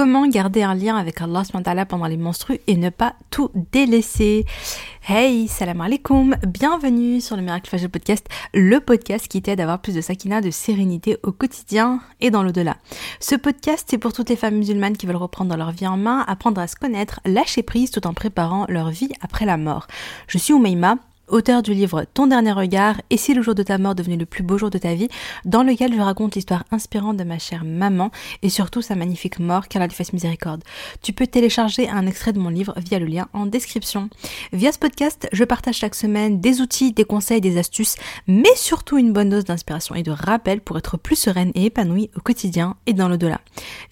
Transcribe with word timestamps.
comment 0.00 0.26
garder 0.26 0.62
un 0.62 0.74
lien 0.74 0.96
avec 0.96 1.20
Allah 1.20 1.42
pendant 1.86 2.06
les 2.06 2.16
menstrues 2.16 2.58
et 2.66 2.76
ne 2.78 2.88
pas 2.88 3.16
tout 3.28 3.50
délaisser. 3.70 4.46
Hey, 5.06 5.46
salam 5.46 5.82
alaikum, 5.82 6.36
bienvenue 6.48 7.20
sur 7.20 7.36
le 7.36 7.42
Miracle 7.42 7.68
Fajr 7.68 7.90
Podcast, 7.90 8.26
le 8.54 8.80
podcast 8.80 9.28
qui 9.28 9.42
t'aide 9.42 9.60
à 9.60 9.64
avoir 9.64 9.82
plus 9.82 9.94
de 9.94 10.00
sakina, 10.00 10.40
de 10.40 10.50
sérénité 10.50 11.18
au 11.22 11.32
quotidien 11.32 12.00
et 12.22 12.30
dans 12.30 12.42
l'au-delà. 12.42 12.78
Ce 13.20 13.34
podcast, 13.34 13.88
c'est 13.90 13.98
pour 13.98 14.14
toutes 14.14 14.30
les 14.30 14.36
femmes 14.36 14.56
musulmanes 14.56 14.96
qui 14.96 15.04
veulent 15.04 15.16
reprendre 15.16 15.54
leur 15.54 15.70
vie 15.70 15.86
en 15.86 15.98
main, 15.98 16.24
apprendre 16.26 16.62
à 16.62 16.66
se 16.66 16.76
connaître, 16.76 17.20
lâcher 17.26 17.62
prise 17.62 17.90
tout 17.90 18.06
en 18.06 18.14
préparant 18.14 18.64
leur 18.70 18.88
vie 18.88 19.12
après 19.20 19.44
la 19.44 19.58
mort. 19.58 19.86
Je 20.28 20.38
suis 20.38 20.54
Oumaima, 20.54 20.96
auteur 21.30 21.62
du 21.62 21.72
livre 21.72 22.04
Ton 22.14 22.26
dernier 22.26 22.52
regard 22.52 23.00
et 23.10 23.16
si 23.16 23.34
le 23.34 23.42
jour 23.42 23.54
de 23.54 23.62
ta 23.62 23.78
mort 23.78 23.94
devenait 23.94 24.16
le 24.16 24.26
plus 24.26 24.42
beau 24.42 24.58
jour 24.58 24.70
de 24.70 24.78
ta 24.78 24.94
vie, 24.94 25.08
dans 25.44 25.62
lequel 25.62 25.94
je 25.94 26.00
raconte 26.00 26.34
l'histoire 26.34 26.64
inspirante 26.70 27.16
de 27.16 27.24
ma 27.24 27.38
chère 27.38 27.64
maman 27.64 28.10
et 28.42 28.50
surtout 28.50 28.82
sa 28.82 28.94
magnifique 28.94 29.38
mort, 29.38 29.68
qu'elle 29.68 29.82
lui 29.82 29.90
fasse 29.90 30.12
miséricorde. 30.12 30.62
Tu 31.02 31.12
peux 31.12 31.26
télécharger 31.26 31.88
un 31.88 32.06
extrait 32.06 32.32
de 32.32 32.38
mon 32.38 32.50
livre 32.50 32.74
via 32.76 32.98
le 32.98 33.06
lien 33.06 33.28
en 33.32 33.46
description. 33.46 34.10
Via 34.52 34.72
ce 34.72 34.78
podcast, 34.78 35.28
je 35.32 35.44
partage 35.44 35.76
chaque 35.76 35.94
semaine 35.94 36.40
des 36.40 36.60
outils, 36.60 36.92
des 36.92 37.04
conseils, 37.04 37.40
des 37.40 37.58
astuces, 37.58 37.96
mais 38.26 38.54
surtout 38.56 38.98
une 38.98 39.12
bonne 39.12 39.30
dose 39.30 39.44
d'inspiration 39.44 39.94
et 39.94 40.02
de 40.02 40.10
rappel 40.10 40.60
pour 40.60 40.78
être 40.78 40.96
plus 40.96 41.16
sereine 41.16 41.52
et 41.54 41.66
épanouie 41.66 42.10
au 42.16 42.20
quotidien 42.20 42.76
et 42.86 42.92
dans 42.92 43.08
l'au-delà. 43.08 43.40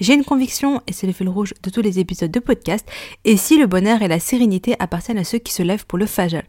J'ai 0.01 0.15
une 0.15 0.25
conviction, 0.25 0.83
et 0.87 0.93
c'est 0.93 1.07
le 1.07 1.13
fil 1.13 1.29
rouge 1.29 1.55
de 1.63 1.71
tous 1.71 1.83
les 1.83 1.99
épisodes 1.99 2.31
de 2.31 2.41
podcast, 2.41 2.87
et 3.25 3.37
si 3.37 3.59
le 3.59 3.67
bonheur 3.67 4.03
et 4.03 4.09
la 4.09 4.21
sérénité 4.21 4.75
appartiennent 4.79 5.19
à 5.19 5.25
ceux 5.25 5.39
qui 5.39 5.53
se 5.53 5.63
lèvent 5.63 5.87
pour 5.87 5.99
le 5.99 6.07
fajal 6.07 6.45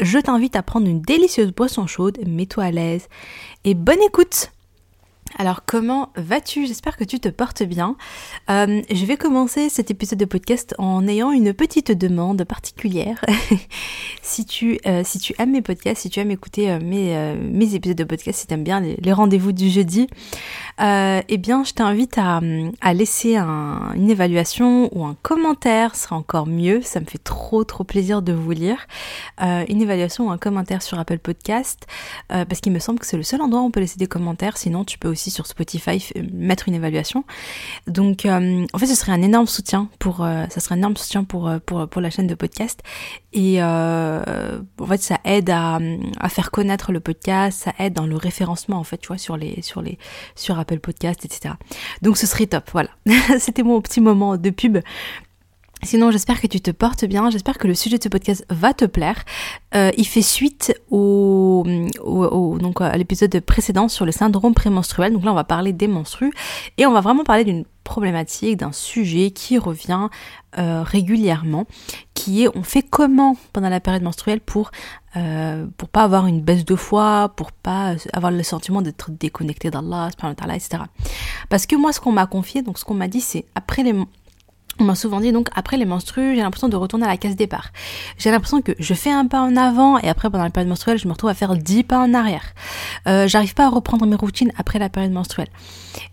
je 0.00 0.18
t'invite 0.18 0.56
à 0.56 0.62
prendre 0.62 0.86
une 0.86 1.00
délicieuse 1.00 1.52
boisson 1.52 1.86
chaude, 1.86 2.18
mets-toi 2.26 2.64
à 2.64 2.70
l'aise 2.70 3.08
et 3.64 3.74
bonne 3.74 4.02
écoute 4.02 4.52
alors 5.36 5.62
comment 5.66 6.10
vas-tu? 6.16 6.66
J'espère 6.66 6.96
que 6.96 7.04
tu 7.04 7.20
te 7.20 7.28
portes 7.28 7.62
bien. 7.62 7.96
Euh, 8.50 8.80
je 8.90 9.04
vais 9.04 9.16
commencer 9.16 9.68
cet 9.68 9.90
épisode 9.90 10.18
de 10.18 10.24
podcast 10.24 10.74
en 10.78 11.06
ayant 11.06 11.32
une 11.32 11.52
petite 11.52 11.92
demande 11.92 12.44
particulière. 12.44 13.24
si, 14.22 14.46
tu, 14.46 14.78
euh, 14.86 15.02
si 15.04 15.18
tu 15.18 15.34
aimes 15.38 15.52
mes 15.52 15.62
podcasts, 15.62 16.02
si 16.02 16.10
tu 16.10 16.20
aimes 16.20 16.30
écouter 16.30 16.70
euh, 16.70 16.80
mes, 16.80 17.36
mes 17.36 17.74
épisodes 17.74 17.96
de 17.96 18.04
podcast, 18.04 18.40
si 18.40 18.46
tu 18.46 18.54
aimes 18.54 18.64
bien 18.64 18.80
les, 18.80 19.12
rendez-vous 19.12 19.52
du 19.52 19.68
jeudi, 19.68 20.06
eh 20.80 21.38
bien 21.38 21.64
je 21.64 21.72
t'invite 21.72 22.18
à, 22.18 22.40
à 22.80 22.94
laisser 22.94 23.36
un, 23.36 23.92
une 23.94 24.10
évaluation 24.10 24.88
ou 24.96 25.04
un 25.04 25.16
commentaire, 25.22 25.94
ce 25.94 26.02
sera 26.04 26.16
encore 26.16 26.46
mieux, 26.46 26.82
ça 26.82 27.00
me 27.00 27.06
fait 27.06 27.18
trop 27.18 27.64
trop 27.64 27.84
plaisir 27.84 28.22
de 28.22 28.32
vous 28.32 28.52
lire. 28.52 28.86
une 29.40 29.82
évaluation 29.82 30.28
ou 30.28 30.30
un 30.30 30.38
commentaire 30.38 30.82
sur 30.82 30.98
Apple 30.98 31.18
Podcast, 31.18 31.86
parce 32.28 32.60
qu'il 32.60 32.72
me 32.72 32.78
semble 32.78 32.98
que 33.00 33.06
c'est 33.06 33.16
le 33.16 33.22
seul 33.22 33.40
endroit 33.42 33.62
où 33.62 33.64
on 33.64 33.70
peut 33.70 33.80
laisser 33.80 33.98
des 33.98 34.06
commentaires, 34.06 34.56
sinon 34.56 34.84
tu 34.84 34.98
peux 34.98 35.08
aussi 35.08 35.17
sur 35.18 35.46
Spotify 35.46 36.02
mettre 36.32 36.68
une 36.68 36.74
évaluation. 36.74 37.24
Donc 37.86 38.26
euh, 38.26 38.64
en 38.72 38.78
fait 38.78 38.86
ce 38.86 38.94
serait 38.94 39.12
un 39.12 39.22
énorme 39.22 39.46
soutien 39.46 39.88
pour 39.98 40.24
euh, 40.24 40.44
ça 40.50 40.60
serait 40.60 40.74
un 40.74 40.78
énorme 40.78 40.96
soutien 40.96 41.24
pour 41.24 41.48
euh, 41.48 41.58
pour 41.64 41.88
pour 41.88 42.00
la 42.00 42.10
chaîne 42.10 42.26
de 42.26 42.34
podcast 42.34 42.82
et 43.32 43.62
en 43.62 44.86
fait 44.86 45.02
ça 45.02 45.18
aide 45.24 45.50
à, 45.50 45.78
à 46.18 46.28
faire 46.28 46.50
connaître 46.50 46.92
le 46.92 47.00
podcast, 47.00 47.64
ça 47.64 47.74
aide 47.78 47.92
dans 47.92 48.06
le 48.06 48.16
référencement 48.16 48.78
en 48.78 48.84
fait 48.84 48.98
tu 48.98 49.08
vois 49.08 49.18
sur 49.18 49.36
les 49.36 49.62
sur 49.62 49.82
les 49.82 49.98
sur 50.34 50.58
Apple 50.58 50.80
Podcast 50.80 51.24
etc. 51.24 51.54
Donc 52.02 52.16
ce 52.16 52.26
serait 52.26 52.46
top 52.46 52.70
voilà. 52.72 52.90
C'était 53.38 53.62
mon 53.62 53.80
petit 53.80 54.00
moment 54.00 54.36
de 54.36 54.50
pub 54.50 54.78
Sinon, 55.84 56.10
j'espère 56.10 56.40
que 56.40 56.48
tu 56.48 56.60
te 56.60 56.72
portes 56.72 57.04
bien, 57.04 57.30
j'espère 57.30 57.56
que 57.56 57.68
le 57.68 57.74
sujet 57.74 57.98
de 57.98 58.02
ce 58.02 58.08
podcast 58.08 58.44
va 58.50 58.74
te 58.74 58.84
plaire. 58.84 59.24
Euh, 59.76 59.92
il 59.96 60.06
fait 60.06 60.22
suite 60.22 60.74
au, 60.90 61.64
donc 62.60 62.80
à 62.80 62.96
l'épisode 62.96 63.38
précédent 63.40 63.86
sur 63.86 64.04
le 64.04 64.10
syndrome 64.10 64.54
prémenstruel. 64.54 65.12
Donc 65.12 65.24
là, 65.24 65.30
on 65.30 65.36
va 65.36 65.44
parler 65.44 65.72
des 65.72 65.86
menstrues 65.86 66.32
et 66.78 66.86
on 66.86 66.92
va 66.92 67.00
vraiment 67.00 67.22
parler 67.22 67.44
d'une 67.44 67.64
problématique, 67.84 68.56
d'un 68.56 68.72
sujet 68.72 69.30
qui 69.30 69.56
revient 69.56 70.08
euh, 70.58 70.82
régulièrement, 70.82 71.66
qui 72.12 72.42
est 72.42 72.48
on 72.56 72.64
fait 72.64 72.82
comment 72.82 73.36
pendant 73.52 73.68
la 73.68 73.80
période 73.80 74.02
menstruelle 74.02 74.40
pour 74.40 74.72
euh, 75.16 75.66
pour 75.76 75.88
pas 75.88 76.02
avoir 76.02 76.26
une 76.26 76.40
baisse 76.40 76.64
de 76.64 76.74
foi, 76.74 77.32
pour 77.36 77.52
pas 77.52 77.94
avoir 78.12 78.32
le 78.32 78.42
sentiment 78.42 78.82
d'être 78.82 79.10
déconnecté 79.12 79.70
d'Allah, 79.70 80.10
etc. 80.10 80.82
Parce 81.48 81.66
que 81.66 81.76
moi, 81.76 81.92
ce 81.92 82.00
qu'on 82.00 82.12
m'a 82.12 82.26
confié, 82.26 82.62
donc 82.62 82.78
ce 82.78 82.84
qu'on 82.84 82.94
m'a 82.94 83.08
dit, 83.08 83.20
c'est 83.20 83.46
après 83.54 83.84
les 83.84 83.94
on 84.80 84.84
m'a 84.84 84.94
souvent 84.94 85.20
dit 85.20 85.32
donc 85.32 85.48
après 85.54 85.76
les 85.76 85.84
menstrues, 85.84 86.34
j'ai 86.34 86.42
l'impression 86.42 86.68
de 86.68 86.76
retourner 86.76 87.04
à 87.06 87.08
la 87.08 87.16
case 87.16 87.36
départ. 87.36 87.70
J'ai 88.18 88.30
l'impression 88.30 88.62
que 88.62 88.72
je 88.78 88.94
fais 88.94 89.10
un 89.10 89.26
pas 89.26 89.40
en 89.40 89.56
avant 89.56 89.98
et 89.98 90.08
après 90.08 90.30
pendant 90.30 90.44
la 90.44 90.50
période 90.50 90.68
menstruelle, 90.68 90.98
je 90.98 91.06
me 91.06 91.12
retrouve 91.12 91.30
à 91.30 91.34
faire 91.34 91.56
dix 91.56 91.82
pas 91.82 91.98
en 91.98 92.14
arrière. 92.14 92.54
Euh, 93.06 93.26
J'arrive 93.28 93.54
pas 93.54 93.66
à 93.66 93.68
reprendre 93.68 94.06
mes 94.06 94.16
routines 94.16 94.52
après 94.56 94.78
la 94.78 94.88
période 94.88 95.12
menstruelle, 95.12 95.48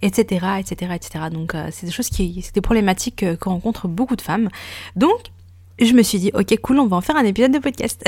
etc., 0.01 0.45
etc., 0.59 0.91
etc. 0.95 1.25
Donc 1.31 1.55
euh, 1.55 1.69
c'est 1.71 1.85
des 1.85 1.91
choses 1.91 2.09
qui, 2.09 2.41
c'est 2.41 2.55
des 2.55 2.61
problématiques 2.61 3.23
euh, 3.23 3.35
que 3.35 3.49
rencontrent 3.49 3.87
beaucoup 3.87 4.15
de 4.15 4.21
femmes. 4.21 4.49
Donc 4.95 5.31
je 5.79 5.93
me 5.93 6.03
suis 6.03 6.19
dit 6.19 6.31
ok 6.33 6.57
cool, 6.61 6.79
on 6.79 6.87
va 6.87 6.97
en 6.97 7.01
faire 7.01 7.17
un 7.17 7.25
épisode 7.25 7.51
de 7.51 7.59
podcast. 7.59 8.03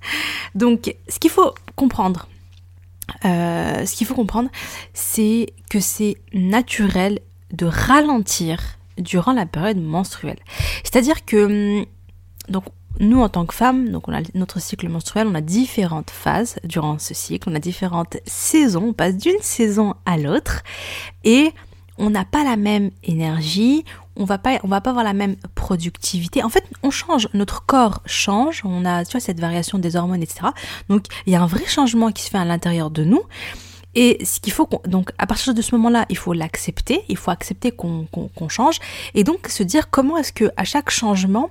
donc 0.54 0.94
ce 1.08 1.18
qu'il 1.18 1.30
faut 1.30 1.52
comprendre, 1.76 2.28
euh, 3.24 3.84
ce 3.86 3.94
qu'il 3.94 4.06
faut 4.06 4.14
comprendre, 4.14 4.50
c'est 4.94 5.52
que 5.70 5.80
c'est 5.80 6.16
naturel 6.32 7.20
de 7.52 7.66
ralentir 7.66 8.77
durant 8.98 9.32
la 9.32 9.46
période 9.46 9.78
menstruelle. 9.78 10.38
C'est-à-dire 10.84 11.24
que 11.24 11.78
hum, 11.80 11.86
donc 12.48 12.64
nous 13.00 13.20
en 13.20 13.28
tant 13.28 13.46
que 13.46 13.54
femmes, 13.54 13.90
donc 13.90 14.08
on 14.08 14.12
a 14.12 14.20
notre 14.34 14.60
cycle 14.60 14.88
menstruel, 14.88 15.26
on 15.26 15.34
a 15.34 15.40
différentes 15.40 16.10
phases 16.10 16.56
durant 16.64 16.98
ce 16.98 17.14
cycle, 17.14 17.48
on 17.50 17.54
a 17.54 17.60
différentes 17.60 18.16
saisons, 18.26 18.88
on 18.88 18.92
passe 18.92 19.16
d'une 19.16 19.40
saison 19.40 19.94
à 20.04 20.18
l'autre 20.18 20.62
et 21.24 21.52
on 21.98 22.10
n'a 22.10 22.24
pas 22.24 22.44
la 22.44 22.56
même 22.56 22.90
énergie, 23.04 23.84
on 24.16 24.24
va 24.24 24.38
pas 24.38 24.58
on 24.62 24.68
va 24.68 24.80
pas 24.80 24.90
avoir 24.90 25.04
la 25.04 25.12
même 25.12 25.36
productivité. 25.54 26.42
En 26.42 26.48
fait, 26.48 26.64
on 26.82 26.90
change, 26.90 27.28
notre 27.34 27.66
corps 27.66 28.02
change, 28.06 28.62
on 28.64 28.84
a 28.84 29.04
tu 29.04 29.12
vois 29.12 29.20
cette 29.20 29.40
variation 29.40 29.78
des 29.78 29.96
hormones 29.96 30.22
etc. 30.22 30.48
Donc 30.88 31.06
il 31.26 31.32
y 31.32 31.36
a 31.36 31.42
un 31.42 31.46
vrai 31.46 31.66
changement 31.66 32.10
qui 32.10 32.22
se 32.22 32.30
fait 32.30 32.38
à 32.38 32.44
l'intérieur 32.44 32.90
de 32.90 33.04
nous. 33.04 33.22
Et 33.94 34.24
ce 34.24 34.38
qu'il 34.40 34.52
faut, 34.52 34.68
donc 34.86 35.12
à 35.18 35.26
partir 35.26 35.54
de 35.54 35.62
ce 35.62 35.74
moment-là, 35.76 36.06
il 36.08 36.16
faut 36.16 36.32
l'accepter, 36.32 37.02
il 37.08 37.16
faut 37.16 37.30
accepter 37.30 37.72
qu'on 37.72 38.48
change, 38.48 38.78
et 39.14 39.24
donc 39.24 39.48
se 39.48 39.62
dire 39.62 39.90
comment 39.90 40.16
est-ce 40.18 40.32
que 40.32 40.50
à 40.56 40.64
chaque 40.64 40.90
changement, 40.90 41.50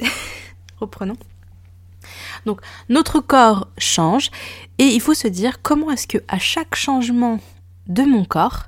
reprenons. 0.80 1.16
Donc 2.46 2.60
notre 2.88 3.20
corps 3.20 3.68
change, 3.78 4.30
et 4.78 4.86
il 4.86 5.00
faut 5.00 5.14
se 5.14 5.28
dire 5.28 5.62
comment 5.62 5.90
est-ce 5.90 6.06
que 6.06 6.18
à 6.28 6.38
chaque 6.38 6.74
changement 6.74 7.40
de 7.86 8.02
mon 8.02 8.24
corps, 8.24 8.64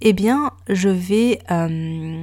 eh 0.00 0.12
bien, 0.12 0.50
je 0.68 0.88
vais 0.88 1.38
euh, 1.50 2.22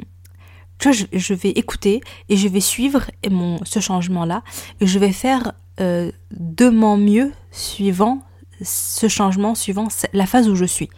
je, 0.81 1.33
vais 1.33 1.49
écouter 1.49 2.01
et 2.29 2.37
je 2.37 2.47
vais 2.47 2.59
suivre 2.59 3.09
mon, 3.29 3.63
ce 3.65 3.79
changement-là 3.79 4.43
et 4.79 4.87
je 4.87 4.99
vais 4.99 5.11
faire 5.11 5.53
euh, 5.79 6.11
de 6.31 6.69
mon 6.69 6.97
mieux 6.97 7.31
suivant 7.51 8.21
ce 8.61 9.07
changement, 9.07 9.55
suivant 9.55 9.87
la 10.13 10.25
phase 10.25 10.49
où 10.49 10.55
je 10.55 10.65
suis. 10.65 10.89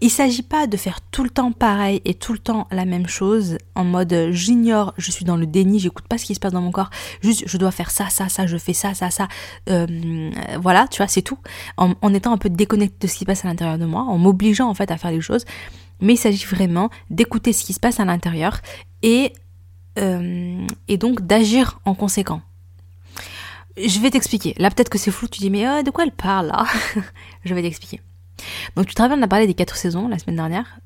Il 0.00 0.06
ne 0.06 0.10
s'agit 0.10 0.42
pas 0.42 0.68
de 0.68 0.76
faire 0.76 1.00
tout 1.10 1.24
le 1.24 1.30
temps 1.30 1.50
pareil 1.50 2.00
et 2.04 2.14
tout 2.14 2.32
le 2.32 2.38
temps 2.38 2.68
la 2.70 2.84
même 2.84 3.08
chose 3.08 3.58
en 3.74 3.82
mode 3.82 4.12
euh, 4.12 4.30
j'ignore, 4.30 4.94
je 4.96 5.10
suis 5.10 5.24
dans 5.24 5.36
le 5.36 5.44
déni, 5.46 5.80
j'écoute 5.80 6.06
pas 6.06 6.18
ce 6.18 6.24
qui 6.24 6.36
se 6.36 6.40
passe 6.40 6.52
dans 6.52 6.60
mon 6.60 6.70
corps, 6.70 6.90
juste 7.20 7.42
je 7.46 7.56
dois 7.56 7.72
faire 7.72 7.90
ça, 7.90 8.08
ça, 8.08 8.28
ça, 8.28 8.46
je 8.46 8.56
fais 8.56 8.74
ça, 8.74 8.94
ça, 8.94 9.10
ça. 9.10 9.26
Euh, 9.68 10.30
voilà, 10.60 10.86
tu 10.86 10.98
vois, 10.98 11.08
c'est 11.08 11.22
tout. 11.22 11.38
En, 11.76 12.14
étant 12.14 12.32
un 12.32 12.38
peu 12.38 12.48
déconnecté 12.48 13.08
de 13.08 13.10
ce 13.10 13.18
qui 13.18 13.20
se 13.20 13.24
passe 13.24 13.44
à 13.44 13.48
l'intérieur 13.48 13.78
de 13.78 13.86
moi, 13.86 14.02
en 14.02 14.18
m'obligeant 14.18 14.68
en 14.68 14.74
fait 14.74 14.92
à 14.92 14.96
faire 14.98 15.10
les 15.10 15.20
choses. 15.20 15.44
Mais 16.00 16.14
il 16.14 16.18
s'agit 16.18 16.44
vraiment 16.44 16.90
d'écouter 17.10 17.52
ce 17.52 17.64
qui 17.64 17.72
se 17.72 17.80
passe 17.80 17.98
à 17.98 18.04
l'intérieur 18.04 18.60
et, 19.02 19.32
et 19.96 20.96
donc 20.96 21.26
d'agir 21.26 21.80
en 21.84 21.96
conséquent. 21.96 22.40
Je 23.86 24.00
vais 24.00 24.10
t'expliquer. 24.10 24.54
Là, 24.58 24.70
peut-être 24.70 24.88
que 24.88 24.98
c'est 24.98 25.10
flou, 25.10 25.28
tu 25.28 25.40
dis, 25.40 25.50
mais 25.50 25.66
euh, 25.66 25.82
de 25.82 25.90
quoi 25.90 26.04
elle 26.04 26.12
parle 26.12 26.48
là? 26.48 26.66
Je 27.44 27.54
vais 27.54 27.62
t'expliquer. 27.62 28.00
Donc, 28.76 28.86
tu 28.86 28.94
te 28.94 29.02
rappelles, 29.02 29.18
on 29.18 29.22
a 29.22 29.28
parlé 29.28 29.46
des 29.46 29.54
quatre 29.54 29.76
saisons 29.76 30.08
la 30.08 30.18
semaine 30.18 30.36
dernière. 30.36 30.78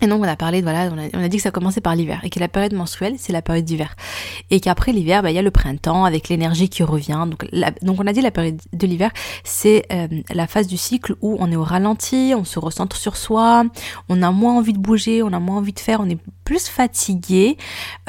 Et 0.00 0.06
donc 0.06 0.20
on 0.20 0.28
a 0.28 0.36
parlé, 0.36 0.62
voilà, 0.62 0.90
on 0.92 0.98
a, 0.98 1.08
on 1.14 1.22
a, 1.22 1.28
dit 1.28 1.36
que 1.36 1.42
ça 1.42 1.50
commençait 1.50 1.80
par 1.80 1.94
l'hiver 1.94 2.20
et 2.24 2.30
que 2.30 2.40
la 2.40 2.48
période 2.48 2.72
menstruelle 2.72 3.14
c'est 3.18 3.32
la 3.32 3.42
période 3.42 3.64
d'hiver 3.64 3.94
et 4.50 4.60
qu'après 4.60 4.92
l'hiver, 4.92 5.22
bah, 5.22 5.30
il 5.30 5.34
y 5.34 5.38
a 5.38 5.42
le 5.42 5.50
printemps 5.50 6.04
avec 6.04 6.28
l'énergie 6.28 6.68
qui 6.68 6.82
revient. 6.82 7.26
Donc, 7.28 7.46
donc 7.82 8.00
on 8.00 8.06
a 8.06 8.12
dit 8.12 8.20
la 8.20 8.30
période 8.30 8.60
de 8.72 8.86
l'hiver, 8.86 9.10
c'est 9.44 9.84
euh, 9.92 10.08
la 10.32 10.46
phase 10.46 10.66
du 10.66 10.76
cycle 10.76 11.14
où 11.20 11.36
on 11.40 11.50
est 11.50 11.56
au 11.56 11.64
ralenti, 11.64 12.34
on 12.36 12.44
se 12.44 12.58
recentre 12.58 12.96
sur 12.96 13.16
soi, 13.16 13.64
on 14.08 14.22
a 14.22 14.30
moins 14.30 14.56
envie 14.56 14.72
de 14.72 14.78
bouger, 14.78 15.22
on 15.22 15.32
a 15.32 15.40
moins 15.40 15.58
envie 15.58 15.72
de 15.72 15.80
faire, 15.80 16.00
on 16.00 16.08
est 16.08 16.18
plus 16.44 16.68
fatigué, 16.68 17.56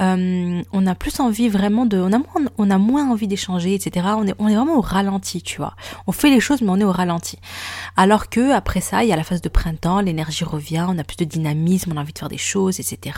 euh, 0.02 0.62
on 0.72 0.88
a 0.88 0.96
plus 0.96 1.20
envie 1.20 1.50
vraiment 1.50 1.86
de, 1.86 1.98
on 1.98 2.12
a 2.12 2.18
moins, 2.18 2.52
on 2.58 2.70
a 2.70 2.78
moins 2.78 3.10
envie 3.10 3.28
d'échanger, 3.28 3.74
etc. 3.74 4.08
On 4.18 4.28
est, 4.28 4.36
on 4.40 4.48
est 4.48 4.56
vraiment 4.56 4.78
au 4.78 4.82
ralenti, 4.82 5.42
tu 5.42 5.58
vois. 5.58 5.76
On 6.08 6.12
fait 6.12 6.30
les 6.30 6.40
choses 6.40 6.62
mais 6.62 6.70
on 6.70 6.80
est 6.80 6.84
au 6.84 6.92
ralenti. 6.92 7.38
Alors 7.96 8.30
que 8.30 8.52
après 8.52 8.82
ça, 8.82 9.04
il 9.04 9.10
y 9.10 9.14
a 9.14 9.16
la 9.16 9.24
phase 9.24 9.42
de 9.42 9.50
printemps, 9.50 10.02
l'énergie 10.02 10.44
revient, 10.44 10.86
on 10.90 10.98
a 10.98 11.04
plus 11.04 11.18
de 11.18 11.26
on 11.88 11.98
a 11.98 12.02
envie 12.02 12.14
de 12.14 12.20
faire 12.20 12.30
des 12.30 12.38
choses, 12.38 12.80
etc. 12.80 13.18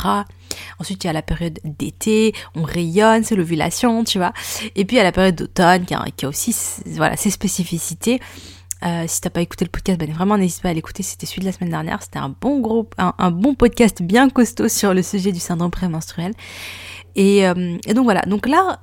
Ensuite, 0.80 1.04
il 1.04 1.08
y 1.08 1.10
a 1.10 1.14
la 1.14 1.22
période 1.22 1.60
d'été, 1.64 2.34
on 2.56 2.64
rayonne, 2.64 3.24
c'est 3.24 3.36
l'ovulation, 3.36 4.04
tu 4.04 4.18
vois. 4.18 4.34
Et 4.76 4.86
puis, 4.86 4.96
il 4.96 5.00
y 5.00 5.02
a 5.02 5.04
la 5.04 5.12
période 5.12 5.36
d'automne 5.36 5.86
qui 5.86 5.94
a, 5.94 6.28
aussi 6.28 6.56
voilà, 6.88 7.18
ses 7.18 7.30
spécificités. 7.30 8.20
Euh, 8.84 9.06
si 9.08 9.22
t'as 9.22 9.30
pas 9.30 9.42
écouté 9.42 9.66
le 9.66 9.72
podcast, 9.72 10.00
ben 10.00 10.12
vraiment 10.12 10.38
n'hésite 10.38 10.62
pas 10.62 10.70
à 10.70 10.74
l'écouter. 10.74 11.02
C'était 11.02 11.26
celui 11.26 11.42
de 11.42 11.46
la 11.46 11.52
semaine 11.54 11.72
dernière. 11.72 12.04
C'était 12.04 12.20
un 12.20 12.30
bon 12.30 12.60
groupe, 12.60 12.94
un, 12.98 13.32
bon 13.32 13.56
podcast 13.56 14.02
bien 14.04 14.30
costaud 14.30 14.68
sur 14.68 14.94
le 14.94 15.02
sujet 15.02 15.32
du 15.32 15.40
syndrome 15.40 15.72
prémenstruel. 15.72 16.34
Et, 17.16 17.48
euh, 17.48 17.78
et 17.88 17.94
donc 17.94 18.04
voilà. 18.04 18.22
Donc 18.24 18.48
là, 18.48 18.82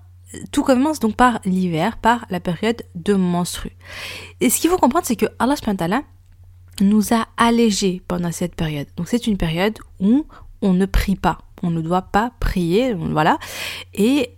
tout 0.50 0.62
commence 0.62 0.98
donc 0.98 1.16
par 1.16 1.40
l'hiver, 1.44 1.98
par 1.98 2.26
la 2.30 2.40
période 2.40 2.82
de 2.94 3.14
menstru. 3.14 3.70
Et 4.40 4.50
ce 4.50 4.60
qu'il 4.60 4.70
faut 4.70 4.78
comprendre, 4.78 5.06
c'est 5.06 5.16
que 5.16 5.26
Allah 5.38 5.56
nous 6.80 7.12
a 7.12 7.28
allégé 7.36 8.02
pendant 8.08 8.32
cette 8.32 8.54
période. 8.54 8.86
Donc 8.96 9.08
c'est 9.08 9.26
une 9.26 9.36
période 9.36 9.78
où 10.00 10.26
on 10.62 10.72
ne 10.72 10.86
prie 10.86 11.16
pas, 11.16 11.38
on 11.62 11.70
ne 11.70 11.80
doit 11.80 12.02
pas 12.02 12.32
prier, 12.40 12.94
voilà. 12.94 13.38
Et 13.94 14.30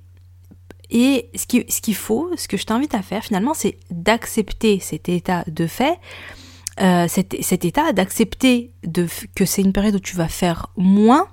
et 0.91 1.31
ce 1.35 1.47
qu'il 1.47 1.65
ce 1.69 1.93
faut, 1.93 2.31
ce 2.37 2.47
que 2.47 2.57
je 2.57 2.67
t'invite 2.67 2.95
à 2.95 3.03
faire 3.03 3.25
finalement, 3.25 3.55
c'est 3.55 3.79
d'accepter 3.91 4.79
cet 4.79 5.09
état 5.09 5.43
de 5.49 5.67
fait, 5.67 5.99
euh, 6.81 7.09
cet, 7.09 7.43
cet, 7.43 7.65
état, 7.65 7.93
d'accepter 7.93 8.73
que 9.35 9.45
c'est 9.45 9.63
une 9.63 9.73
période 9.73 9.97
où 9.97 10.01
tu 10.01 10.15
vas 10.15 10.29
faire 10.29 10.69
moins, 10.77 11.29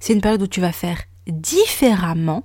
c'est 0.00 0.12
une 0.12 0.20
période 0.20 0.42
où 0.42 0.46
tu 0.46 0.60
vas 0.60 0.72
faire 0.72 1.02
différemment, 1.26 2.44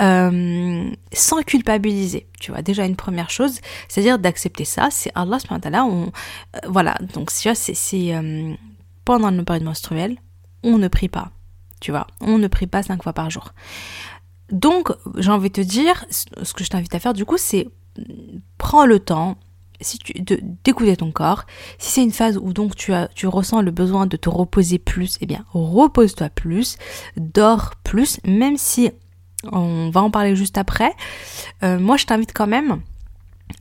euh, 0.00 0.90
sans 1.12 1.42
culpabiliser. 1.42 2.26
Tu 2.40 2.50
vois, 2.50 2.62
déjà 2.62 2.84
une 2.84 2.96
première 2.96 3.30
chose, 3.30 3.60
c'est-à-dire 3.88 4.18
d'accepter 4.18 4.64
ça, 4.64 4.88
c'est 4.90 5.10
Allah 5.14 5.38
subhanahu 5.38 5.90
on, 5.90 6.06
euh, 6.06 6.58
voilà, 6.68 6.96
donc 7.12 7.30
vois, 7.42 7.54
c'est, 7.54 8.14
euh, 8.14 8.54
pendant 9.04 9.30
le 9.30 9.44
période 9.44 9.64
menstruelle, 9.64 10.16
on 10.62 10.78
ne 10.78 10.88
prie 10.88 11.08
pas, 11.08 11.30
tu 11.80 11.90
vois, 11.90 12.06
on 12.20 12.38
ne 12.38 12.48
prie 12.48 12.66
pas 12.66 12.82
cinq 12.82 13.02
fois 13.02 13.12
par 13.12 13.30
jour. 13.30 13.52
Donc, 14.50 14.90
j'ai 15.16 15.30
envie 15.30 15.48
de 15.48 15.54
te 15.54 15.60
dire, 15.60 16.04
ce 16.10 16.52
que 16.52 16.64
je 16.64 16.70
t'invite 16.70 16.94
à 16.94 16.98
faire 16.98 17.14
du 17.14 17.24
coup, 17.24 17.38
c'est 17.38 17.68
prends 18.58 18.86
le 18.86 18.98
temps 18.98 19.38
si 19.80 19.98
tu 19.98 20.12
d'écouter 20.64 20.96
ton 20.96 21.12
corps. 21.12 21.44
Si 21.78 21.92
c'est 21.92 22.02
une 22.02 22.12
phase 22.12 22.38
où 22.38 22.52
donc 22.52 22.74
tu 22.76 22.92
as 22.92 23.08
tu 23.08 23.26
ressens 23.26 23.62
le 23.62 23.70
besoin 23.70 24.06
de 24.06 24.16
te 24.16 24.28
reposer 24.28 24.78
plus, 24.78 25.18
eh 25.20 25.26
bien 25.26 25.44
repose-toi 25.52 26.30
plus, 26.30 26.76
dors 27.16 27.74
plus, 27.82 28.20
même 28.24 28.56
si 28.56 28.90
on 29.52 29.90
va 29.90 30.02
en 30.02 30.10
parler 30.10 30.36
juste 30.36 30.58
après. 30.58 30.92
Euh, 31.62 31.78
moi, 31.78 31.96
je 31.96 32.06
t'invite 32.06 32.32
quand 32.32 32.46
même 32.46 32.80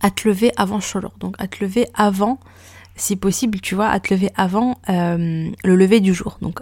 à 0.01 0.11
te 0.11 0.27
lever 0.27 0.51
avant 0.57 0.79
Sholor, 0.79 1.13
donc 1.19 1.35
à 1.39 1.47
te 1.47 1.63
lever 1.63 1.87
avant 1.93 2.39
si 2.95 3.15
possible, 3.15 3.59
tu 3.59 3.75
vois, 3.75 3.89
à 3.89 3.99
te 3.99 4.13
lever 4.13 4.29
avant 4.35 4.77
euh, 4.89 5.49
le 5.63 5.75
lever 5.75 5.99
du 5.99 6.13
jour. 6.13 6.37
Donc, 6.41 6.59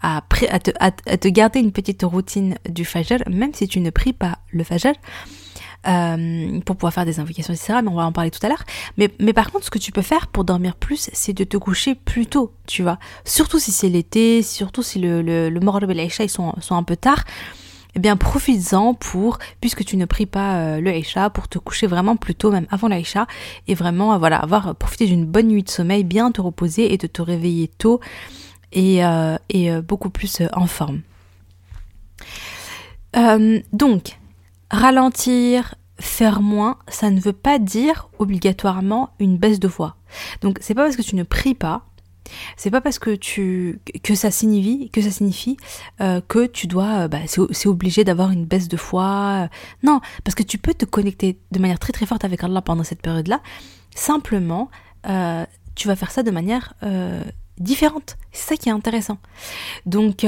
à, 0.00 0.22
à, 0.48 0.58
te, 0.58 0.70
à, 0.80 0.90
te, 0.90 1.28
garder 1.28 1.60
une 1.60 1.72
petite 1.72 2.02
routine 2.02 2.56
du 2.68 2.84
Fajr, 2.84 3.18
même 3.28 3.52
si 3.52 3.68
tu 3.68 3.80
ne 3.80 3.90
pries 3.90 4.14
pas 4.14 4.38
le 4.50 4.64
Fajr, 4.64 4.94
euh, 5.86 6.60
pour 6.60 6.76
pouvoir 6.76 6.94
faire 6.94 7.04
des 7.04 7.20
invocations, 7.20 7.52
etc. 7.52 7.80
Mais 7.82 7.90
on 7.90 7.96
va 7.96 8.06
en 8.06 8.12
parler 8.12 8.30
tout 8.30 8.44
à 8.44 8.48
l'heure. 8.48 8.64
Mais, 8.96 9.08
par 9.34 9.52
contre, 9.52 9.66
ce 9.66 9.70
que 9.70 9.78
tu 9.78 9.92
peux 9.92 10.02
faire 10.02 10.28
pour 10.28 10.44
dormir 10.44 10.74
plus, 10.74 11.10
c'est 11.12 11.34
de 11.34 11.44
te 11.44 11.58
coucher 11.58 11.94
plus 11.94 12.26
tôt, 12.26 12.54
tu 12.66 12.82
vois. 12.82 12.98
Surtout 13.24 13.58
si 13.58 13.70
c'est 13.70 13.90
l'été, 13.90 14.42
surtout 14.42 14.82
si 14.82 14.98
le, 14.98 15.20
le, 15.20 15.50
le 15.50 15.60
et 16.00 16.10
ils 16.20 16.30
sont, 16.30 16.54
sont 16.60 16.76
un 16.76 16.82
peu 16.82 16.96
tard 16.96 17.24
eh 17.96 18.00
bien 18.00 18.16
profites-en 18.16 18.94
pour, 18.94 19.38
puisque 19.60 19.84
tu 19.84 19.96
ne 19.96 20.04
pries 20.04 20.26
pas 20.26 20.56
euh, 20.56 20.80
le 20.80 20.90
Aïcha, 20.90 21.30
pour 21.30 21.48
te 21.48 21.58
coucher 21.58 21.86
vraiment 21.86 22.16
plus 22.16 22.34
tôt, 22.34 22.50
même 22.50 22.66
avant 22.70 22.88
l'Aïcha, 22.88 23.26
et 23.68 23.74
vraiment 23.74 24.14
euh, 24.14 24.18
voilà, 24.18 24.38
avoir 24.38 24.68
euh, 24.68 24.74
profité 24.74 25.06
d'une 25.06 25.24
bonne 25.24 25.48
nuit 25.48 25.62
de 25.62 25.70
sommeil, 25.70 26.04
bien 26.04 26.32
te 26.32 26.40
reposer 26.40 26.92
et 26.92 26.98
de 26.98 27.06
te 27.06 27.22
réveiller 27.22 27.68
tôt 27.68 28.00
et, 28.72 29.02
beaucoup 29.86 30.10
plus 30.10 30.42
en 30.52 30.66
forme. 30.66 31.02
donc, 33.72 34.18
ralentir, 34.70 35.76
faire 36.00 36.42
moins, 36.42 36.78
ça 36.88 37.10
ne 37.10 37.20
veut 37.20 37.32
pas 37.32 37.60
dire 37.60 38.08
obligatoirement 38.18 39.10
une 39.20 39.36
baisse 39.36 39.60
de 39.60 39.68
foi. 39.68 39.96
Donc 40.40 40.58
c'est 40.60 40.74
pas 40.74 40.82
parce 40.82 40.96
que 40.96 41.02
tu 41.02 41.14
ne 41.14 41.22
pries 41.22 41.54
pas 41.54 41.86
c'est 42.56 42.70
pas 42.70 42.80
parce 42.80 42.98
que 42.98 43.14
tu 43.14 43.80
que 44.02 44.14
ça 44.14 44.30
signifie 44.30 44.90
que 44.90 45.02
ça 45.02 45.10
signifie 45.10 45.56
euh, 46.00 46.20
que 46.26 46.46
tu 46.46 46.66
dois 46.66 47.04
euh, 47.04 47.08
bah, 47.08 47.20
c'est 47.26 47.68
obligé 47.68 48.04
d'avoir 48.04 48.30
une 48.30 48.44
baisse 48.44 48.68
de 48.68 48.76
foi. 48.76 49.48
Non, 49.82 50.00
parce 50.24 50.34
que 50.34 50.42
tu 50.42 50.58
peux 50.58 50.74
te 50.74 50.84
connecter 50.84 51.38
de 51.50 51.58
manière 51.58 51.78
très 51.78 51.92
très 51.92 52.06
forte 52.06 52.24
avec 52.24 52.42
Allah 52.42 52.62
pendant 52.62 52.84
cette 52.84 53.02
période-là. 53.02 53.40
Simplement, 53.94 54.70
euh, 55.08 55.44
tu 55.74 55.88
vas 55.88 55.96
faire 55.96 56.10
ça 56.10 56.22
de 56.22 56.30
manière 56.30 56.74
différente. 57.58 58.16
C'est 58.32 58.48
ça 58.48 58.56
qui 58.56 58.68
est 58.68 58.72
intéressant. 58.72 59.18
Donc 59.86 60.24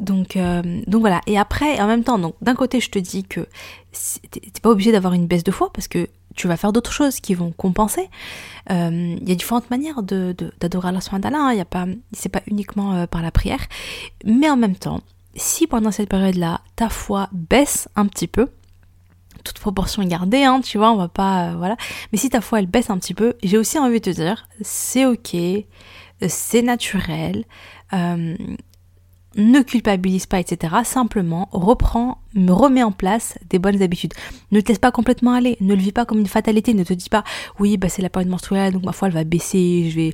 donc, 0.00 0.38
donc 0.86 1.00
voilà. 1.00 1.20
Et 1.26 1.38
après, 1.38 1.80
en 1.80 1.86
même 1.86 2.04
temps, 2.04 2.18
d'un 2.40 2.54
côté, 2.54 2.80
je 2.80 2.90
te 2.90 2.98
dis 2.98 3.24
que 3.24 3.46
t'es 4.30 4.40
pas 4.62 4.70
obligé 4.70 4.92
d'avoir 4.92 5.12
une 5.12 5.26
baisse 5.26 5.44
de 5.44 5.50
foi 5.50 5.72
parce 5.72 5.88
que 5.88 6.08
tu 6.38 6.48
vas 6.48 6.56
faire 6.56 6.72
d'autres 6.72 6.92
choses 6.92 7.20
qui 7.20 7.34
vont 7.34 7.52
compenser. 7.52 8.08
Euh, 8.70 9.16
il 9.20 9.28
y 9.28 9.32
a 9.32 9.34
différentes 9.34 9.70
manières 9.70 10.02
de, 10.02 10.34
d'adorer 10.60 10.88
Allah 10.88 11.00
subhanahu 11.00 11.34
hein. 11.34 11.52
il 11.52 11.58
y 11.58 11.60
a 11.60 11.64
pas, 11.64 11.86
pas 12.32 12.42
uniquement 12.46 12.94
euh, 12.94 13.06
par 13.06 13.22
la 13.22 13.30
prière. 13.30 13.66
Mais 14.24 14.48
en 14.48 14.56
même 14.56 14.76
temps, 14.76 15.00
si 15.34 15.66
pendant 15.66 15.90
cette 15.90 16.08
période-là, 16.08 16.60
ta 16.76 16.88
foi 16.88 17.28
baisse 17.32 17.88
un 17.96 18.06
petit 18.06 18.28
peu, 18.28 18.48
toute 19.44 19.58
proportion 19.58 20.04
gardée, 20.04 20.44
hein, 20.44 20.60
tu 20.60 20.78
vois, 20.78 20.92
on 20.92 20.96
va 20.96 21.08
pas, 21.08 21.48
euh, 21.48 21.56
voilà. 21.56 21.76
Mais 22.12 22.18
si 22.18 22.30
ta 22.30 22.40
foi 22.40 22.60
elle 22.60 22.66
baisse 22.66 22.90
un 22.90 22.98
petit 22.98 23.14
peu, 23.14 23.34
j'ai 23.42 23.58
aussi 23.58 23.78
envie 23.78 24.00
de 24.00 24.10
te 24.10 24.16
dire, 24.16 24.48
c'est 24.62 25.06
ok, 25.06 25.36
c'est 26.26 26.62
naturel 26.62 27.44
ne 29.38 29.60
culpabilise 29.62 30.26
pas, 30.26 30.40
etc. 30.40 30.74
Simplement, 30.84 31.48
reprends, 31.52 32.18
me 32.34 32.52
remets 32.52 32.82
en 32.82 32.92
place 32.92 33.38
des 33.48 33.58
bonnes 33.58 33.80
habitudes. 33.82 34.12
Ne 34.50 34.60
te 34.60 34.68
laisse 34.68 34.78
pas 34.78 34.90
complètement 34.90 35.32
aller, 35.32 35.56
ne 35.60 35.74
le 35.74 35.80
vis 35.80 35.92
pas 35.92 36.04
comme 36.04 36.18
une 36.18 36.26
fatalité, 36.26 36.74
ne 36.74 36.84
te 36.84 36.92
dis 36.92 37.08
pas, 37.08 37.24
oui, 37.58 37.76
bah 37.76 37.88
c'est 37.88 38.02
la 38.02 38.10
période 38.10 38.30
menstruelle, 38.30 38.72
donc 38.74 38.84
ma 38.84 38.92
foi 38.92 39.08
elle 39.08 39.14
va 39.14 39.24
baisser, 39.24 39.88
je 39.90 39.96
vais, 39.96 40.12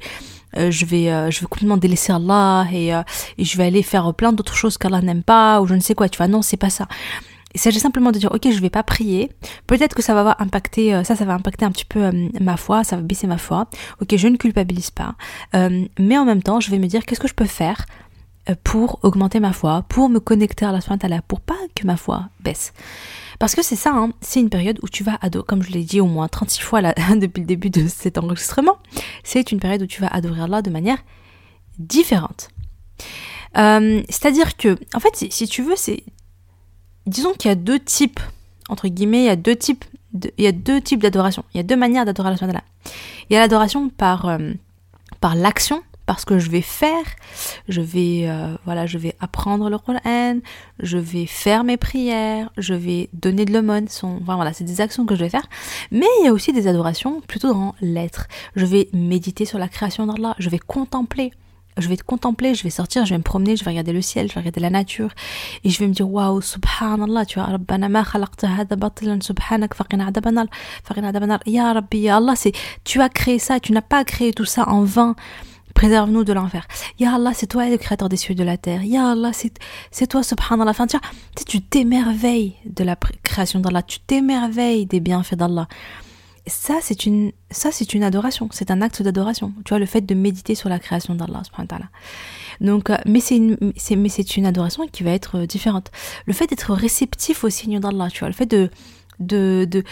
euh, 0.56 0.70
je 0.70 0.84
vais, 0.84 1.10
euh, 1.10 1.30
je 1.30 1.40
vais 1.40 1.46
complètement 1.46 1.78
délaisser 1.78 2.12
Allah 2.12 2.66
et, 2.72 2.94
euh, 2.94 3.02
et 3.38 3.44
je 3.44 3.56
vais 3.56 3.64
aller 3.64 3.82
faire 3.82 4.12
plein 4.14 4.32
d'autres 4.32 4.56
choses 4.56 4.78
qu'Allah 4.78 5.00
n'aime 5.00 5.22
pas 5.22 5.60
ou 5.60 5.66
je 5.66 5.74
ne 5.74 5.80
sais 5.80 5.94
quoi. 5.94 6.08
Tu 6.08 6.18
vois, 6.18 6.28
non, 6.28 6.42
c'est 6.42 6.56
pas 6.56 6.70
ça. 6.70 6.86
Il 7.54 7.60
s'agit 7.60 7.78
simplement 7.78 8.10
de 8.10 8.18
dire, 8.18 8.32
ok, 8.32 8.50
je 8.50 8.60
vais 8.60 8.70
pas 8.70 8.82
prier. 8.82 9.30
Peut-être 9.68 9.94
que 9.94 10.02
ça 10.02 10.12
va 10.12 10.36
impacter, 10.40 11.04
ça, 11.04 11.14
ça 11.14 11.24
va 11.24 11.34
impacter 11.34 11.64
un 11.64 11.70
petit 11.70 11.84
peu 11.84 12.10
ma 12.40 12.56
foi, 12.56 12.82
ça 12.82 12.96
va 12.96 13.02
baisser 13.02 13.28
ma 13.28 13.38
foi. 13.38 13.68
Ok, 14.02 14.16
je 14.16 14.26
ne 14.26 14.36
culpabilise 14.36 14.90
pas. 14.90 15.14
mais 15.52 16.18
en 16.18 16.24
même 16.24 16.42
temps, 16.42 16.58
je 16.58 16.72
vais 16.72 16.80
me 16.80 16.88
dire, 16.88 17.04
qu'est-ce 17.06 17.20
que 17.20 17.28
je 17.28 17.34
peux 17.34 17.44
faire 17.46 17.86
pour 18.62 18.98
augmenter 19.02 19.40
ma 19.40 19.52
foi, 19.52 19.84
pour 19.88 20.08
me 20.08 20.20
connecter 20.20 20.64
à 20.64 20.72
la 20.72 20.80
soin 20.80 20.98
pour 21.26 21.40
pas 21.40 21.56
que 21.74 21.86
ma 21.86 21.96
foi 21.96 22.28
baisse. 22.40 22.72
Parce 23.38 23.54
que 23.54 23.62
c'est 23.62 23.76
ça, 23.76 23.92
hein, 23.94 24.12
c'est 24.20 24.40
une 24.40 24.50
période 24.50 24.78
où 24.82 24.88
tu 24.88 25.02
vas 25.02 25.18
adorer, 25.20 25.44
comme 25.46 25.62
je 25.62 25.70
l'ai 25.70 25.82
dit 25.82 26.00
au 26.00 26.06
moins 26.06 26.28
36 26.28 26.60
fois 26.60 26.80
là, 26.80 26.94
depuis 27.16 27.40
le 27.40 27.46
début 27.46 27.70
de 27.70 27.86
cet 27.88 28.18
enregistrement, 28.18 28.78
c'est 29.22 29.50
une 29.52 29.60
période 29.60 29.82
où 29.82 29.86
tu 29.86 30.00
vas 30.00 30.08
adorer 30.08 30.42
Allah 30.42 30.62
de 30.62 30.70
manière 30.70 30.98
différente. 31.78 32.50
Euh, 33.56 34.02
c'est-à-dire 34.08 34.56
que, 34.56 34.76
en 34.94 35.00
fait, 35.00 35.26
si, 35.30 35.48
tu 35.48 35.62
veux, 35.62 35.76
c'est, 35.76 36.04
disons 37.06 37.32
qu'il 37.32 37.48
y 37.48 37.52
a 37.52 37.56
deux 37.56 37.78
types, 37.78 38.20
entre 38.68 38.88
guillemets, 38.88 39.22
il 39.22 39.26
y 39.26 39.30
a 39.30 39.36
deux 39.36 39.56
types, 39.56 39.84
il 40.38 40.44
y 40.44 40.46
a 40.46 40.52
deux 40.52 40.80
types 40.80 41.02
d'adoration. 41.02 41.44
Il 41.54 41.58
y 41.58 41.60
a 41.60 41.64
deux 41.64 41.76
manières 41.76 42.04
d'adorer 42.04 42.30
Allah. 42.40 42.62
Il 43.28 43.34
y 43.34 43.36
a 43.36 43.40
l'adoration 43.40 43.88
par, 43.88 44.26
euh, 44.26 44.52
par 45.20 45.34
l'action, 45.34 45.82
parce 46.06 46.24
que 46.24 46.38
je 46.38 46.50
vais 46.50 46.60
faire, 46.60 47.04
je 47.68 47.80
vais 47.80 48.24
euh, 48.24 48.56
voilà, 48.64 48.86
je 48.86 48.98
vais 48.98 49.14
apprendre 49.20 49.70
le 49.70 49.78
Coran, 49.78 50.38
je 50.78 50.98
vais 50.98 51.26
faire 51.26 51.64
mes 51.64 51.76
prières, 51.76 52.50
je 52.58 52.74
vais 52.74 53.08
donner 53.12 53.44
de 53.44 53.52
l'aumône, 53.52 53.86
enfin 54.02 54.34
voilà, 54.36 54.52
c'est 54.52 54.64
des 54.64 54.80
actions 54.80 55.06
que 55.06 55.14
je 55.14 55.24
vais 55.24 55.30
faire. 55.30 55.46
Mais 55.90 56.06
il 56.20 56.26
y 56.26 56.28
a 56.28 56.32
aussi 56.32 56.52
des 56.52 56.66
adorations 56.66 57.20
plutôt 57.22 57.52
dans 57.52 57.74
l'être. 57.80 58.26
Je 58.56 58.66
vais 58.66 58.88
méditer 58.92 59.44
sur 59.44 59.58
la 59.58 59.68
création 59.68 60.06
d'Allah, 60.06 60.34
je 60.38 60.48
vais 60.50 60.58
contempler. 60.58 61.32
Je 61.76 61.88
vais 61.88 61.96
te 61.96 62.04
contempler, 62.04 62.54
je 62.54 62.62
vais 62.62 62.70
sortir, 62.70 63.04
je 63.04 63.10
vais 63.10 63.18
me 63.18 63.24
promener, 63.24 63.56
je 63.56 63.64
vais 63.64 63.72
regarder 63.72 63.92
le 63.92 64.00
ciel, 64.00 64.28
je 64.28 64.34
vais 64.34 64.40
regarder 64.42 64.60
la 64.60 64.70
nature 64.70 65.10
et 65.64 65.70
je 65.70 65.78
vais 65.80 65.88
me 65.88 65.92
dire 65.92 66.08
waouh 66.08 66.40
subhanallah 66.40 67.26
tu 67.26 67.40
vois 67.40 67.50
subhanak 67.50 68.06
ya 71.46 71.72
rabbi 71.72 72.08
Allah 72.08 72.34
tu 72.84 73.00
as 73.00 73.08
créé 73.08 73.40
ça, 73.40 73.58
tu 73.58 73.72
n'as 73.72 73.82
pas 73.82 74.04
créé 74.04 74.32
tout 74.32 74.44
ça 74.44 74.68
en 74.68 74.84
vain. 74.84 75.16
Préserve-nous 75.74 76.24
de 76.24 76.32
l'enfer. 76.32 76.66
Ya 76.98 77.14
Allah, 77.14 77.32
c'est 77.34 77.46
toi 77.46 77.68
le 77.68 77.76
créateur 77.76 78.08
des 78.08 78.16
cieux 78.16 78.32
et 78.32 78.36
de 78.36 78.44
la 78.44 78.56
terre. 78.56 78.82
Ya 78.84 79.10
Allah, 79.10 79.32
c'est 79.32 80.06
toi, 80.06 80.22
subhanallah. 80.22 80.70
Enfin, 80.70 80.86
tu, 80.86 80.96
tu 81.44 81.60
t'émerveilles 81.60 82.54
de 82.64 82.84
la 82.84 82.96
création 83.22 83.60
d'Allah. 83.60 83.82
Tu 83.82 84.00
t'émerveilles 84.00 84.86
des 84.86 85.00
bienfaits 85.00 85.34
d'Allah. 85.34 85.68
Ça, 86.46 86.74
c'est 86.82 87.06
une, 87.06 87.32
ça, 87.50 87.70
c'est 87.72 87.94
une 87.94 88.04
adoration. 88.04 88.48
C'est 88.52 88.70
un 88.70 88.82
acte 88.82 89.02
d'adoration. 89.02 89.52
Tu 89.64 89.70
vois, 89.70 89.78
le 89.78 89.86
fait 89.86 90.02
de 90.02 90.14
méditer 90.14 90.54
sur 90.54 90.68
la 90.68 90.78
création 90.78 91.14
d'Allah, 91.14 91.42
subhanallah. 91.44 91.88
Donc, 92.60 92.90
euh, 92.90 92.96
mais 93.06 93.20
c'est 93.20 93.36
une, 93.36 93.56
mais 93.60 94.08
c'est 94.08 94.36
une 94.36 94.46
adoration 94.46 94.86
qui 94.86 95.02
va 95.02 95.10
être 95.10 95.38
euh, 95.38 95.46
différente. 95.46 95.90
Le 96.26 96.32
fait 96.32 96.46
d'être 96.46 96.72
réceptif 96.72 97.44
au 97.44 97.50
signe 97.50 97.80
d'Allah, 97.80 98.08
tu 98.10 98.20
vois, 98.20 98.28
le 98.28 98.34
fait 98.34 98.46
de, 98.46 98.70
de, 99.18 99.82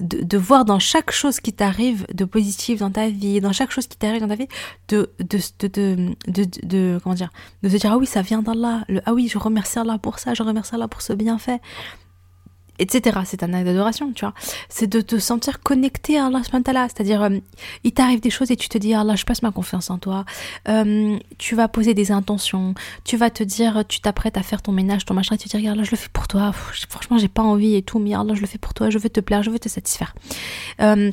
de, 0.00 0.38
voir 0.38 0.64
dans 0.64 0.78
chaque 0.78 1.10
chose 1.10 1.40
qui 1.40 1.52
t'arrive 1.52 2.06
de 2.12 2.24
positif 2.24 2.80
dans 2.80 2.90
ta 2.90 3.08
vie, 3.08 3.40
dans 3.40 3.52
chaque 3.52 3.70
chose 3.70 3.86
qui 3.86 3.96
t'arrive 3.96 4.20
dans 4.20 4.28
ta 4.28 4.36
vie, 4.36 4.48
de, 4.88 5.10
de, 5.18 5.38
de, 5.68 6.14
de, 6.62 7.00
comment 7.02 7.14
dire, 7.14 7.30
de 7.62 7.68
se 7.68 7.76
dire, 7.76 7.92
ah 7.92 7.98
oui, 7.98 8.06
ça 8.06 8.22
vient 8.22 8.42
d'Allah, 8.42 8.84
ah 9.06 9.14
oui, 9.14 9.28
je 9.28 9.38
remercie 9.38 9.78
Allah 9.78 9.98
pour 9.98 10.18
ça, 10.18 10.34
je 10.34 10.42
remercie 10.42 10.74
Allah 10.74 10.88
pour 10.88 11.02
ce 11.02 11.12
bienfait. 11.12 11.60
Etc. 12.78 13.20
C'est 13.24 13.42
un 13.42 13.52
acte 13.52 13.66
d'adoration, 13.66 14.12
tu 14.12 14.24
vois. 14.24 14.34
C'est 14.68 14.86
de 14.86 15.00
te 15.00 15.18
sentir 15.18 15.60
connecté 15.60 16.18
à 16.18 16.26
Allah 16.26 16.42
c'est-à-dire 16.44 17.22
euh, 17.22 17.30
il 17.84 17.92
t'arrive 17.92 18.20
des 18.20 18.30
choses 18.30 18.50
et 18.50 18.56
tu 18.56 18.68
te 18.68 18.78
dis 18.78 18.94
Allah, 18.94 19.16
je 19.16 19.24
passe 19.24 19.42
ma 19.42 19.50
confiance 19.50 19.90
en 19.90 19.98
toi. 19.98 20.24
Euh, 20.68 21.18
tu 21.38 21.54
vas 21.54 21.68
poser 21.68 21.94
des 21.94 22.12
intentions, 22.12 22.74
tu 23.04 23.16
vas 23.16 23.30
te 23.30 23.42
dire, 23.42 23.84
tu 23.88 24.00
t'apprêtes 24.00 24.36
à 24.36 24.42
faire 24.42 24.62
ton 24.62 24.72
ménage, 24.72 25.04
ton 25.04 25.14
machin, 25.14 25.34
et 25.34 25.38
tu 25.38 25.48
te 25.48 25.56
dis 25.56 25.68
Allah, 25.68 25.84
je 25.84 25.90
le 25.90 25.96
fais 25.96 26.08
pour 26.12 26.28
toi. 26.28 26.52
franchement, 26.88 27.18
j'ai 27.18 27.28
pas 27.28 27.42
envie 27.42 27.74
et 27.74 27.82
tout, 27.82 27.98
mais 27.98 28.14
Allah, 28.14 28.34
je 28.34 28.40
le 28.40 28.46
fais 28.46 28.58
pour 28.58 28.74
toi, 28.74 28.90
je 28.90 28.98
veux 28.98 29.10
te 29.10 29.20
plaire, 29.20 29.42
je 29.42 29.50
veux 29.50 29.58
te 29.58 29.68
satisfaire. 29.68 30.14
Euh, 30.80 31.10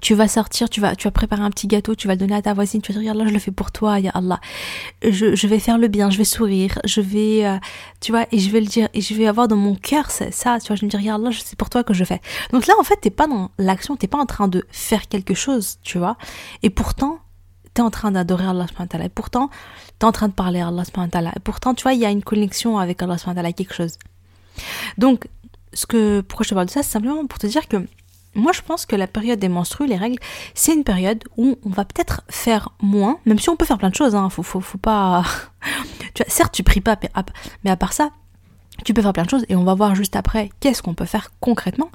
tu 0.00 0.14
vas 0.14 0.28
sortir, 0.28 0.68
tu 0.70 0.80
vas, 0.80 0.96
tu 0.96 1.06
vas 1.06 1.10
préparer 1.10 1.42
un 1.42 1.50
petit 1.50 1.66
gâteau, 1.66 1.94
tu 1.94 2.06
vas 2.06 2.14
le 2.14 2.20
donner 2.20 2.34
à 2.34 2.42
ta 2.42 2.54
voisine, 2.54 2.80
tu 2.80 2.92
vas 2.92 3.00
dire, 3.00 3.14
là, 3.14 3.26
je 3.26 3.32
le 3.32 3.38
fais 3.38 3.50
pour 3.50 3.72
toi, 3.72 4.00
ya 4.00 4.10
Allah. 4.14 4.40
Je, 5.02 5.34
je 5.34 5.46
vais 5.46 5.58
faire 5.58 5.78
le 5.78 5.88
bien, 5.88 6.10
je 6.10 6.18
vais 6.18 6.24
sourire, 6.24 6.78
je 6.84 7.00
vais, 7.00 7.46
euh, 7.46 7.58
tu 8.00 8.12
vois, 8.12 8.26
et 8.32 8.38
je 8.38 8.50
vais 8.50 8.60
le 8.60 8.66
dire, 8.66 8.88
et 8.94 9.00
je 9.00 9.14
vais 9.14 9.26
avoir 9.26 9.48
dans 9.48 9.56
mon 9.56 9.74
cœur 9.74 10.10
ça, 10.10 10.30
ça 10.30 10.58
tu 10.60 10.68
vois, 10.68 10.76
je 10.76 10.82
vais 10.82 10.86
me 10.86 10.90
dire, 10.90 11.00
regarde, 11.00 11.22
là, 11.22 11.30
c'est 11.32 11.56
pour 11.56 11.70
toi 11.70 11.84
que 11.84 11.94
je 11.94 12.04
fais. 12.04 12.20
Donc 12.52 12.66
là, 12.66 12.74
en 12.78 12.84
fait, 12.84 12.96
t'es 12.96 13.10
pas 13.10 13.26
dans 13.26 13.50
l'action, 13.58 13.96
t'es 13.96 14.06
pas 14.08 14.18
en 14.18 14.26
train 14.26 14.48
de 14.48 14.64
faire 14.70 15.08
quelque 15.08 15.34
chose, 15.34 15.78
tu 15.82 15.98
vois, 15.98 16.16
et 16.62 16.70
pourtant, 16.70 17.18
t'es 17.74 17.82
en 17.82 17.90
train 17.90 18.10
d'adorer 18.10 18.46
Allah 18.46 18.66
subhanahu 18.66 19.06
et 19.06 19.08
pourtant, 19.08 19.50
t'es 19.98 20.06
en 20.06 20.12
train 20.12 20.28
de 20.28 20.32
parler 20.32 20.60
à 20.60 20.68
Allah 20.68 20.84
subhanahu 20.84 21.30
et 21.36 21.40
pourtant, 21.40 21.74
tu 21.74 21.82
vois, 21.82 21.92
il 21.92 22.00
y 22.00 22.06
a 22.06 22.10
une 22.10 22.22
connexion 22.22 22.78
avec 22.78 23.02
Allah 23.02 23.18
subhanahu 23.18 23.52
quelque 23.52 23.74
chose. 23.74 23.98
Donc, 24.96 25.28
ce 25.72 25.86
que, 25.86 26.20
pourquoi 26.22 26.44
je 26.44 26.50
te 26.50 26.54
parle 26.54 26.66
de 26.66 26.70
ça, 26.70 26.82
c'est 26.82 26.90
simplement 26.90 27.24
pour 27.26 27.38
te 27.38 27.46
dire 27.46 27.68
que 27.68 27.76
moi, 28.34 28.52
je 28.52 28.60
pense 28.60 28.86
que 28.86 28.96
la 28.96 29.06
période 29.06 29.38
des 29.38 29.48
menstrues, 29.48 29.86
les 29.86 29.96
règles, 29.96 30.18
c'est 30.54 30.74
une 30.74 30.84
période 30.84 31.24
où 31.36 31.58
on 31.64 31.70
va 31.70 31.84
peut-être 31.84 32.22
faire 32.28 32.70
moins, 32.80 33.18
même 33.26 33.38
si 33.38 33.48
on 33.48 33.56
peut 33.56 33.64
faire 33.64 33.78
plein 33.78 33.90
de 33.90 33.94
choses, 33.94 34.14
hein, 34.14 34.30
faut, 34.30 34.42
faut, 34.42 34.60
faut 34.60 34.78
pas... 34.78 35.24
tu 36.14 36.22
vois, 36.22 36.30
certes, 36.30 36.52
tu 36.52 36.62
pries 36.62 36.80
pas, 36.80 36.98
mais 37.64 37.70
à 37.70 37.76
part 37.76 37.92
ça, 37.92 38.10
tu 38.84 38.94
peux 38.94 39.02
faire 39.02 39.12
plein 39.12 39.24
de 39.24 39.30
choses, 39.30 39.44
et 39.48 39.56
on 39.56 39.64
va 39.64 39.74
voir 39.74 39.94
juste 39.94 40.16
après 40.16 40.50
qu'est-ce 40.60 40.82
qu'on 40.82 40.94
peut 40.94 41.04
faire 41.04 41.30
concrètement, 41.40 41.90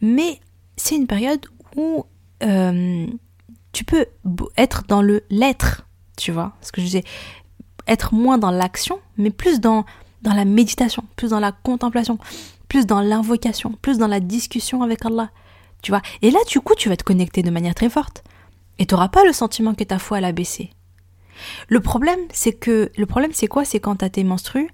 mais 0.00 0.40
c'est 0.76 0.94
une 0.94 1.06
période 1.06 1.44
où 1.76 2.04
euh, 2.42 3.06
tu 3.72 3.84
peux 3.84 4.06
être 4.56 4.84
dans 4.88 5.02
le 5.02 5.24
l'être, 5.30 5.86
tu 6.16 6.32
vois, 6.32 6.52
ce 6.60 6.72
que 6.72 6.80
je 6.80 6.86
disais, 6.86 7.04
être 7.86 8.14
moins 8.14 8.38
dans 8.38 8.50
l'action, 8.50 9.00
mais 9.16 9.30
plus 9.30 9.60
dans, 9.60 9.84
dans 10.22 10.34
la 10.34 10.44
méditation, 10.44 11.04
plus 11.16 11.30
dans 11.30 11.40
la 11.40 11.52
contemplation, 11.52 12.18
plus 12.68 12.86
dans 12.86 13.00
l'invocation, 13.00 13.72
plus 13.82 13.98
dans 13.98 14.06
la 14.06 14.20
discussion 14.20 14.82
avec 14.82 15.04
Allah. 15.04 15.30
Tu 15.82 15.92
vois 15.92 16.02
Et 16.22 16.30
là, 16.30 16.38
du 16.48 16.60
coup, 16.60 16.74
tu 16.74 16.88
vas 16.88 16.96
te 16.96 17.04
connecter 17.04 17.42
de 17.42 17.50
manière 17.50 17.74
très 17.74 17.90
forte. 17.90 18.24
Et 18.78 18.86
tu 18.86 18.94
n'auras 18.94 19.08
pas 19.08 19.24
le 19.24 19.32
sentiment 19.32 19.74
que 19.74 19.84
ta 19.84 19.98
foi, 19.98 20.18
a 20.18 20.32
baissé. 20.32 20.70
Le 21.68 21.80
problème, 21.80 22.20
c'est 22.32 22.52
que. 22.52 22.90
Le 22.96 23.06
problème, 23.06 23.30
c'est 23.32 23.46
quoi? 23.46 23.64
C'est 23.64 23.80
quand 23.80 23.96
tu 23.96 24.04
as 24.04 24.10
tes 24.10 24.24
menstrues 24.24 24.68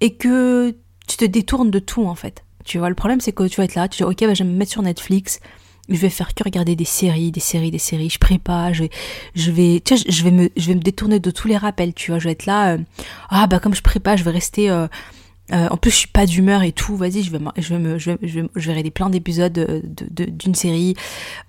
et 0.00 0.14
que 0.14 0.74
tu 1.06 1.16
te 1.16 1.24
détournes 1.24 1.70
de 1.70 1.78
tout, 1.78 2.06
en 2.06 2.14
fait. 2.14 2.44
Tu 2.64 2.78
vois, 2.78 2.88
le 2.88 2.94
problème, 2.94 3.20
c'est 3.20 3.32
que 3.32 3.46
tu 3.46 3.56
vas 3.56 3.64
être 3.64 3.76
là, 3.76 3.88
tu 3.88 3.98
dis, 3.98 4.04
ok, 4.04 4.20
bah, 4.20 4.34
je 4.34 4.42
vais 4.42 4.50
me 4.50 4.56
mettre 4.56 4.72
sur 4.72 4.82
Netflix, 4.82 5.40
je 5.88 5.96
vais 5.96 6.10
faire 6.10 6.34
que 6.34 6.42
regarder 6.42 6.74
des 6.74 6.84
séries, 6.84 7.30
des 7.30 7.40
séries, 7.40 7.70
des 7.70 7.78
séries, 7.78 8.10
je 8.10 8.18
prépare, 8.18 8.74
je 8.74 8.84
vais, 8.84 8.90
je 9.36 9.50
vais, 9.52 9.80
tu 9.84 9.96
je 9.96 10.24
vais 10.24 10.32
me, 10.32 10.50
je 10.56 10.66
vais 10.66 10.74
me 10.74 10.80
détourner 10.80 11.20
de 11.20 11.30
tous 11.30 11.46
les 11.46 11.56
rappels, 11.56 11.94
tu 11.94 12.10
vois, 12.10 12.18
je 12.18 12.24
vais 12.24 12.32
être 12.32 12.46
là, 12.46 12.74
euh, 12.74 12.78
ah, 13.30 13.46
bah, 13.46 13.60
comme 13.60 13.74
je 13.74 13.82
prépare, 13.82 14.16
je 14.16 14.24
vais 14.24 14.32
rester, 14.32 14.68
euh, 14.68 14.88
euh, 15.52 15.68
en 15.68 15.76
plus, 15.76 15.90
je 15.90 15.96
suis 15.96 16.08
pas 16.08 16.26
d'humeur 16.26 16.62
et 16.62 16.72
tout. 16.72 16.96
Vas-y, 16.96 17.22
je 17.22 17.30
vais, 17.30 17.38
je 17.56 17.74
vais 17.74 17.78
me, 17.80 17.98
je 17.98 18.10
vais, 18.12 18.48
je 18.54 18.72
vais, 18.72 18.90
plein 18.90 19.10
d'épisodes 19.10 19.82
d'une 19.84 20.52
de, 20.52 20.56
série. 20.56 20.96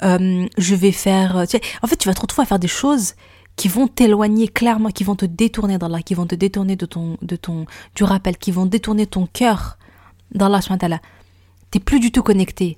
Euh, 0.04 0.46
je 0.58 0.76
vais 0.76 0.92
faire. 0.92 1.46
Sais, 1.48 1.62
en 1.82 1.88
fait, 1.88 1.98
tu 1.98 2.08
vas 2.08 2.14
te 2.14 2.22
retrouver 2.22 2.44
à 2.44 2.46
faire 2.46 2.60
des 2.60 2.68
choses 2.68 3.16
qui 3.56 3.68
vont 3.68 3.88
t'éloigner 3.88 4.48
clairement, 4.48 4.90
qui 4.90 5.04
vont 5.04 5.16
te 5.16 5.26
détourner 5.26 5.80
dans 5.80 5.92
qui 6.02 6.14
vont 6.14 6.28
te 6.28 6.36
détourner 6.36 6.76
de 6.76 6.86
ton, 6.86 7.18
de 7.22 7.36
ton, 7.36 7.66
du 7.96 8.04
rappel, 8.04 8.38
qui 8.38 8.52
vont 8.52 8.68
détourner 8.68 9.08
ton 9.08 9.26
cœur 9.26 9.78
dans 10.34 10.48
la 10.48 10.60
Tu 10.60 10.78
T'es 11.72 11.80
plus 11.80 12.00
du 12.00 12.12
tout 12.12 12.22
connecté. 12.22 12.78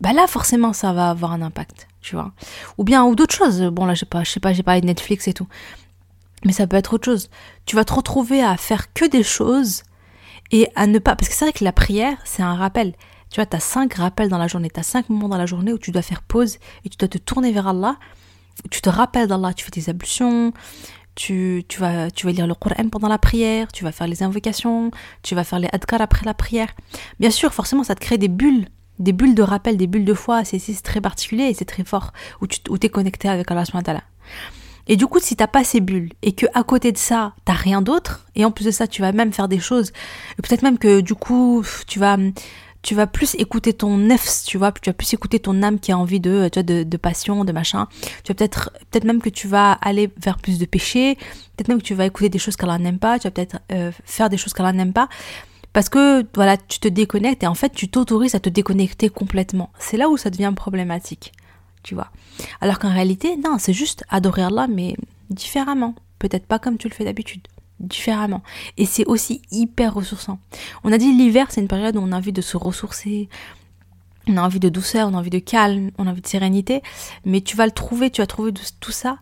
Bah 0.00 0.12
là, 0.12 0.26
forcément, 0.26 0.72
ça 0.72 0.92
va 0.92 1.10
avoir 1.10 1.32
un 1.32 1.42
impact, 1.42 1.88
tu 2.02 2.14
vois. 2.14 2.32
Ou 2.76 2.84
bien, 2.84 3.04
ou 3.04 3.14
d'autres 3.14 3.34
choses. 3.34 3.62
Bon, 3.72 3.86
là, 3.86 3.94
je 3.94 4.00
sais 4.00 4.06
pas, 4.06 4.22
je 4.22 4.30
sais 4.30 4.40
pas, 4.40 4.52
j'ai 4.52 4.62
parlé 4.62 4.82
de 4.82 4.86
Netflix 4.86 5.28
et 5.28 5.32
tout. 5.32 5.48
Mais 6.44 6.52
ça 6.52 6.66
peut 6.66 6.76
être 6.76 6.94
autre 6.94 7.06
chose. 7.06 7.30
Tu 7.64 7.74
vas 7.76 7.84
te 7.84 7.92
retrouver 7.92 8.42
à 8.42 8.56
faire 8.56 8.92
que 8.92 9.06
des 9.06 9.22
choses 9.22 9.82
et 10.50 10.68
à 10.74 10.86
ne 10.86 10.98
pas, 10.98 11.16
parce 11.16 11.28
que 11.28 11.34
c'est 11.34 11.44
vrai 11.44 11.52
que 11.52 11.64
la 11.64 11.72
prière, 11.72 12.16
c'est 12.24 12.42
un 12.42 12.54
rappel. 12.54 12.94
Tu 13.30 13.36
vois, 13.36 13.46
tu 13.46 13.56
as 13.56 13.60
cinq 13.60 13.94
rappels 13.94 14.28
dans 14.28 14.38
la 14.38 14.48
journée, 14.48 14.70
tu 14.72 14.80
as 14.80 14.84
cinq 14.84 15.08
moments 15.10 15.28
dans 15.28 15.36
la 15.36 15.46
journée 15.46 15.72
où 15.72 15.78
tu 15.78 15.90
dois 15.90 16.02
faire 16.02 16.22
pause 16.22 16.58
et 16.84 16.88
tu 16.88 16.96
dois 16.96 17.08
te 17.08 17.18
tourner 17.18 17.52
vers 17.52 17.68
Allah, 17.68 17.96
tu 18.70 18.80
te 18.80 18.88
rappelles 18.88 19.28
d'Allah, 19.28 19.52
tu 19.52 19.64
fais 19.64 19.70
tes 19.70 19.90
ablutions, 19.90 20.52
tu, 21.14 21.64
tu, 21.68 21.80
vas, 21.80 22.10
tu 22.10 22.26
vas 22.26 22.32
lire 22.32 22.46
le 22.46 22.54
Coran 22.54 22.88
pendant 22.90 23.08
la 23.08 23.18
prière, 23.18 23.70
tu 23.72 23.84
vas 23.84 23.92
faire 23.92 24.06
les 24.06 24.22
invocations, 24.22 24.90
tu 25.22 25.34
vas 25.34 25.44
faire 25.44 25.58
les 25.58 25.68
adkar 25.72 26.00
après 26.00 26.24
la 26.24 26.34
prière. 26.34 26.68
Bien 27.20 27.30
sûr, 27.30 27.52
forcément, 27.52 27.84
ça 27.84 27.94
te 27.94 28.00
crée 28.00 28.18
des 28.18 28.28
bulles, 28.28 28.66
des 28.98 29.12
bulles 29.12 29.34
de 29.34 29.42
rappel, 29.42 29.76
des 29.76 29.86
bulles 29.86 30.04
de 30.04 30.14
foi, 30.14 30.44
c'est 30.44 30.58
très 30.82 31.00
particulier 31.00 31.44
et 31.44 31.54
c'est 31.54 31.64
très 31.64 31.84
fort, 31.84 32.12
où 32.40 32.46
tu 32.46 32.60
où 32.70 32.76
es 32.80 32.88
connecté 32.88 33.28
avec 33.28 33.50
Allah 33.50 33.64
et 34.88 34.96
du 34.96 35.06
coup, 35.06 35.20
si 35.20 35.36
t'as 35.36 35.46
pas 35.46 35.64
ces 35.64 35.80
bulles 35.80 36.10
et 36.22 36.32
que 36.32 36.46
à 36.54 36.64
côté 36.64 36.92
de 36.92 36.98
ça, 36.98 37.34
t'as 37.44 37.52
rien 37.52 37.82
d'autre, 37.82 38.26
et 38.34 38.44
en 38.44 38.50
plus 38.50 38.64
de 38.64 38.70
ça, 38.70 38.86
tu 38.86 39.02
vas 39.02 39.12
même 39.12 39.32
faire 39.32 39.48
des 39.48 39.60
choses, 39.60 39.92
peut-être 40.38 40.62
même 40.62 40.78
que 40.78 41.00
du 41.00 41.14
coup, 41.14 41.64
tu 41.86 41.98
vas 41.98 42.16
tu 42.80 42.94
vas 42.94 43.06
plus 43.06 43.34
écouter 43.34 43.72
ton 43.72 43.98
nefs, 43.98 44.44
tu 44.46 44.56
vois, 44.56 44.72
tu 44.72 44.88
vas 44.88 44.94
plus 44.94 45.12
écouter 45.12 45.40
ton 45.40 45.62
âme 45.62 45.80
qui 45.80 45.92
a 45.92 45.98
envie 45.98 46.20
de, 46.20 46.48
tu 46.50 46.60
vois, 46.60 46.84
de, 46.84 46.96
passion, 46.96 47.44
de 47.44 47.52
machin. 47.52 47.88
Tu 48.22 48.32
vas 48.32 48.34
peut-être, 48.34 48.70
peut-être 48.90 49.04
même 49.04 49.20
que 49.20 49.28
tu 49.28 49.48
vas 49.48 49.72
aller 49.72 50.10
vers 50.16 50.38
plus 50.38 50.58
de 50.58 50.64
péché, 50.64 51.16
peut-être 51.56 51.68
même 51.68 51.78
que 51.78 51.86
tu 51.86 51.94
vas 51.94 52.06
écouter 52.06 52.28
des 52.28 52.38
choses 52.38 52.56
qu'Allah 52.56 52.78
n'aime 52.78 53.00
pas, 53.00 53.18
tu 53.18 53.24
vas 53.24 53.32
peut-être 53.32 53.58
euh, 53.72 53.90
faire 54.04 54.30
des 54.30 54.36
choses 54.36 54.52
qu'Allah 54.52 54.72
n'aime 54.72 54.92
pas, 54.92 55.08
parce 55.72 55.88
que 55.88 56.24
voilà, 56.34 56.56
tu 56.56 56.78
te 56.78 56.88
déconnectes 56.88 57.42
et 57.42 57.46
en 57.46 57.54
fait, 57.54 57.70
tu 57.70 57.88
t'autorises 57.88 58.34
à 58.34 58.40
te 58.40 58.48
déconnecter 58.48 59.08
complètement. 59.08 59.70
C'est 59.78 59.96
là 59.96 60.08
où 60.08 60.16
ça 60.16 60.30
devient 60.30 60.52
problématique 60.54 61.32
Alors 62.60 62.78
qu'en 62.78 62.92
réalité, 62.92 63.36
non, 63.36 63.56
c'est 63.58 63.72
juste 63.72 64.04
adorer 64.08 64.42
Allah, 64.42 64.66
mais 64.68 64.96
différemment. 65.30 65.94
Peut-être 66.18 66.46
pas 66.46 66.58
comme 66.58 66.78
tu 66.78 66.88
le 66.88 66.94
fais 66.94 67.04
d'habitude. 67.04 67.46
Différemment. 67.80 68.42
Et 68.76 68.86
c'est 68.86 69.06
aussi 69.06 69.42
hyper 69.50 69.94
ressourçant. 69.94 70.40
On 70.84 70.92
a 70.92 70.98
dit 70.98 71.12
l'hiver, 71.12 71.46
c'est 71.50 71.60
une 71.60 71.68
période 71.68 71.96
où 71.96 72.00
on 72.00 72.12
a 72.12 72.16
envie 72.16 72.32
de 72.32 72.40
se 72.40 72.56
ressourcer, 72.56 73.28
on 74.26 74.36
a 74.36 74.42
envie 74.42 74.60
de 74.60 74.68
douceur, 74.68 75.08
on 75.08 75.14
a 75.14 75.18
envie 75.18 75.30
de 75.30 75.38
calme, 75.38 75.90
on 75.96 76.06
a 76.06 76.10
envie 76.10 76.20
de 76.20 76.26
sérénité, 76.26 76.82
mais 77.24 77.40
tu 77.40 77.56
vas 77.56 77.66
le 77.66 77.72
trouver, 77.72 78.10
tu 78.10 78.20
vas 78.20 78.26
trouver 78.26 78.52
tout 78.80 78.92
ça 78.92 79.18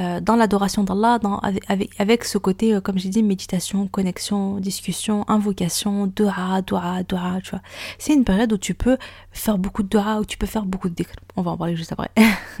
euh, 0.00 0.20
dans 0.20 0.36
l'adoration 0.36 0.84
d'Allah, 0.84 1.18
avec, 1.66 1.90
avec, 1.98 2.24
ce 2.24 2.38
côté, 2.38 2.74
euh, 2.74 2.80
comme 2.80 2.98
j'ai 2.98 3.08
dit, 3.08 3.22
méditation, 3.22 3.88
connexion, 3.88 4.58
discussion, 4.58 5.24
invocation, 5.28 6.06
dua, 6.06 6.62
dua, 6.62 7.02
dua, 7.02 7.40
tu 7.42 7.50
vois. 7.50 7.62
C'est 7.98 8.14
une 8.14 8.24
période 8.24 8.52
où 8.52 8.58
tu 8.58 8.74
peux 8.74 8.96
faire 9.32 9.58
beaucoup 9.58 9.82
de 9.82 9.88
dua, 9.88 10.20
où 10.20 10.24
tu 10.24 10.38
peux 10.38 10.46
faire 10.46 10.64
beaucoup 10.64 10.88
de 10.88 10.94
dhikr. 10.94 11.14
On 11.36 11.42
va 11.42 11.50
en 11.50 11.56
parler 11.56 11.74
juste 11.74 11.92
après. 11.92 12.10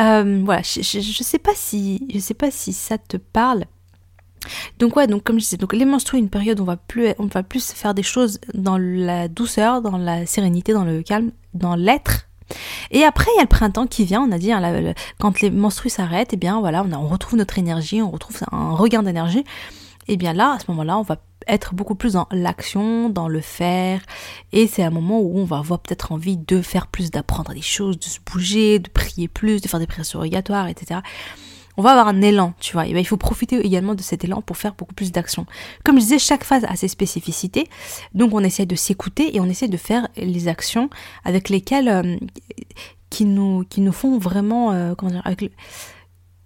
euh, 0.00 0.42
voilà, 0.44 0.62
je, 0.62 0.80
je, 0.82 1.22
sais 1.22 1.38
pas 1.38 1.54
si, 1.54 2.08
je 2.12 2.18
sais 2.18 2.34
pas 2.34 2.50
si 2.50 2.72
ça 2.72 2.98
te 2.98 3.16
parle. 3.16 3.64
Donc 4.78 4.96
ouais, 4.96 5.06
donc 5.06 5.22
comme 5.22 5.38
je 5.38 5.44
disais, 5.44 5.56
donc 5.58 5.72
les 5.72 5.84
menstrues, 5.84 6.18
une 6.18 6.30
période 6.30 6.58
où 6.58 6.62
on 6.62 6.66
va 6.66 6.76
plus, 6.76 7.08
on 7.18 7.26
va 7.26 7.42
plus 7.42 7.72
faire 7.72 7.94
des 7.94 8.02
choses 8.02 8.40
dans 8.54 8.78
la 8.78 9.28
douceur, 9.28 9.82
dans 9.82 9.96
la 9.96 10.26
sérénité, 10.26 10.72
dans 10.72 10.84
le 10.84 11.02
calme, 11.02 11.30
dans 11.54 11.76
l'être, 11.76 12.27
et 12.90 13.04
après, 13.04 13.30
il 13.34 13.36
y 13.36 13.40
a 13.40 13.42
le 13.42 13.48
printemps 13.48 13.86
qui 13.86 14.04
vient, 14.04 14.22
on 14.22 14.32
a 14.32 14.38
dit, 14.38 14.52
hein, 14.52 14.94
quand 15.18 15.40
les 15.40 15.50
menstrues 15.50 15.90
s'arrêtent, 15.90 16.32
et 16.32 16.36
eh 16.36 16.38
bien 16.38 16.60
voilà, 16.60 16.84
on, 16.84 17.08
retrouve 17.08 17.38
notre 17.38 17.58
énergie, 17.58 18.02
on 18.02 18.10
retrouve 18.10 18.38
un 18.52 18.72
regain 18.72 19.02
d'énergie. 19.02 19.44
Et 20.10 20.14
eh 20.14 20.16
bien 20.16 20.32
là, 20.32 20.54
à 20.54 20.58
ce 20.58 20.64
moment-là, 20.68 20.98
on 20.98 21.02
va 21.02 21.18
être 21.46 21.74
beaucoup 21.74 21.94
plus 21.94 22.14
dans 22.14 22.26
l'action, 22.30 23.10
dans 23.10 23.28
le 23.28 23.40
faire, 23.40 24.00
et 24.52 24.66
c'est 24.66 24.82
un 24.82 24.90
moment 24.90 25.20
où 25.20 25.38
on 25.38 25.44
va 25.44 25.58
avoir 25.58 25.80
peut-être 25.80 26.12
envie 26.12 26.38
de 26.38 26.62
faire 26.62 26.86
plus, 26.86 27.10
d'apprendre 27.10 27.52
des 27.52 27.62
choses, 27.62 27.98
de 27.98 28.04
se 28.04 28.18
bouger, 28.24 28.78
de 28.78 28.88
prier 28.88 29.28
plus, 29.28 29.60
de 29.60 29.68
faire 29.68 29.80
des 29.80 29.86
prières 29.86 30.06
surrogatoires, 30.06 30.68
etc 30.68 31.00
on 31.78 31.82
va 31.82 31.92
avoir 31.92 32.08
un 32.08 32.20
élan, 32.20 32.52
tu 32.58 32.72
vois. 32.72 32.86
Et 32.86 32.92
ben, 32.92 32.98
il 32.98 33.06
faut 33.06 33.16
profiter 33.16 33.64
également 33.64 33.94
de 33.94 34.02
cet 34.02 34.24
élan 34.24 34.42
pour 34.42 34.56
faire 34.56 34.74
beaucoup 34.74 34.94
plus 34.94 35.12
d'actions. 35.12 35.46
Comme 35.84 35.96
je 35.96 36.02
disais, 36.02 36.18
chaque 36.18 36.42
phase 36.42 36.64
a 36.64 36.74
ses 36.74 36.88
spécificités. 36.88 37.68
Donc 38.14 38.34
on 38.34 38.40
essaie 38.40 38.66
de 38.66 38.74
s'écouter 38.74 39.34
et 39.36 39.40
on 39.40 39.46
essaie 39.46 39.68
de 39.68 39.76
faire 39.76 40.08
les 40.16 40.48
actions 40.48 40.90
avec 41.24 41.48
lesquelles 41.48 41.88
euh, 41.88 42.16
qui 43.10 43.24
nous 43.24 43.92
font 43.92 44.18
vraiment 44.18 44.72
euh, 44.72 44.94
comment 44.96 45.12
dire 45.12 45.22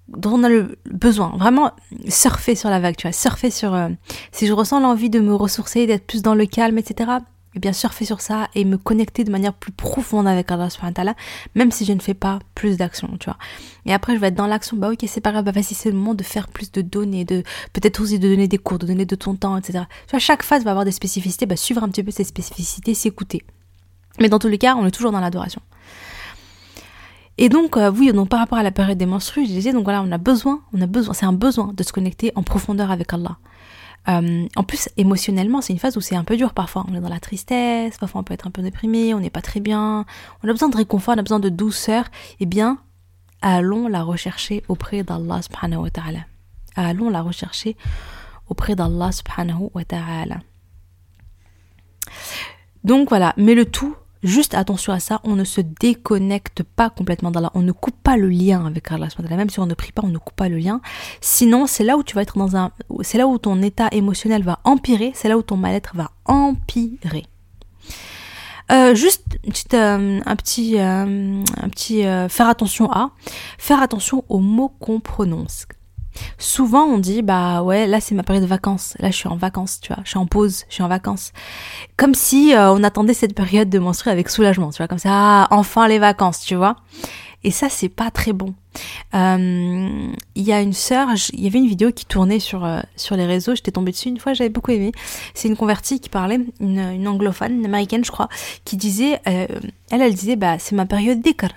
dont 0.08 0.32
on 0.32 0.44
a 0.44 0.50
le 0.50 0.76
besoin, 0.90 1.34
vraiment 1.38 1.70
surfer 2.06 2.54
sur 2.54 2.68
la 2.68 2.80
vague, 2.80 2.96
tu 2.96 3.06
vois, 3.06 3.12
surfer 3.12 3.50
sur 3.50 3.72
euh, 3.72 3.88
si 4.30 4.46
je 4.46 4.52
ressens 4.52 4.80
l'envie 4.80 5.08
de 5.08 5.20
me 5.20 5.34
ressourcer, 5.34 5.86
d'être 5.86 6.06
plus 6.06 6.20
dans 6.20 6.34
le 6.34 6.44
calme, 6.44 6.76
etc 6.76 7.12
et 7.54 7.58
bien 7.58 7.72
surfer 7.72 8.04
sur 8.04 8.20
ça 8.20 8.48
et 8.54 8.64
me 8.64 8.78
connecter 8.78 9.24
de 9.24 9.30
manière 9.30 9.52
plus 9.52 9.72
profonde 9.72 10.26
avec 10.26 10.50
Allah 10.50 10.70
subhanahu 10.70 11.14
même 11.54 11.70
si 11.70 11.84
je 11.84 11.92
ne 11.92 12.00
fais 12.00 12.14
pas 12.14 12.38
plus 12.54 12.76
d'action, 12.76 13.08
tu 13.18 13.26
vois. 13.26 13.38
Et 13.86 13.92
après, 13.92 14.14
je 14.14 14.20
vais 14.20 14.28
être 14.28 14.34
dans 14.34 14.46
l'action, 14.46 14.76
bah 14.76 14.90
ok, 14.90 15.04
c'est 15.06 15.20
pas 15.20 15.32
grave, 15.32 15.44
bah 15.44 15.52
vas-y, 15.52 15.74
c'est 15.74 15.90
le 15.90 15.96
moment 15.96 16.14
de 16.14 16.22
faire 16.22 16.48
plus 16.48 16.72
de 16.72 16.80
données, 16.80 17.24
de 17.24 17.42
peut-être 17.72 18.00
aussi 18.00 18.18
de 18.18 18.28
donner 18.28 18.48
des 18.48 18.58
cours, 18.58 18.78
de 18.78 18.86
donner 18.86 19.06
de 19.06 19.14
ton 19.14 19.34
temps, 19.34 19.56
etc. 19.56 19.84
Tu 20.08 20.18
chaque 20.20 20.42
phase 20.42 20.64
va 20.64 20.70
avoir 20.70 20.84
des 20.84 20.92
spécificités, 20.92 21.46
bah 21.46 21.56
suivre 21.56 21.82
un 21.82 21.88
petit 21.88 22.02
peu 22.02 22.10
ces 22.10 22.24
spécificités, 22.24 22.94
s'écouter. 22.94 23.42
Mais 24.20 24.28
dans 24.28 24.38
tous 24.38 24.48
les 24.48 24.58
cas, 24.58 24.76
on 24.76 24.86
est 24.86 24.90
toujours 24.90 25.12
dans 25.12 25.20
l'adoration. 25.20 25.62
Et 27.38 27.48
donc, 27.48 27.76
euh, 27.76 27.90
oui, 27.90 28.12
donc 28.12 28.28
par 28.28 28.40
rapport 28.40 28.58
à 28.58 28.62
la 28.62 28.70
période 28.70 28.98
des 28.98 29.06
menstrues, 29.06 29.46
je 29.46 29.50
disais, 29.50 29.72
donc 29.72 29.84
voilà, 29.84 30.02
on 30.02 30.12
a 30.12 30.18
besoin, 30.18 30.60
on 30.72 30.80
a 30.82 30.86
besoin, 30.86 31.14
c'est 31.14 31.26
un 31.26 31.32
besoin 31.32 31.72
de 31.74 31.82
se 31.82 31.92
connecter 31.92 32.30
en 32.34 32.42
profondeur 32.42 32.90
avec 32.90 33.12
Allah. 33.12 33.38
Euh, 34.08 34.46
en 34.56 34.64
plus, 34.64 34.88
émotionnellement, 34.96 35.60
c'est 35.60 35.72
une 35.72 35.78
phase 35.78 35.96
où 35.96 36.00
c'est 36.00 36.16
un 36.16 36.24
peu 36.24 36.36
dur 36.36 36.54
parfois. 36.54 36.84
On 36.88 36.94
est 36.94 37.00
dans 37.00 37.08
la 37.08 37.20
tristesse, 37.20 37.98
parfois 37.98 38.20
on 38.20 38.24
peut 38.24 38.34
être 38.34 38.46
un 38.46 38.50
peu 38.50 38.62
déprimé, 38.62 39.14
on 39.14 39.20
n'est 39.20 39.30
pas 39.30 39.42
très 39.42 39.60
bien. 39.60 40.04
On 40.42 40.48
a 40.48 40.52
besoin 40.52 40.68
de 40.68 40.76
réconfort, 40.76 41.14
on 41.14 41.18
a 41.18 41.22
besoin 41.22 41.40
de 41.40 41.48
douceur. 41.48 42.06
Eh 42.40 42.46
bien, 42.46 42.78
allons 43.40 43.88
la 43.88 44.02
rechercher 44.02 44.62
auprès 44.68 45.02
d'Allah 45.02 45.42
subhanahu 45.42 45.82
wa 45.82 45.90
ta'ala. 45.90 46.20
Allons 46.74 47.10
la 47.10 47.22
rechercher 47.22 47.76
auprès 48.48 48.74
d'Allah 48.74 49.12
subhanahu 49.12 49.70
wa 49.74 49.84
ta'ala. 49.84 50.38
Donc 52.84 53.08
voilà, 53.10 53.34
mais 53.36 53.54
le 53.54 53.64
tout, 53.64 53.94
juste 54.22 54.54
attention 54.54 54.92
à 54.92 55.00
ça, 55.00 55.20
on 55.24 55.34
ne 55.36 55.44
se 55.44 55.60
déconnecte 55.60 56.62
pas 56.62 56.90
complètement 56.90 57.30
d'Allah, 57.30 57.50
on 57.54 57.62
ne 57.62 57.72
coupe 57.72 57.96
pas 58.02 58.16
le 58.16 58.28
lien 58.28 58.66
avec 58.66 58.90
Allah, 58.90 59.08
même 59.30 59.50
si 59.50 59.60
on 59.60 59.66
ne 59.66 59.74
prie 59.74 59.92
pas, 59.92 60.02
on 60.04 60.08
ne 60.08 60.18
coupe 60.18 60.36
pas 60.36 60.48
le 60.48 60.58
lien. 60.58 60.80
Sinon, 61.20 61.66
c'est 61.66 61.84
là 61.84 61.96
où 61.96 62.02
tu 62.02 62.14
vas 62.14 62.22
être 62.22 62.38
dans 62.38 62.56
un, 62.56 62.70
c'est 63.02 63.18
là 63.18 63.26
où 63.26 63.38
ton 63.38 63.60
état 63.62 63.88
émotionnel 63.92 64.42
va 64.42 64.60
empirer, 64.64 65.12
c'est 65.14 65.28
là 65.28 65.36
où 65.36 65.42
ton 65.42 65.56
mal-être 65.56 65.92
va 65.94 66.10
empirer. 66.24 67.26
Euh, 68.70 68.94
juste 68.94 69.22
euh, 69.74 70.20
un 70.24 70.36
petit, 70.36 70.78
euh, 70.78 71.42
un 71.60 71.68
petit 71.68 72.02
faire 72.28 72.48
attention 72.48 72.90
à, 72.90 73.10
faire 73.58 73.82
attention 73.82 74.24
aux 74.28 74.38
mots 74.38 74.72
qu'on 74.80 75.00
prononce. 75.00 75.66
Souvent 76.38 76.84
on 76.84 76.98
dit 76.98 77.22
bah 77.22 77.62
ouais 77.62 77.86
là 77.86 78.00
c'est 78.00 78.14
ma 78.14 78.22
période 78.22 78.44
de 78.44 78.48
vacances, 78.48 78.94
là 78.98 79.10
je 79.10 79.16
suis 79.16 79.28
en 79.28 79.36
vacances, 79.36 79.80
tu 79.80 79.92
vois, 79.92 80.02
je 80.04 80.10
suis 80.10 80.18
en 80.18 80.26
pause, 80.26 80.64
je 80.68 80.74
suis 80.74 80.82
en 80.82 80.88
vacances. 80.88 81.32
Comme 81.96 82.14
si 82.14 82.54
euh, 82.54 82.72
on 82.72 82.82
attendait 82.82 83.14
cette 83.14 83.34
période 83.34 83.68
de 83.70 83.78
menstruer 83.78 84.10
avec 84.10 84.28
soulagement, 84.28 84.70
tu 84.70 84.78
vois, 84.78 84.88
comme 84.88 84.98
ça 84.98 85.10
ah, 85.12 85.48
enfin 85.50 85.88
les 85.88 85.98
vacances, 85.98 86.40
tu 86.40 86.54
vois. 86.54 86.76
Et 87.44 87.50
ça 87.50 87.68
c'est 87.68 87.88
pas 87.88 88.10
très 88.10 88.32
bon. 88.32 88.54
Euh, 89.14 90.12
il 90.34 90.42
y 90.42 90.52
a 90.52 90.60
une 90.60 90.72
sœur, 90.72 91.08
il 91.32 91.40
y 91.40 91.46
avait 91.46 91.58
une 91.58 91.66
vidéo 91.66 91.90
qui 91.92 92.06
tournait 92.06 92.38
sur 92.38 92.64
euh, 92.64 92.80
sur 92.96 93.16
les 93.16 93.26
réseaux, 93.26 93.54
j'étais 93.54 93.72
tombée 93.72 93.92
dessus 93.92 94.08
une 94.08 94.18
fois, 94.18 94.32
j'avais 94.32 94.50
beaucoup 94.50 94.70
aimé. 94.70 94.92
C'est 95.34 95.48
une 95.48 95.56
convertie 95.56 96.00
qui 96.00 96.08
parlait, 96.08 96.40
une, 96.60 96.78
une 96.78 97.08
anglophone, 97.08 97.58
une 97.58 97.66
américaine 97.66 98.04
je 98.04 98.12
crois, 98.12 98.28
qui 98.64 98.76
disait, 98.76 99.20
elle 99.24 99.72
elle 99.90 100.14
disait 100.14 100.36
bah 100.36 100.58
c'est 100.58 100.76
ma 100.76 100.86
période 100.86 101.20
d'écart 101.20 101.52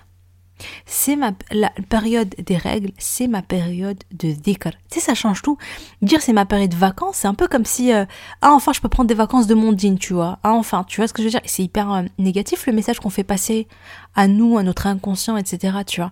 c'est 0.85 1.15
ma 1.15 1.31
la 1.51 1.71
période 1.89 2.33
des 2.37 2.57
règles, 2.57 2.91
c'est 2.97 3.27
ma 3.27 3.41
période 3.41 4.01
de 4.11 4.31
dhikr. 4.31 4.71
Tu 4.89 4.99
sais, 4.99 4.99
ça 4.99 5.15
change 5.15 5.41
tout. 5.41 5.57
Dire 6.01 6.21
c'est 6.21 6.33
ma 6.33 6.45
période 6.45 6.71
de 6.71 6.75
vacances, 6.75 7.17
c'est 7.17 7.27
un 7.27 7.33
peu 7.33 7.47
comme 7.47 7.65
si 7.65 7.93
euh, 7.93 8.05
ah 8.41 8.51
enfin 8.53 8.73
je 8.73 8.81
peux 8.81 8.89
prendre 8.89 9.07
des 9.07 9.15
vacances 9.15 9.47
de 9.47 9.55
mondine, 9.55 9.97
tu 9.97 10.13
vois. 10.13 10.39
Ah 10.43 10.53
enfin, 10.53 10.83
tu 10.87 11.01
vois 11.01 11.07
ce 11.07 11.13
que 11.13 11.21
je 11.21 11.27
veux 11.27 11.31
dire? 11.31 11.41
C'est 11.45 11.63
hyper 11.63 11.91
euh, 11.91 12.03
négatif 12.17 12.67
le 12.67 12.73
message 12.73 12.99
qu'on 12.99 13.09
fait 13.09 13.23
passer 13.23 13.67
à 14.15 14.27
nous, 14.27 14.57
à 14.57 14.63
notre 14.63 14.87
inconscient, 14.87 15.37
etc. 15.37 15.79
Tu 15.85 16.01
vois. 16.01 16.11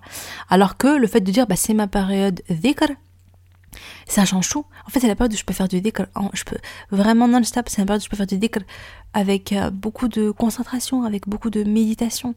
Alors 0.49 0.77
que 0.77 0.87
le 0.87 1.07
fait 1.07 1.21
de 1.21 1.31
dire 1.31 1.47
bah 1.47 1.55
c'est 1.55 1.73
ma 1.73 1.87
période 1.87 2.41
dhikr, 2.49 2.91
ça 4.07 4.25
change 4.25 4.49
tout. 4.49 4.65
En 4.85 4.89
fait, 4.89 4.99
c'est 4.99 5.07
la 5.07 5.15
période 5.15 5.33
où 5.33 5.37
je 5.37 5.43
peux 5.43 5.53
faire 5.53 5.67
du 5.67 5.81
dhikr. 5.81 6.03
Je 6.33 6.43
peux 6.43 6.57
vraiment 6.91 7.27
non-stop. 7.27 7.69
C'est 7.69 7.81
la 7.81 7.85
période 7.85 8.01
où 8.01 8.05
je 8.05 8.09
peux 8.09 8.17
faire 8.17 8.27
du 8.27 8.37
dhikr 8.37 8.59
avec 9.13 9.53
euh, 9.53 9.69
beaucoup 9.69 10.07
de 10.07 10.31
concentration, 10.31 11.03
avec 11.03 11.27
beaucoup 11.27 11.49
de 11.49 11.63
méditation. 11.63 12.35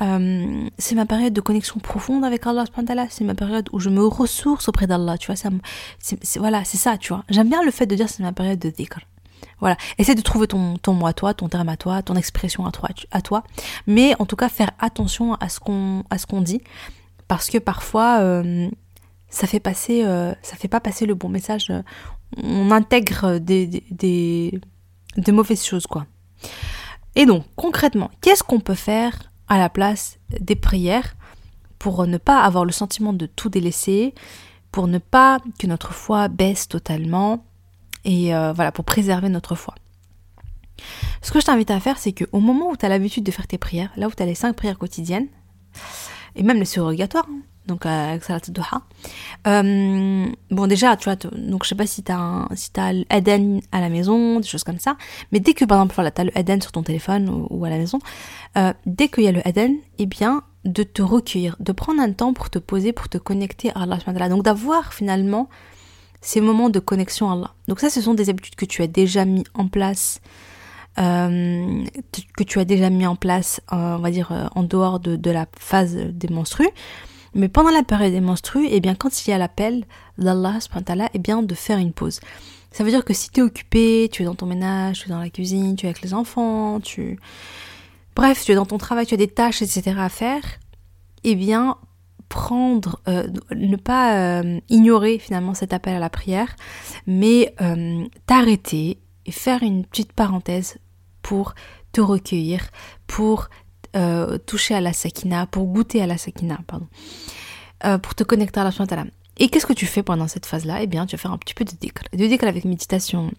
Euh, 0.00 0.68
c'est 0.76 0.94
ma 0.96 1.06
période 1.06 1.32
de 1.32 1.40
connexion 1.40 1.78
profonde 1.78 2.24
avec 2.24 2.46
Allah 2.48 2.64
c'est 3.10 3.22
ma 3.22 3.34
période 3.34 3.68
où 3.72 3.78
je 3.78 3.90
me 3.90 4.04
ressource 4.04 4.68
auprès 4.68 4.88
d'Allah, 4.88 5.16
tu 5.18 5.26
vois, 5.26 5.36
ça, 5.36 5.50
c'est, 6.00 6.38
voilà, 6.38 6.64
c'est 6.64 6.78
ça, 6.78 6.98
tu 6.98 7.12
vois. 7.12 7.24
J'aime 7.28 7.48
bien 7.48 7.62
le 7.62 7.70
fait 7.70 7.86
de 7.86 7.94
dire 7.94 8.08
c'est 8.08 8.22
ma 8.22 8.32
période 8.32 8.58
de 8.58 8.70
dhikr. 8.70 8.98
Voilà, 9.60 9.76
essaie 9.98 10.14
de 10.14 10.20
trouver 10.20 10.48
ton, 10.48 10.76
ton 10.78 10.94
mot 10.94 11.06
à 11.06 11.12
toi, 11.12 11.32
ton 11.32 11.48
terme 11.48 11.68
à 11.68 11.76
toi, 11.76 12.02
ton 12.02 12.16
expression 12.16 12.66
à 12.66 12.72
toi, 12.72 12.88
à 13.12 13.22
toi, 13.22 13.44
mais 13.86 14.14
en 14.18 14.26
tout 14.26 14.36
cas 14.36 14.48
faire 14.48 14.72
attention 14.80 15.34
à 15.34 15.48
ce 15.48 15.60
qu'on 15.60 16.02
à 16.10 16.18
ce 16.18 16.26
qu'on 16.26 16.40
dit, 16.40 16.60
parce 17.28 17.48
que 17.48 17.58
parfois 17.58 18.18
euh, 18.20 18.68
ça 19.28 19.46
fait 19.46 19.60
passer, 19.60 20.04
euh, 20.04 20.32
ça 20.42 20.56
fait 20.56 20.68
pas 20.68 20.80
passer 20.80 21.06
le 21.06 21.14
bon 21.14 21.28
message. 21.28 21.72
On 22.42 22.70
intègre 22.72 23.38
des, 23.38 23.66
des, 23.90 24.60
des, 25.16 25.32
mauvaises 25.32 25.64
choses, 25.64 25.86
quoi. 25.86 26.06
Et 27.14 27.26
donc, 27.26 27.44
concrètement, 27.54 28.10
qu'est-ce 28.20 28.42
qu'on 28.42 28.58
peut 28.58 28.74
faire 28.74 29.32
à 29.48 29.58
la 29.58 29.68
place 29.68 30.18
des 30.40 30.56
prières 30.56 31.16
pour 31.78 32.06
ne 32.06 32.16
pas 32.16 32.42
avoir 32.42 32.64
le 32.64 32.72
sentiment 32.72 33.12
de 33.12 33.26
tout 33.26 33.48
délaisser, 33.48 34.14
pour 34.72 34.88
ne 34.88 34.98
pas 34.98 35.38
que 35.58 35.66
notre 35.66 35.92
foi 35.92 36.28
baisse 36.28 36.66
totalement 36.66 37.44
et 38.04 38.34
euh, 38.34 38.52
voilà, 38.52 38.72
pour 38.72 38.84
préserver 38.84 39.28
notre 39.28 39.54
foi. 39.54 39.74
Ce 41.22 41.30
que 41.30 41.40
je 41.40 41.46
t'invite 41.46 41.70
à 41.70 41.80
faire, 41.80 41.98
c'est 41.98 42.12
qu'au 42.12 42.40
moment 42.40 42.70
où 42.70 42.76
tu 42.76 42.84
as 42.84 42.88
l'habitude 42.88 43.24
de 43.24 43.30
faire 43.30 43.46
tes 43.46 43.58
prières, 43.58 43.92
là 43.96 44.08
où 44.08 44.10
tu 44.10 44.22
as 44.22 44.26
les 44.26 44.34
cinq 44.34 44.56
prières 44.56 44.78
quotidiennes, 44.78 45.28
et 46.36 46.42
même 46.42 46.58
les 46.58 46.64
surrogatoires, 46.64 47.26
hein, 47.30 47.42
donc 47.66 47.86
avec 47.86 48.24
Salat 48.24 48.40
Duha. 48.48 48.82
Euh, 49.46 50.26
bon 50.50 50.66
déjà, 50.66 50.96
tu 50.96 51.04
vois, 51.04 51.16
donc 51.16 51.64
je 51.64 51.70
sais 51.70 51.74
pas 51.74 51.86
si 51.86 52.02
t'as 52.02 52.16
un, 52.16 52.48
si 52.54 52.70
t'as 52.70 52.92
l'Eden 52.92 53.60
à 53.72 53.80
la 53.80 53.88
maison, 53.88 54.40
des 54.40 54.46
choses 54.46 54.64
comme 54.64 54.78
ça, 54.78 54.96
mais 55.32 55.40
dès 55.40 55.54
que 55.54 55.64
par 55.64 55.78
exemple 55.78 55.94
voilà, 55.94 56.10
t'as 56.10 56.24
le 56.24 56.38
Eden 56.38 56.60
sur 56.60 56.72
ton 56.72 56.82
téléphone 56.82 57.46
ou, 57.50 57.64
à 57.64 57.70
la 57.70 57.78
maison, 57.78 57.98
euh, 58.56 58.72
dès 58.86 59.08
qu'il 59.08 59.24
y 59.24 59.28
a 59.28 59.32
le 59.32 59.46
Eden, 59.46 59.76
eh 59.98 60.06
bien 60.06 60.42
de 60.64 60.82
te 60.82 61.02
recueillir, 61.02 61.56
de 61.60 61.72
prendre 61.72 62.00
un 62.00 62.12
temps 62.12 62.32
pour 62.32 62.50
te 62.50 62.58
poser, 62.58 62.92
pour 62.92 63.08
te 63.08 63.18
connecter 63.18 63.70
à 63.74 63.82
Allah, 63.82 63.98
donc 64.28 64.42
d'avoir 64.42 64.94
finalement 64.94 65.48
ces 66.20 66.40
moments 66.40 66.70
de 66.70 66.78
connexion 66.78 67.30
à 67.30 67.34
Allah. 67.34 67.54
Donc 67.68 67.80
ça, 67.80 67.90
ce 67.90 68.00
sont 68.00 68.14
des 68.14 68.30
habitudes 68.30 68.54
que 68.54 68.64
tu 68.64 68.82
as 68.82 68.86
déjà 68.86 69.26
mis 69.26 69.44
en 69.54 69.68
place. 69.68 70.20
Euh, 70.96 71.84
que 72.36 72.44
tu 72.44 72.60
as 72.60 72.64
déjà 72.64 72.88
mis 72.88 73.04
en 73.04 73.16
place, 73.16 73.60
on 73.70 73.98
va 73.98 74.10
dire, 74.10 74.48
en 74.54 74.62
dehors 74.62 75.00
de, 75.00 75.16
de 75.16 75.30
la 75.30 75.46
phase 75.58 75.96
des 75.96 76.28
menstrues. 76.28 76.70
Mais 77.34 77.48
pendant 77.48 77.70
la 77.70 77.82
période 77.82 78.12
des 78.12 78.20
menstrues, 78.20 78.68
eh 78.70 78.80
bien, 78.80 78.94
quand 78.94 79.26
il 79.26 79.30
y 79.30 79.32
a 79.32 79.38
l'appel 79.38 79.84
d'Allah, 80.18 80.58
eh 81.14 81.18
bien, 81.18 81.42
de 81.42 81.54
faire 81.54 81.78
une 81.78 81.92
pause. 81.92 82.20
Ça 82.70 82.84
veut 82.84 82.90
dire 82.90 83.04
que 83.04 83.14
si 83.14 83.30
tu 83.30 83.40
es 83.40 83.42
occupé, 83.42 84.08
tu 84.10 84.22
es 84.22 84.24
dans 84.24 84.34
ton 84.34 84.46
ménage, 84.46 85.00
tu 85.00 85.06
es 85.06 85.12
dans 85.12 85.20
la 85.20 85.30
cuisine, 85.30 85.76
tu 85.76 85.86
es 85.86 85.88
avec 85.88 86.02
les 86.02 86.14
enfants, 86.14 86.80
tu... 86.80 87.18
Bref, 88.16 88.44
tu 88.44 88.52
es 88.52 88.54
dans 88.54 88.66
ton 88.66 88.78
travail, 88.78 89.06
tu 89.06 89.14
as 89.14 89.16
des 89.16 89.28
tâches, 89.28 89.62
etc. 89.62 89.96
à 89.98 90.08
faire, 90.08 90.42
eh 91.24 91.34
bien, 91.34 91.76
prendre, 92.28 93.00
euh, 93.08 93.28
ne 93.52 93.76
pas 93.76 94.40
euh, 94.40 94.60
ignorer 94.68 95.18
finalement 95.18 95.54
cet 95.54 95.72
appel 95.72 95.94
à 95.94 95.98
la 95.98 96.10
prière, 96.10 96.56
mais 97.06 97.54
euh, 97.60 98.04
t'arrêter 98.26 98.98
et 99.26 99.32
faire 99.32 99.62
une 99.62 99.84
petite 99.84 100.12
parenthèse 100.12 100.78
pour 101.22 101.54
te 101.92 102.00
recueillir, 102.00 102.70
pour 103.06 103.48
euh, 103.96 104.38
toucher 104.38 104.74
à 104.74 104.80
la 104.80 104.92
sakina, 104.92 105.46
pour 105.46 105.66
goûter 105.66 106.02
à 106.02 106.06
la 106.06 106.18
sakina, 106.18 106.58
pardon, 106.66 106.86
euh, 107.84 107.98
pour 107.98 108.14
te 108.14 108.24
connecter 108.24 108.60
à 108.60 108.64
la 108.64 108.70
shantala. 108.70 109.04
Et 109.38 109.48
qu'est-ce 109.48 109.66
que 109.66 109.72
tu 109.72 109.86
fais 109.86 110.02
pendant 110.02 110.28
cette 110.28 110.46
phase-là? 110.46 110.82
Eh 110.82 110.86
bien, 110.86 111.06
tu 111.06 111.16
vas 111.16 111.22
faire 111.22 111.32
un 111.32 111.38
petit 111.38 111.54
peu 111.54 111.64
de 111.64 111.72
dhikr. 111.72 112.46
Avec 112.46 112.64
méditation, 112.64 113.32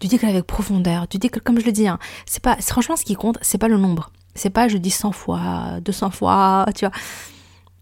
du 0.00 0.08
dhikr 0.08 0.26
avec 0.26 0.46
profondeur, 0.46 1.06
du 1.06 1.18
dhikr, 1.18 1.42
comme 1.42 1.60
je 1.60 1.66
le 1.66 1.72
dis, 1.72 1.86
hein, 1.86 1.98
c'est 2.26 2.42
pas, 2.42 2.56
franchement, 2.56 2.96
ce 2.96 3.04
qui 3.04 3.14
compte, 3.14 3.38
c'est 3.42 3.58
pas 3.58 3.68
le 3.68 3.76
nombre. 3.76 4.10
C'est 4.34 4.50
pas 4.50 4.68
je 4.68 4.78
dis 4.78 4.90
100 4.90 5.12
fois, 5.12 5.80
200 5.84 6.10
fois, 6.10 6.66
tu 6.74 6.86
vois. 6.86 6.94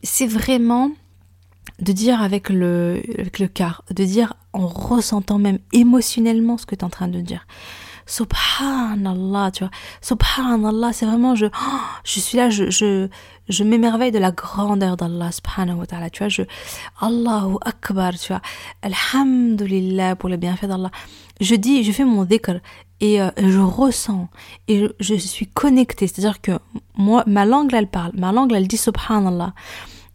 C'est 0.03 0.27
vraiment 0.27 0.91
de 1.79 1.93
dire 1.93 2.21
avec 2.21 2.49
le, 2.49 3.03
avec 3.19 3.39
le 3.39 3.49
cœur, 3.49 3.85
de 3.91 4.05
dire 4.05 4.35
en 4.53 4.67
ressentant 4.67 5.39
même 5.39 5.59
émotionnellement 5.73 6.59
ce 6.59 6.67
que 6.67 6.75
tu 6.75 6.81
es 6.81 6.85
en 6.85 6.91
train 6.91 7.09
de 7.09 7.21
dire. 7.21 7.47
Subhanallah, 8.12 9.51
tu 9.53 9.64
vois. 9.64 9.70
Subhanallah, 10.03 10.92
c'est 10.92 11.07
vraiment, 11.07 11.35
je, 11.35 11.46
oh, 11.46 11.81
je 12.05 12.20
suis 12.20 12.37
là, 12.37 12.51
je, 12.51 12.68
je, 12.68 13.09
je 13.48 13.64
m'émerveille 13.64 14.12
de 14.12 14.18
la 14.18 14.33
grandeur 14.33 14.98
d'Allah, 14.98 15.33
subhanahu 15.33 15.79
wa 15.79 15.87
ta'ala, 15.87 16.11
tu 16.11 16.18
vois. 16.18 16.29
Je, 16.29 16.42
Allahu 17.01 17.57
Akbar, 17.62 18.12
tu 18.18 18.29
vois. 18.29 18.42
Alhamdulillah 18.83 20.16
pour 20.16 20.29
les 20.29 20.37
bienfaits 20.37 20.66
d'Allah. 20.66 20.90
Je 21.40 21.55
dis, 21.55 21.85
je 21.85 21.92
fais 21.92 22.05
mon 22.05 22.25
dhikr 22.25 22.61
et 23.01 23.22
euh, 23.22 23.31
je 23.38 23.61
ressens 23.61 24.29
et 24.68 24.88
je, 25.01 25.14
suis 25.14 25.46
connectée. 25.46 26.07
C'est-à-dire 26.07 26.42
que 26.42 26.53
moi, 26.98 27.25
ma 27.27 27.46
langue, 27.46 27.72
elle 27.72 27.88
parle. 27.88 28.12
Ma 28.14 28.31
langue, 28.31 28.53
elle 28.53 28.68
dit 28.68 28.77
subhanallah. 28.77 29.55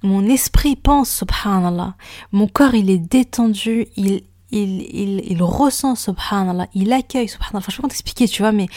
Mon 0.04 0.24
esprit 0.28 0.76
pense 0.76 1.10
subhanallah. 1.10 1.96
Mon 2.32 2.48
corps, 2.48 2.76
il 2.76 2.92
est 2.92 3.00
détendu, 3.00 3.88
il, 3.98 4.22
il, 4.52 5.38
ressent 5.42 5.96
subhanallah, 5.96 6.68
il 6.74 6.94
accueille 6.94 7.28
subhanallah. 7.28 7.60
Enfin, 7.60 7.72
je 7.72 7.78
peux 7.78 7.82
pas 7.84 7.90
t'expliquer, 7.90 8.28
tu 8.28 8.42
vois, 8.42 8.52
mais 8.52 8.68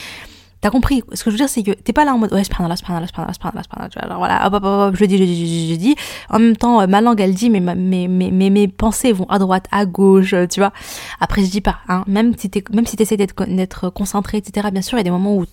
t'as 0.61 0.71
compris. 0.71 1.03
Ce 1.13 1.25
que 1.25 1.31
je 1.31 1.37
veux 1.37 1.39
dire, 1.39 1.49
c'est 1.49 1.63
que 1.63 1.71
t'es 1.71 1.93
pas 1.93 2.05
là 2.05 2.13
en 2.15 2.19
mode, 2.19 2.33
ouais, 2.33 2.45
subhanallah, 2.45 2.77
subhanallah, 2.77 3.07
subhanallah, 3.07 3.35
subhanallah, 3.35 3.63
subhanallah. 3.63 4.01
Alors 4.03 4.19
voilà, 4.19 4.47
hop, 4.47 4.55
hop, 4.55 4.65
hop, 4.65 4.97
je 4.97 5.05
dis, 5.05 5.19
je 5.19 5.25
dis, 5.25 5.73
je 5.73 5.77
dis. 5.77 5.97
En 6.29 6.39
même 6.39 6.57
temps, 6.57 6.87
ma 6.89 7.01
langue, 7.01 7.21
elle 7.21 7.35
dit, 7.35 7.51
mais 7.51 7.61
mes, 7.61 8.69
pensées 8.69 9.13
vont 9.13 9.27
à 9.29 9.39
droite, 9.39 9.67
à 9.71 9.87
gauche, 9.87 10.35
tu 10.51 10.61
vois. 10.61 10.73
Après, 11.21 11.45
je 11.45 11.51
dis 11.51 11.61
pas, 11.61 11.79
hein. 11.89 12.05
Même 12.07 12.35
si 12.37 12.49
d'être, 12.49 13.91
concentré, 13.91 14.39
etc. 14.39 14.69
Bien 14.73 14.83
sûr, 14.83 14.99
il 14.99 15.01
y 15.01 15.03
a 15.03 15.05
des 15.05 15.11
moments 15.11 15.37
où 15.37 15.45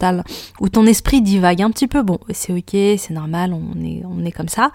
où 0.60 0.70
ton 0.70 0.86
esprit 0.86 1.22
divague 1.22 1.62
un 1.62 1.70
petit 1.70 1.88
peu. 1.88 2.02
Bon, 2.02 2.20
c'est 2.32 2.54
ok, 2.54 2.72
c'est 2.72 3.12
normal, 3.12 3.54
on 3.54 3.80
est, 3.84 4.04
on 4.06 4.26
est 4.26 4.32
comme 4.32 4.50
ça. 4.50 4.72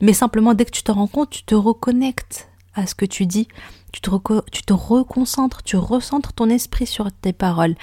Mais 0.00 0.12
simplement, 0.12 0.54
dès 0.54 0.64
que 0.64 0.70
tu 0.70 0.82
te 0.82 0.92
rends 0.92 1.06
compte, 1.06 1.30
tu 1.30 1.42
te 1.44 1.54
reconnectes 1.54 2.48
à 2.74 2.86
ce 2.86 2.94
que 2.94 3.06
tu 3.06 3.26
dis 3.26 3.48
tu 3.92 4.00
te, 4.00 4.10
tu 4.50 4.62
te 4.62 4.72
reconcentres, 4.72 5.62
tu 5.62 5.76
recentres 5.76 6.32
ton 6.32 6.50
esprit 6.50 6.86
sur 6.86 7.10
tes 7.12 7.32
paroles. 7.32 7.74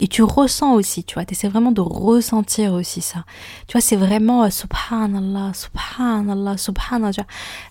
Et 0.00 0.08
tu 0.08 0.22
ressens 0.22 0.74
aussi, 0.74 1.04
tu 1.04 1.14
vois, 1.14 1.24
tu 1.24 1.32
essaies 1.32 1.48
vraiment 1.48 1.72
de 1.72 1.80
ressentir 1.80 2.72
aussi 2.74 3.00
ça. 3.00 3.24
Tu 3.66 3.72
vois, 3.72 3.80
c'est 3.80 3.96
vraiment 3.96 4.44
euh, 4.44 4.50
subhanallah, 4.50 5.52
subhanallah, 5.54 6.56
subhanallah. 6.56 7.26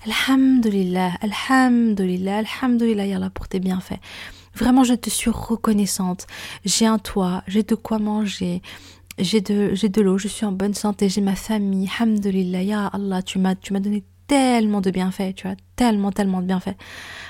Alhamdulillah, 0.05 1.11
alhamdulillah, 1.21 2.37
alhamdulillah, 2.39 3.05
yallah 3.05 3.29
pour 3.29 3.47
tes 3.47 3.59
bienfaits. 3.59 3.99
Vraiment, 4.55 4.83
je 4.83 4.93
te 4.93 5.09
suis 5.09 5.31
reconnaissante. 5.31 6.27
J'ai 6.63 6.85
un 6.85 6.97
toit, 6.97 7.43
j'ai 7.47 7.63
de 7.63 7.75
quoi 7.75 7.99
manger, 7.99 8.61
j'ai 9.17 9.41
de, 9.41 9.73
de 9.75 10.01
l'eau, 10.01 10.17
je 10.17 10.27
suis 10.27 10.45
en 10.45 10.51
bonne 10.51 10.73
santé, 10.73 11.09
j'ai 11.09 11.21
ma 11.21 11.35
famille. 11.35 11.89
Alhamdulillah, 11.99 12.63
ya 12.63 12.87
Allah, 12.87 13.21
tu 13.21 13.39
m'as, 13.39 13.55
tu 13.55 13.73
m'as 13.73 13.79
donné 13.79 14.03
tellement 14.27 14.81
de 14.81 14.91
bienfaits, 14.91 15.35
tu 15.35 15.47
vois, 15.47 15.55
tellement, 15.75 16.11
tellement 16.11 16.41
de 16.41 16.47
bienfaits. 16.47 16.75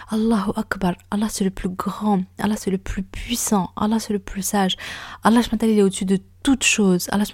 Allahu 0.10 0.52
Akbar, 0.56 0.94
Allah 1.12 1.28
c'est 1.30 1.44
le 1.44 1.50
plus 1.50 1.70
grand, 1.70 2.24
Allah 2.40 2.56
c'est 2.58 2.72
le 2.72 2.78
plus 2.78 3.04
puissant, 3.04 3.72
Allah 3.76 4.00
c'est 4.00 4.14
le 4.14 4.20
plus 4.20 4.44
sage. 4.44 4.76
Allah 5.24 5.42
il 5.62 5.80
est 5.80 5.82
au-dessus 5.82 6.06
de 6.06 6.20
toutes 6.44 6.64
choses. 6.64 7.08
Allah 7.12 7.26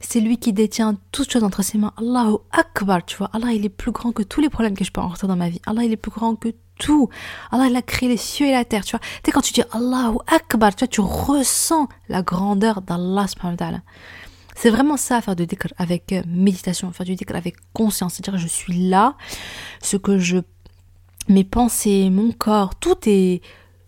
c'est 0.00 0.20
lui 0.20 0.38
qui 0.38 0.52
détient 0.52 0.96
toutes 1.12 1.30
choses 1.30 1.44
entre 1.44 1.62
ses 1.62 1.78
mains. 1.78 1.92
Allahu 1.98 2.36
Akbar, 2.52 3.04
tu 3.04 3.16
vois. 3.16 3.30
Allah 3.32 3.52
il 3.52 3.64
est 3.64 3.70
plus 3.70 3.92
grand 3.92 4.12
que 4.12 4.22
tous 4.22 4.40
les 4.40 4.48
problèmes 4.48 4.76
que 4.76 4.84
je 4.84 4.90
peux 4.90 5.00
rencontrer 5.00 5.26
dans 5.28 5.36
ma 5.36 5.48
vie. 5.48 5.60
Allah 5.66 5.84
il 5.84 5.92
est 5.92 5.96
plus 5.96 6.10
grand 6.10 6.34
que 6.34 6.48
tout. 6.78 7.08
Allah 7.52 7.66
il 7.68 7.76
a 7.76 7.82
créé 7.82 8.08
les 8.08 8.16
cieux 8.16 8.46
et 8.46 8.52
la 8.52 8.64
terre, 8.64 8.84
tu 8.84 8.92
vois. 8.92 9.00
Tu 9.00 9.20
sais 9.26 9.32
quand 9.32 9.40
tu 9.40 9.52
dis 9.52 9.62
Allahu 9.72 10.16
Akbar, 10.26 10.74
tu 10.74 10.80
vois, 10.84 10.88
tu 10.88 11.00
ressens 11.00 11.88
la 12.08 12.22
grandeur 12.22 12.82
d'Allah 12.82 13.26
subhanahu. 13.28 13.80
C'est 14.54 14.70
vraiment 14.70 14.96
ça, 14.96 15.20
faire 15.20 15.36
du 15.36 15.46
dhikr 15.46 15.68
avec 15.76 16.12
euh, 16.12 16.22
méditation, 16.26 16.92
faire 16.92 17.06
du 17.06 17.14
dhikr 17.14 17.34
avec 17.34 17.56
conscience. 17.72 18.14
C'est-à-dire, 18.14 18.38
je 18.38 18.46
suis 18.46 18.88
là, 18.88 19.16
ce 19.82 19.96
que 19.96 20.18
je. 20.18 20.38
Mes 21.28 21.44
pensées, 21.44 22.10
mon 22.10 22.32
corps, 22.32 22.74
tout 22.76 22.96
est. 23.06 23.42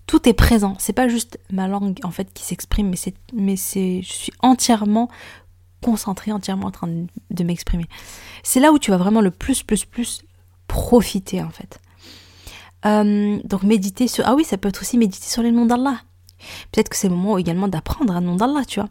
Tout 0.07 0.29
est 0.29 0.35
présent. 0.35 0.77
C'est 0.79 0.93
pas 0.93 1.09
juste 1.09 1.39
ma 1.51 1.67
langue, 1.67 1.99
en 2.05 2.11
fait, 2.11 2.33
qui 2.33 2.45
s'exprime, 2.45 2.91
mais 2.91 2.97
c'est. 2.97 3.15
Mais 3.33 3.57
c'est. 3.57 4.03
Je 4.03 4.13
suis 4.13 4.33
entièrement 4.41 5.09
concentrée, 5.83 6.33
entièrement 6.33 6.69
en 6.69 6.71
train 6.71 6.89
de, 6.89 7.45
m'exprimer. 7.45 7.87
C'est 8.43 8.61
là 8.61 8.73
où 8.73 8.79
tu 8.79 8.91
vas 8.91 8.97
vraiment 8.97 9.21
le 9.21 9.31
plus, 9.31 9.63
plus, 9.63 9.85
plus 9.85 10.23
profiter, 10.67 11.43
en 11.43 11.51
fait. 11.51 11.81
Euh, 12.87 13.39
donc, 13.45 13.63
méditer 13.63 14.09
sur. 14.09 14.27
Ah 14.27 14.35
oui, 14.35 14.45
ça 14.45 14.59
peut 14.59 14.69
être 14.69 14.81
aussi 14.81 14.99
méditer 14.99 15.29
sur 15.29 15.43
les 15.43 15.53
noms 15.53 15.67
d'Allah. 15.67 16.01
Peut-être 16.73 16.89
que 16.89 16.97
c'est 16.97 17.09
le 17.09 17.15
moment 17.15 17.39
également 17.39 17.69
d'apprendre 17.69 18.15
un 18.15 18.21
nom 18.21 18.37
d'Allah, 18.37 18.65
tu 18.67 18.81
vois. 18.81 18.89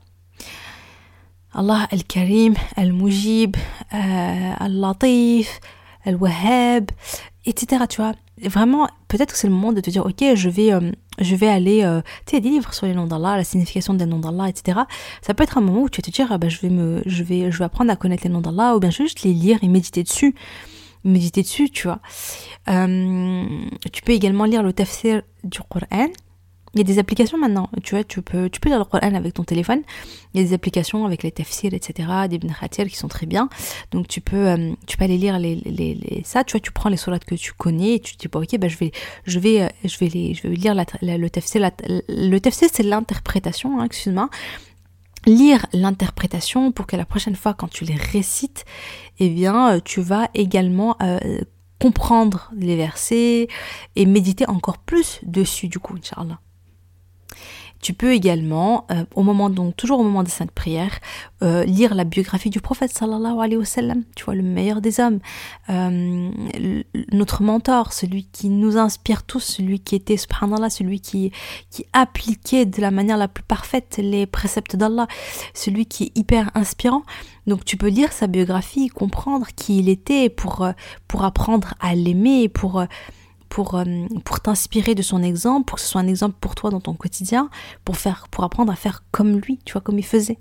Allah 1.56 1.88
Al-Karim, 1.91 2.56
Al-Mujib, 2.76 3.56
euh, 3.94 4.54
Al-Latif, 4.60 5.62
Al-Wahhab, 6.04 6.91
etc. 7.46 7.84
Tu 7.89 8.02
vois, 8.02 8.13
vraiment, 8.44 8.89
peut-être 9.08 9.32
que 9.32 9.38
c'est 9.38 9.48
le 9.48 9.54
moment 9.54 9.72
de 9.72 9.80
te 9.80 9.89
dire, 9.89 10.06
ok, 10.06 10.36
je 10.36 10.50
vais, 10.50 10.74
euh, 10.74 10.91
je 11.20 11.36
vais 11.36 11.48
aller, 11.48 11.84
euh, 11.84 12.02
tu 12.26 12.36
sais, 12.36 12.41
des 12.41 12.50
livres 12.50 12.74
sur 12.74 12.86
les 12.88 12.94
noms 12.94 13.08
d'Allah, 13.08 13.38
la 13.38 13.46
signification 13.46 13.94
des 13.94 14.06
noms 14.06 14.20
d'Allah, 14.20 14.50
etc. 14.50 14.82
Ça 15.22 15.34
peut 15.34 15.44
être 15.44 15.58
un 15.58 15.62
moment 15.62 15.84
où 15.84 15.89
tu 15.89 16.02
vas 16.02 16.06
te 16.06 16.12
dire, 16.12 16.28
ah, 16.30 16.38
bah, 16.38 16.50
je 16.50 16.60
vais 16.60 16.70
me, 16.70 17.02
je 17.06 17.24
vais, 17.24 17.52
je 17.52 17.58
vais 17.58 17.65
apprendre 17.65 17.89
à 17.89 17.96
connaître 17.96 18.24
les 18.26 18.30
noms 18.30 18.41
d'Allah, 18.41 18.76
ou 18.76 18.80
bien 18.80 18.89
je 18.89 19.00
vais 19.00 19.06
juste 19.06 19.24
les 19.24 19.34
lire 19.34 19.60
et 19.62 19.70
méditer 19.70 20.04
dessus, 20.04 20.36
méditer 21.06 21.41
dessus, 21.41 21.70
tu 21.70 21.88
vois. 21.88 22.00
tu 22.68 24.02
peux 24.04 24.12
également 24.12 24.44
lire 24.44 24.62
le 24.62 24.74
tafsir 24.74 25.22
du 25.46 25.60
Coran, 25.70 26.10
il 26.76 26.80
y 26.80 26.82
a 26.82 26.84
des 26.84 27.00
applications 27.00 27.38
maintenant, 27.38 27.70
tu 27.84 27.96
vois, 27.96 28.04
tu 28.04 28.22
peux, 28.22 28.50
tu 28.50 28.60
peux 28.60 28.68
lire 28.68 28.80
le 28.80 28.84
Coran 28.84 29.16
avec 29.16 29.34
ton 29.34 29.46
téléphone. 29.46 29.82
Il 30.34 30.42
y 30.42 30.44
a 30.44 30.48
des 30.48 30.54
applications 30.54 31.06
avec 31.06 31.24
les 31.24 31.32
tafsirs, 31.32 31.74
etc., 31.74 32.10
des 32.30 32.36
ibn 32.36 32.52
qui 32.90 32.98
sont 32.98 33.08
très 33.08 33.26
bien. 33.26 33.48
Donc 33.92 34.10
tu 34.10 34.20
peux, 34.20 34.50
euh, 34.50 34.74
tu 34.86 34.98
peux 34.98 35.06
aller 35.06 35.18
lire 35.18 35.40
les, 35.40 35.56
les, 35.56 35.96
les, 35.96 36.22
ça, 36.26 36.44
tu 36.44 36.52
vois, 36.52 36.60
tu 36.60 36.74
prends 36.74 36.90
les 36.90 36.98
sourates 36.98 37.24
que 37.24 37.36
tu 37.36 37.54
connais 37.54 37.96
et 37.96 38.00
tu 38.02 38.18
te 38.18 38.20
dis, 38.20 38.28
bon, 38.28 38.42
ok, 38.44 38.58
bah, 38.60 38.68
je 38.68 38.76
vais, 38.76 38.92
je 39.26 39.40
vais, 39.40 39.62
euh, 39.62 39.70
je 39.86 39.98
vais 40.00 40.10
les, 40.10 40.34
je 40.34 40.46
vais 40.46 40.54
lire 40.54 40.76
le 40.76 41.30
tafsir. 41.30 41.72
le 42.10 42.40
tafsir, 42.40 42.68
c'est 42.72 42.84
l'interprétation, 42.84 43.80
hein, 43.80 43.86
excuse-moi 43.86 44.30
lire 45.28 45.66
l'interprétation 45.74 46.72
pour 46.72 46.86
que 46.86 46.96
la 46.96 47.04
prochaine 47.04 47.36
fois 47.36 47.56
quand 47.56 47.68
tu 47.68 47.84
les 47.84 47.96
récites, 47.96 48.64
eh 49.18 49.30
bien, 49.30 49.72
euh, 49.72 49.80
tu 49.84 50.00
vas 50.00 50.30
également 50.36 50.98
comprendre 51.80 52.52
les 52.56 52.76
versets 52.76 53.48
et 53.96 54.06
méditer 54.06 54.48
encore 54.48 54.78
plus 54.78 55.22
dessus 55.24 55.68
du 55.68 55.80
coup, 55.80 55.96
Inch'Allah. 55.96 56.40
Tu 57.86 57.93
peux 57.93 58.13
également, 58.13 58.88
euh, 58.89 59.06
au 59.13 59.21
moment 59.21 59.52
donc 59.52 59.78
toujours 59.78 60.00
au 60.00 60.04
moment 60.04 60.24
des 60.24 60.32
saintes 60.32 60.50
prières, 60.50 61.00
euh, 61.43 61.63
lire 61.65 61.93
la 61.93 62.04
biographie 62.04 62.50
du 62.50 62.60
prophète 62.60 62.91
sallallahu 62.91 63.38
alayhi 63.38 63.58
wa 63.58 63.65
sallam, 63.65 64.04
tu 64.15 64.26
vois 64.26 64.34
le 64.34 64.41
meilleur 64.41 64.82
des 64.82 65.00
hommes, 65.00 65.19
euh, 65.69 66.32
notre 67.12 67.43
mentor, 67.43 67.93
celui 67.93 68.24
qui 68.24 68.50
nous 68.50 68.76
inspire 68.76 69.21
tous, 69.21 69.41
celui 69.41 69.82
qui 69.82 69.93
était 69.93 70.17
subhanallah, 70.17 70.71
celui 70.71 71.00
qui 71.00 71.32
qui 71.69 71.86
appliquait 71.93 72.65
de 72.65 72.82
la 72.82 72.89
manière 72.89 73.17
la 73.17 73.28
plus 73.28 73.43
parfaite 73.43 74.00
les 74.00 74.26
préceptes 74.26 74.76
d'Allah, 74.76 75.06
celui 75.54 75.86
qui 75.86 76.06
est 76.06 76.17
hyper 76.17 76.50
inspirant. 76.56 77.04
Donc 77.45 77.65
tu 77.65 77.78
peux 77.78 77.89
lire 77.89 78.12
sa 78.13 78.26
biographie, 78.26 78.88
comprendre 78.88 79.45
qui 79.56 79.78
il 79.78 79.89
était 79.89 80.30
pour 80.30 80.67
pour 81.08 81.24
apprendre 81.24 81.76
à 81.80 81.93
l'aimer, 81.93 82.50
pour 82.50 82.84
pour, 83.56 83.76
euh, 83.76 83.86
pour 84.26 84.41
t'inspirer 84.41 84.96
de 84.96 85.02
son 85.02 85.24
exemple, 85.24 85.63
pour 85.63 85.78
que 85.78 85.82
ce 85.82 85.88
soit 85.88 86.02
un 86.02 86.10
exemple 86.10 86.36
pour 86.41 86.56
toi 86.56 86.72
dans 86.72 86.82
ton 86.82 86.94
quotidien, 86.94 87.50
pour, 87.86 87.96
faire, 87.96 88.28
pour 88.30 88.44
apprendre 88.44 88.70
à 88.70 88.76
faire 88.76 89.06
comme 89.12 89.39
lui, 89.39 89.60
tu 89.63 89.72
vois, 89.72 89.82
comme 89.82 89.98
il 89.98 90.04
faisait. 90.06 90.39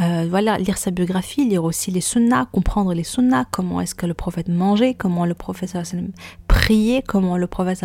Euh, 0.00 0.26
voilà, 0.28 0.58
lire 0.58 0.76
sa 0.76 0.90
biographie, 0.90 1.48
lire 1.48 1.64
aussi 1.64 1.90
les 1.90 2.02
sunnas, 2.02 2.44
comprendre 2.52 2.92
les 2.92 3.04
sunnas, 3.04 3.46
comment 3.50 3.80
est-ce 3.80 3.94
que 3.94 4.04
le 4.04 4.12
prophète 4.12 4.48
mangeait, 4.48 4.92
comment 4.92 5.24
le 5.24 5.32
prophète 5.32 5.74
priait, 6.46 7.02
comment 7.02 7.38
le 7.38 7.46
prophète 7.46 7.82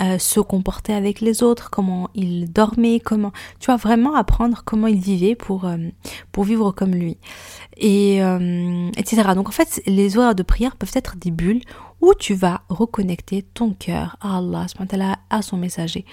euh, 0.00 0.18
se 0.18 0.40
comportait 0.40 0.92
avec 0.92 1.20
les 1.20 1.42
autres, 1.42 1.70
comment 1.70 2.08
il 2.14 2.50
dormait, 2.52 3.00
comment, 3.00 3.32
tu 3.60 3.66
vois, 3.66 3.76
vraiment 3.76 4.14
apprendre 4.14 4.62
comment 4.64 4.86
il 4.86 4.98
vivait 4.98 5.34
pour, 5.34 5.64
euh, 5.64 5.76
pour 6.32 6.44
vivre 6.44 6.72
comme 6.72 6.92
lui. 6.92 7.18
Et, 7.76 8.22
euh, 8.22 8.90
etc. 8.96 9.22
Donc 9.34 9.48
en 9.48 9.52
fait, 9.52 9.82
les 9.86 10.16
horaires 10.16 10.34
de 10.34 10.42
prière 10.42 10.76
peuvent 10.76 10.92
être 10.94 11.16
des 11.16 11.30
bulles 11.30 11.62
où 12.00 12.14
tu 12.14 12.34
vas 12.34 12.62
reconnecter 12.68 13.42
ton 13.42 13.72
cœur 13.72 14.16
à 14.20 14.38
Allah, 14.38 14.66
à 15.30 15.42
son 15.42 15.56
messager. 15.56 16.04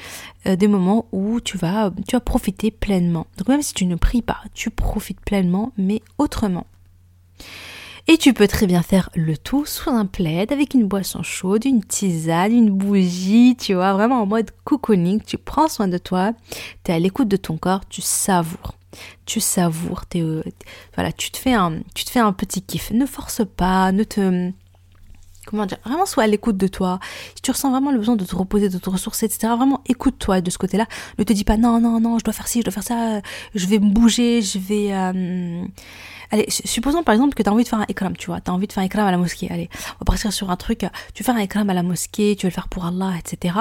des 0.46 0.68
moments 0.68 1.08
où 1.12 1.42
tu 1.42 1.58
vas, 1.58 1.92
tu 2.08 2.16
vas 2.16 2.20
profiter 2.20 2.70
pleinement. 2.70 3.26
Donc 3.38 3.48
même 3.48 3.62
si 3.62 3.74
tu 3.74 3.86
ne 3.86 3.96
pries 3.96 4.22
pas, 4.22 4.42
tu 4.54 4.70
profites 4.70 5.20
pleinement, 5.22 5.72
mais 5.78 6.02
autrement. 6.20 6.68
Et 8.12 8.18
tu 8.18 8.34
peux 8.34 8.48
très 8.48 8.66
bien 8.66 8.82
faire 8.82 9.12
le 9.14 9.38
tout 9.38 9.68
sous 9.68 9.92
un 9.92 10.08
plaid 10.08 10.52
avec 10.52 10.74
une 10.74 10.88
boisson 10.88 11.22
chaude, 11.22 11.64
une 11.66 11.84
tisane, 11.84 12.52
une 12.52 12.72
bougie, 12.72 13.56
tu 13.56 13.76
vois, 13.76 13.94
vraiment 13.94 14.24
en 14.24 14.26
mode 14.26 14.50
cocooning. 14.64 15.22
Tu 15.22 15.38
prends 15.38 15.68
soin 15.68 15.88
de 15.88 16.00
toi, 16.00 16.34
tu 16.84 16.92
es 16.92 16.96
à 16.96 16.98
l'écoute 16.98 17.28
de 17.28 17.38
ton 17.38 17.58
corps, 17.58 17.88
tu 17.88 18.02
savoures. 18.02 18.74
Tu 19.28 19.40
savoures, 19.40 20.06
es, 20.16 20.24
euh, 20.24 20.42
voilà, 20.96 21.12
tu 21.12 21.30
te 21.30 21.38
fais 21.38 21.54
un, 21.54 21.82
tu 21.94 22.04
te 22.04 22.10
fais 22.10 22.20
un 22.20 22.34
petit 22.34 22.64
kiff. 22.64 22.90
Ne 22.90 23.06
force 23.06 23.44
pas, 23.46 23.92
ne 23.92 24.04
te, 24.04 24.52
comment 25.46 25.68
dire, 25.68 25.78
vraiment 25.86 26.08
sois 26.08 26.24
à 26.24 26.28
l'écoute 26.28 26.58
de 26.58 26.68
toi. 26.68 27.00
Si 27.36 27.44
tu 27.44 27.52
ressens 27.52 27.70
vraiment 27.70 27.92
le 27.92 28.00
besoin 28.00 28.16
de 28.16 28.26
te 28.26 28.36
reposer, 28.36 28.70
de 28.70 28.80
te 28.80 28.90
ressourcer, 28.90 29.28
etc., 29.28 29.54
vraiment 29.56 29.82
écoute-toi 29.86 30.42
de 30.42 30.50
ce 30.50 30.58
côté-là. 30.58 30.88
Ne 31.20 31.24
te 31.26 31.34
dis 31.34 31.44
pas 31.44 31.58
non, 31.58 31.80
non, 31.80 32.00
non, 32.00 32.18
je 32.18 32.24
dois 32.24 32.34
faire 32.34 32.48
ci, 32.48 32.62
je 32.62 32.64
dois 32.64 32.74
faire 32.74 32.82
ça, 32.82 33.22
je 33.54 33.68
vais 33.68 33.78
me 33.78 33.92
bouger, 33.92 34.42
je 34.42 34.58
vais, 34.58 34.94
euh, 34.94 35.64
Allez, 36.32 36.46
supposons 36.50 37.04
par 37.04 37.14
exemple 37.14 37.34
que 37.34 37.42
tu 37.42 37.50
as 37.50 37.54
envie 37.54 37.64
de 37.64 37.70
faire 37.70 37.80
un 37.80 37.86
ikram, 37.90 38.16
tu 38.16 38.28
vois, 38.28 38.40
tu 38.40 38.52
as 38.52 38.54
envie 38.54 38.68
de 38.68 38.74
faire 38.74 38.84
un 38.84 38.86
ikram 38.86 39.08
à 39.08 39.12
la 39.12 39.18
mosquée. 39.18 39.50
Allez, 39.50 39.70
on 39.74 40.00
va 40.02 40.06
partir 40.06 40.32
sur 40.32 40.52
un 40.52 40.56
truc, 40.58 40.86
tu 41.14 41.24
faire 41.24 41.36
un 41.36 41.40
ikram 41.40 41.70
à 41.70 41.74
la 41.74 41.84
mosquée, 41.84 42.36
tu 42.38 42.46
veux 42.46 42.50
le 42.50 42.54
faire 42.54 42.68
pour 42.68 42.86
Allah, 42.86 43.14
etc. 43.18 43.56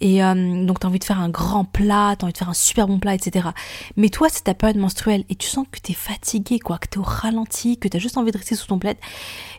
Et 0.00 0.24
euh, 0.24 0.64
donc 0.64 0.80
tu 0.80 0.86
as 0.86 0.88
envie 0.88 0.98
de 0.98 1.04
faire 1.04 1.20
un 1.20 1.28
grand 1.28 1.64
plat, 1.64 2.16
tu 2.18 2.22
as 2.22 2.24
envie 2.24 2.32
de 2.32 2.38
faire 2.38 2.48
un 2.48 2.54
super 2.54 2.86
bon 2.86 2.98
plat, 2.98 3.14
etc. 3.14 3.48
Mais 3.96 4.08
toi, 4.08 4.28
c'est 4.30 4.44
ta 4.44 4.54
période 4.54 4.78
menstruelle 4.78 5.24
et 5.28 5.34
tu 5.34 5.48
sens 5.48 5.66
que 5.70 5.78
tu 5.82 5.92
es 5.92 5.94
fatigué, 5.94 6.58
quoi, 6.58 6.78
que 6.78 6.88
tu 6.90 6.98
es 6.98 7.00
au 7.00 7.04
ralenti, 7.04 7.78
que 7.78 7.88
tu 7.88 7.96
as 7.96 8.00
juste 8.00 8.16
envie 8.16 8.32
de 8.32 8.38
rester 8.38 8.54
sous 8.54 8.66
ton 8.66 8.78
plaid, 8.78 8.96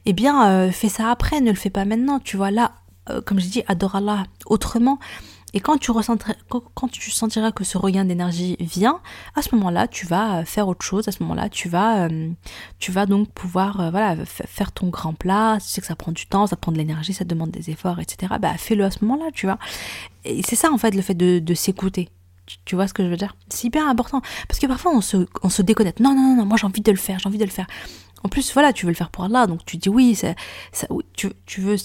eh 0.05 0.13
bien, 0.13 0.49
euh, 0.49 0.71
fais 0.71 0.89
ça 0.89 1.11
après, 1.11 1.41
ne 1.41 1.51
le 1.51 1.55
fais 1.55 1.69
pas 1.69 1.85
maintenant, 1.85 2.19
tu 2.19 2.37
vois. 2.37 2.51
Là, 2.51 2.71
euh, 3.09 3.21
comme 3.21 3.39
je 3.39 3.47
dis, 3.47 3.63
adore 3.67 3.95
Allah 3.95 4.23
autrement. 4.45 4.99
Et 5.53 5.59
quand 5.59 5.77
tu, 5.77 7.11
sentiras 7.11 7.51
que 7.51 7.63
ce 7.63 7.77
regain 7.77 8.05
d'énergie 8.05 8.55
vient, 8.59 9.01
à 9.35 9.41
ce 9.41 9.53
moment-là, 9.55 9.87
tu 9.87 10.05
vas 10.05 10.39
euh, 10.39 10.45
faire 10.45 10.67
autre 10.67 10.85
chose. 10.85 11.07
À 11.07 11.11
ce 11.11 11.21
moment-là, 11.23 11.49
tu 11.49 11.67
vas, 11.67 12.05
euh, 12.05 12.29
tu 12.79 12.91
vas 12.91 13.05
donc 13.05 13.29
pouvoir 13.31 13.81
euh, 13.81 13.91
voilà, 13.91 14.15
faire 14.25 14.71
ton 14.71 14.87
grand 14.87 15.13
plat. 15.13 15.57
Tu 15.59 15.67
sais 15.67 15.81
que 15.81 15.87
ça 15.87 15.95
prend 15.95 16.13
du 16.13 16.25
temps, 16.25 16.47
ça 16.47 16.55
prend 16.55 16.71
de 16.71 16.77
l'énergie, 16.77 17.13
ça 17.13 17.25
demande 17.25 17.51
des 17.51 17.69
efforts, 17.69 17.99
etc. 17.99 18.33
Bah, 18.39 18.53
fais-le 18.57 18.85
à 18.85 18.91
ce 18.91 19.03
moment-là, 19.03 19.29
tu 19.33 19.45
vois. 19.45 19.59
Et 20.23 20.41
c'est 20.43 20.55
ça, 20.55 20.71
en 20.71 20.77
fait, 20.77 20.95
le 20.95 21.01
fait 21.01 21.15
de, 21.15 21.53
s'écouter. 21.53 22.09
Tu, 22.65 22.75
vois 22.75 22.87
ce 22.87 22.93
que 22.93 23.03
je 23.03 23.09
veux 23.09 23.17
dire? 23.17 23.35
C'est 23.49 23.67
hyper 23.67 23.87
important. 23.87 24.21
Parce 24.47 24.59
que 24.59 24.67
parfois, 24.67 24.93
on 24.95 25.01
se, 25.01 25.27
on 25.43 25.49
se 25.49 25.61
déconnecte. 25.61 25.99
Non, 25.99 26.15
non, 26.15 26.35
non, 26.35 26.45
moi 26.45 26.57
j'ai 26.57 26.65
envie 26.65 26.81
de 26.81 26.91
le 26.91 26.97
faire, 26.97 27.19
j'ai 27.19 27.27
envie 27.27 27.37
de 27.37 27.45
le 27.45 27.51
faire. 27.51 27.67
En 28.23 28.29
plus, 28.29 28.53
voilà, 28.53 28.71
tu 28.71 28.85
veux 28.85 28.91
le 28.91 28.95
faire 28.95 29.09
pour 29.09 29.23
Allah, 29.23 29.47
donc 29.47 29.65
tu 29.65 29.77
dis 29.77 29.89
oui, 29.89 30.15
ça, 30.15 30.33
oui 30.89 31.03
tu 31.15 31.61
veux 31.61 31.77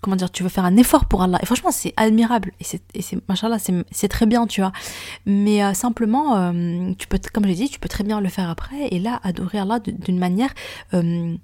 comment 0.00 0.16
dire, 0.16 0.30
tu 0.30 0.42
veux 0.42 0.48
faire 0.48 0.64
un 0.64 0.76
effort 0.76 1.06
pour 1.06 1.22
Allah. 1.22 1.38
Et 1.42 1.46
franchement, 1.46 1.70
c'est 1.70 1.92
admirable. 1.96 2.52
Et 2.60 2.64
c'est, 2.64 2.82
et 2.94 3.02
c'est, 3.02 3.16
machallah, 3.28 3.58
c'est, 3.58 4.08
très 4.08 4.26
bien, 4.26 4.46
tu 4.46 4.60
vois. 4.60 4.72
Mais 5.26 5.62
euh, 5.62 5.74
simplement, 5.74 6.36
euh, 6.36 6.92
tu 6.98 7.06
peux, 7.06 7.18
comme 7.32 7.46
j'ai 7.46 7.54
dit, 7.54 7.68
tu 7.68 7.78
peux 7.78 7.88
très 7.88 8.04
bien 8.04 8.20
le 8.20 8.28
faire 8.28 8.48
après. 8.48 8.88
Et 8.90 8.98
là, 8.98 9.20
adorer 9.22 9.58
Allah 9.58 9.78
d'une 9.80 10.18
manière, 10.18 10.50
euh, 10.94 11.36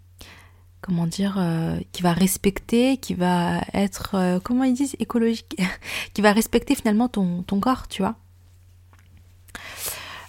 comment 0.81 1.07
dire, 1.07 1.39
qui 1.93 2.03
va 2.03 2.13
respecter, 2.13 2.97
qui 2.97 3.15
va 3.15 3.61
être, 3.75 4.41
comment 4.43 4.65
ils 4.65 4.75
disent, 4.75 4.97
écologique, 4.99 5.57
qui 6.15 6.23
va 6.23 6.33
respecter 6.33 6.75
finalement 6.75 7.09
ton, 7.09 7.43
ton 7.43 7.61
corps, 7.61 7.89
tu 7.89 8.03
vois. 8.03 8.17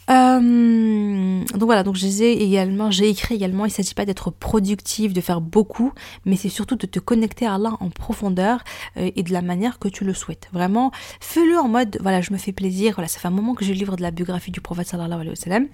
Euh, 0.09 1.43
donc 1.53 1.63
voilà, 1.63 1.83
donc 1.83 1.95
j'ai 1.95 2.43
également, 2.43 2.91
j'ai 2.91 3.09
écrit 3.09 3.35
également, 3.35 3.65
il 3.65 3.69
ne 3.69 3.73
s'agit 3.73 3.93
pas 3.93 4.05
d'être 4.05 4.31
productif, 4.31 5.13
de 5.13 5.21
faire 5.21 5.41
beaucoup, 5.41 5.91
mais 6.25 6.37
c'est 6.37 6.49
surtout 6.49 6.75
de 6.75 6.85
te 6.85 6.99
connecter 6.99 7.45
à 7.45 7.55
Allah 7.55 7.73
en 7.79 7.89
profondeur 7.89 8.63
euh, 8.97 9.11
et 9.15 9.23
de 9.23 9.33
la 9.33 9.41
manière 9.41 9.79
que 9.79 9.89
tu 9.89 10.05
le 10.05 10.13
souhaites. 10.13 10.47
Vraiment, 10.53 10.91
fais-le 11.19 11.57
en 11.57 11.67
mode, 11.67 11.97
voilà, 12.01 12.21
je 12.21 12.31
me 12.31 12.37
fais 12.37 12.53
plaisir, 12.53 12.93
voilà, 12.95 13.07
ça 13.07 13.19
fait 13.19 13.27
un 13.27 13.31
moment 13.31 13.53
que 13.53 13.65
je 13.65 13.73
livre 13.73 13.97
de 13.97 14.01
la 14.01 14.11
biographie 14.11 14.51
du 14.51 14.61
prophète 14.61 14.87
sallallahu 14.87 15.21
alayhi 15.21 15.29
wa 15.29 15.35
sallam. 15.35 15.67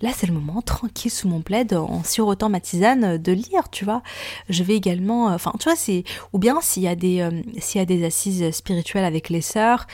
Là, 0.00 0.10
c'est 0.14 0.26
le 0.26 0.34
moment, 0.34 0.60
tranquille 0.60 1.10
sous 1.10 1.28
mon 1.28 1.40
plaid, 1.40 1.72
en 1.72 2.02
sirotant 2.02 2.48
ma 2.48 2.60
tisane, 2.60 3.16
de 3.16 3.32
lire, 3.32 3.70
tu 3.70 3.84
vois. 3.84 4.02
Je 4.48 4.62
vais 4.62 4.74
également, 4.74 5.30
euh, 5.30 5.34
enfin, 5.34 5.52
tu 5.58 5.64
vois, 5.64 5.76
c'est, 5.76 6.04
ou 6.32 6.38
bien 6.38 6.60
s'il 6.60 6.82
y 6.82 6.88
a 6.88 6.96
des, 6.96 7.26
s'il 7.58 7.78
y 7.78 7.82
a 7.82 7.86
des 7.86 8.04
assises 8.04 8.50
spirituelles 8.50 9.04
avec 9.04 9.30
les 9.30 9.40
sœurs, 9.40 9.86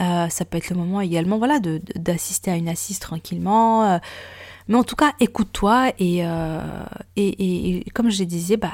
euh, 0.00 0.28
ça 0.30 0.44
peut 0.44 0.56
être 0.56 0.70
le 0.70 0.76
moment 0.76 1.00
également 1.00 1.38
voilà, 1.38 1.60
d'assister 1.60 2.50
à 2.50 2.56
une 2.56 2.68
assise 2.68 2.98
tranquillement. 2.98 3.84
Euh. 3.84 3.98
mais 4.68 4.76
en 4.76 4.84
tout 4.84 4.96
cas, 4.96 5.12
écoute-toi 5.20 5.92
euh, 6.00 6.84
et, 7.16 7.78
et, 7.78 7.90
comme 7.90 8.10
je 8.10 8.24
disais, 8.24 8.56
bah, 8.56 8.72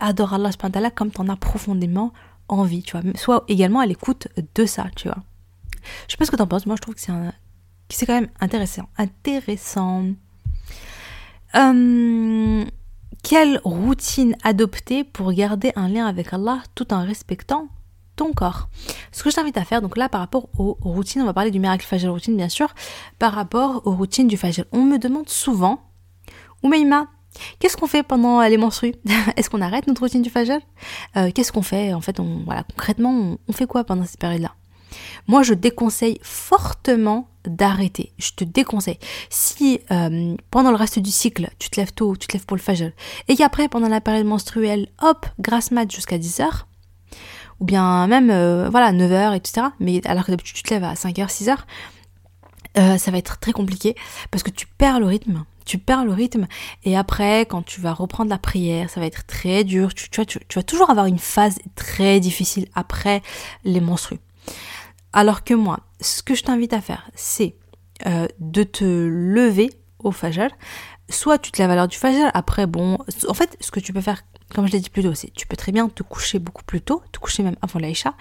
adore 0.00 0.34
Allah 0.34 0.50
comme 0.94 1.12
tu 1.12 1.20
en 1.20 1.28
as 1.28 1.36
profondément 1.36 2.12
envie, 2.48 2.82
tu 2.82 2.98
vois. 2.98 3.08
Soit 3.14 3.44
également 3.46 3.80
à 3.80 3.86
l'écoute 3.86 4.28
de 4.54 4.66
ça, 4.66 4.86
tu 4.96 5.08
vois. 5.08 5.22
Je 6.08 6.12
sais 6.12 6.16
pas 6.16 6.24
ce 6.24 6.30
que 6.30 6.36
tu 6.36 6.42
en 6.42 6.46
penses, 6.46 6.66
moi 6.66 6.76
je 6.76 6.82
trouve 6.82 6.94
que 6.94 7.00
c'est 7.00 7.12
c'est 7.88 8.06
quand 8.06 8.14
même 8.14 8.30
intéressant. 8.40 8.88
Intéressant. 8.96 10.06
quelle 13.22 13.60
routine 13.64 14.34
adopter 14.42 15.04
pour 15.04 15.32
garder 15.32 15.72
un 15.76 15.88
lien 15.88 16.06
avec 16.06 16.32
Allah 16.32 16.62
tout 16.74 16.92
en 16.92 17.04
respectant 17.04 17.68
ton 18.16 18.32
corps. 18.32 18.68
Ce 19.10 19.22
que 19.22 19.30
je 19.30 19.36
t'invite 19.36 19.56
à 19.56 19.64
faire, 19.64 19.82
donc 19.82 19.96
là 19.96 20.08
par 20.08 20.20
rapport 20.20 20.48
aux, 20.58 20.76
routines, 20.80 21.22
on 21.22 21.26
va 21.26 21.32
parler 21.32 21.50
du 21.50 21.60
miracle 21.60 21.86
Fajr 21.86 22.10
routine 22.10 22.36
bien 22.36 22.48
sûr, 22.48 22.74
par 23.18 23.32
rapport 23.32 23.82
aux 23.84 23.92
routines 23.92 24.28
du 24.28 24.36
Fajr. 24.36 24.64
On 24.72 24.82
me 24.82 24.98
demande 24.98 25.28
souvent, 25.28 25.82
Oumaima, 26.62 27.06
qu'est-ce 27.58 27.76
qu'on 27.76 27.86
fait 27.86 28.02
pendant 28.02 28.40
les 28.42 28.56
menstrues? 28.56 28.94
Est-ce 29.36 29.50
qu'on 29.50 29.60
arrête 29.60 29.86
notre 29.86 30.02
routine 30.02 30.22
du 30.22 30.30
Fajr? 30.30 30.58
Euh, 31.16 31.30
Qu'est-ce 31.34 31.52
qu'on 31.52 31.62
fait 31.62 31.92
En 31.94 32.00
fait, 32.00 32.20
on, 32.20 32.42
voilà, 32.44 32.64
concrètement, 32.64 33.38
on, 33.48 33.52
fait 33.52 33.66
quoi 33.66 33.84
pendant 33.84 34.04
cette 34.04 34.20
période-là 34.20 34.54
Moi, 35.26 35.42
je 35.42 35.54
déconseille 35.54 36.18
fortement 36.22 37.28
d'arrêter. 37.44 38.12
Je 38.18 38.30
te 38.32 38.44
déconseille. 38.44 38.98
Si 39.28 39.80
euh, 39.90 40.36
pendant 40.50 40.70
le 40.70 40.76
reste 40.76 41.00
du 41.00 41.10
cycle, 41.10 41.48
tu 41.58 41.70
te 41.70 41.80
lèves 41.80 41.92
tôt, 41.92 42.14
tu 42.16 42.28
te 42.28 42.34
lèves 42.34 42.46
pour 42.46 42.56
le 42.56 42.62
Fajr, 42.62 42.90
et 43.28 43.36
qu'après, 43.36 43.68
pendant 43.68 43.88
la 43.88 44.00
période 44.00 44.26
menstruelle, 44.26 44.88
hop, 45.00 45.26
grasse 45.40 45.70
mat 45.72 45.90
jusqu'à 45.90 46.18
10 46.18 46.40
heures, 46.40 46.68
ou 47.62 47.64
bien 47.64 48.08
même, 48.08 48.28
euh, 48.30 48.68
voilà, 48.68 48.92
9h, 48.92 49.36
etc. 49.36 49.68
Mais 49.78 50.04
alors 50.04 50.26
que 50.26 50.32
tu 50.32 50.64
te 50.64 50.74
lèves 50.74 50.82
à 50.82 50.94
5h, 50.94 51.28
6h, 51.28 51.58
euh, 52.76 52.98
ça 52.98 53.10
va 53.12 53.18
être 53.18 53.38
très 53.38 53.52
compliqué 53.52 53.94
parce 54.32 54.42
que 54.42 54.50
tu 54.50 54.66
perds 54.66 54.98
le 54.98 55.06
rythme. 55.06 55.44
Tu 55.64 55.78
perds 55.78 56.04
le 56.04 56.12
rythme 56.12 56.48
et 56.82 56.96
après, 56.96 57.46
quand 57.46 57.62
tu 57.62 57.80
vas 57.80 57.92
reprendre 57.92 58.30
la 58.30 58.38
prière, 58.38 58.90
ça 58.90 58.98
va 58.98 59.06
être 59.06 59.26
très 59.26 59.62
dur. 59.62 59.94
Tu, 59.94 60.10
tu, 60.10 60.26
tu 60.26 60.58
vas 60.58 60.64
toujours 60.64 60.90
avoir 60.90 61.06
une 61.06 61.20
phase 61.20 61.60
très 61.76 62.18
difficile 62.18 62.66
après 62.74 63.22
les 63.62 63.80
menstrues. 63.80 64.18
Alors 65.12 65.44
que 65.44 65.54
moi, 65.54 65.78
ce 66.00 66.24
que 66.24 66.34
je 66.34 66.42
t'invite 66.42 66.72
à 66.72 66.80
faire, 66.80 67.08
c'est 67.14 67.54
euh, 68.06 68.26
de 68.40 68.64
te 68.64 68.82
lever 68.84 69.70
au 70.00 70.10
fajr. 70.10 70.48
Soit 71.08 71.38
tu 71.38 71.52
te 71.52 71.62
lèves 71.62 71.70
à 71.70 71.76
l'heure 71.76 71.86
du 71.86 71.96
fajr, 71.96 72.28
après 72.34 72.66
bon, 72.66 72.98
en 73.28 73.34
fait, 73.34 73.56
ce 73.60 73.70
que 73.70 73.78
tu 73.78 73.92
peux 73.92 74.00
faire 74.00 74.24
comme 74.54 74.66
je 74.66 74.72
l'ai 74.72 74.80
dit 74.80 74.90
plus 74.90 75.02
tôt, 75.02 75.12
tu 75.34 75.46
peux 75.46 75.56
très 75.56 75.72
bien 75.72 75.88
te 75.88 76.02
coucher 76.02 76.38
beaucoup 76.38 76.64
plus 76.64 76.80
tôt, 76.80 77.02
te 77.12 77.18
coucher 77.18 77.42
même 77.42 77.56
avant 77.62 77.78
l'Aïcha, 77.78 78.14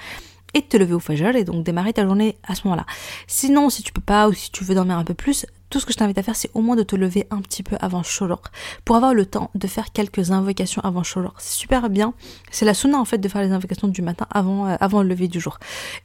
et 0.54 0.62
te 0.62 0.78
lever 0.78 0.94
au 0.94 1.00
Fajr 1.00 1.36
et 1.36 1.44
donc 1.44 1.64
démarrer 1.64 1.94
ta 1.94 2.04
journée 2.06 2.38
à 2.44 2.56
ce 2.56 2.62
moment-là. 2.66 2.86
Sinon, 3.28 3.70
si 3.70 3.84
tu 3.84 3.94
peux 3.94 4.02
pas 4.02 4.28
ou 4.28 4.34
si 4.34 4.52
tu 4.52 4.64
veux 4.64 4.76
dormir 4.76 4.98
un 4.98 5.04
peu 5.04 5.14
plus, 5.14 5.46
tout 5.70 5.80
ce 5.80 5.86
que 5.86 5.94
je 5.94 5.98
t'invite 5.98 6.18
à 6.18 6.24
faire, 6.24 6.36
c'est 6.36 6.52
au 6.54 6.60
moins 6.60 6.76
de 6.76 6.84
te 6.84 6.98
lever 6.98 7.26
un 7.32 7.40
petit 7.40 7.64
peu 7.64 7.78
avant 7.80 8.04
Sholor 8.04 8.42
pour 8.84 8.98
avoir 8.98 9.14
le 9.14 9.26
temps 9.26 9.50
de 9.56 9.68
faire 9.68 9.94
quelques 9.94 10.32
invocations 10.32 10.82
avant 10.84 11.04
Sholor. 11.04 11.34
C'est 11.38 11.58
super 11.58 11.90
bien. 11.90 12.14
C'est 12.52 12.66
la 12.66 12.74
sunna 12.74 13.00
en 13.00 13.06
fait 13.06 13.20
de 13.20 13.28
faire 13.30 13.42
les 13.42 13.52
invocations 13.52 13.88
du 13.88 14.02
matin 14.02 14.28
avant, 14.30 14.68
euh, 14.68 15.04
le 15.04 15.10
lever 15.10 15.30
du 15.30 15.40
jour. 15.40 15.60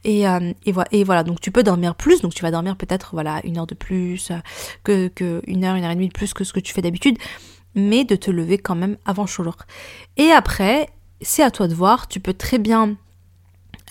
Et, 0.05 0.27
euh, 0.27 0.53
et 0.63 1.03
voilà, 1.03 1.23
donc 1.23 1.41
tu 1.41 1.51
peux 1.51 1.63
dormir 1.63 1.95
plus, 1.95 2.21
donc 2.21 2.33
tu 2.33 2.43
vas 2.43 2.51
dormir 2.51 2.77
peut-être 2.77 3.09
voilà 3.11 3.41
une 3.43 3.57
heure 3.57 3.67
de 3.67 3.75
plus, 3.75 4.31
euh, 4.31 4.37
que, 4.85 5.09
que 5.09 5.41
une 5.45 5.65
heure, 5.65 5.75
une 5.75 5.83
heure 5.83 5.91
et 5.91 5.95
demie 5.95 6.07
de 6.07 6.13
plus 6.13 6.33
que 6.33 6.45
ce 6.45 6.53
que 6.53 6.61
tu 6.61 6.73
fais 6.73 6.81
d'habitude 6.81 7.17
mais 7.77 8.03
de 8.03 8.15
te 8.15 8.29
lever 8.31 8.57
quand 8.57 8.75
même 8.75 8.97
avant 9.05 9.25
Sholour. 9.25 9.55
Et 10.17 10.31
après, 10.31 10.89
c'est 11.21 11.43
à 11.43 11.51
toi 11.51 11.67
de 11.67 11.73
voir, 11.73 12.07
tu 12.07 12.19
peux 12.19 12.33
très 12.33 12.57
bien... 12.57 12.97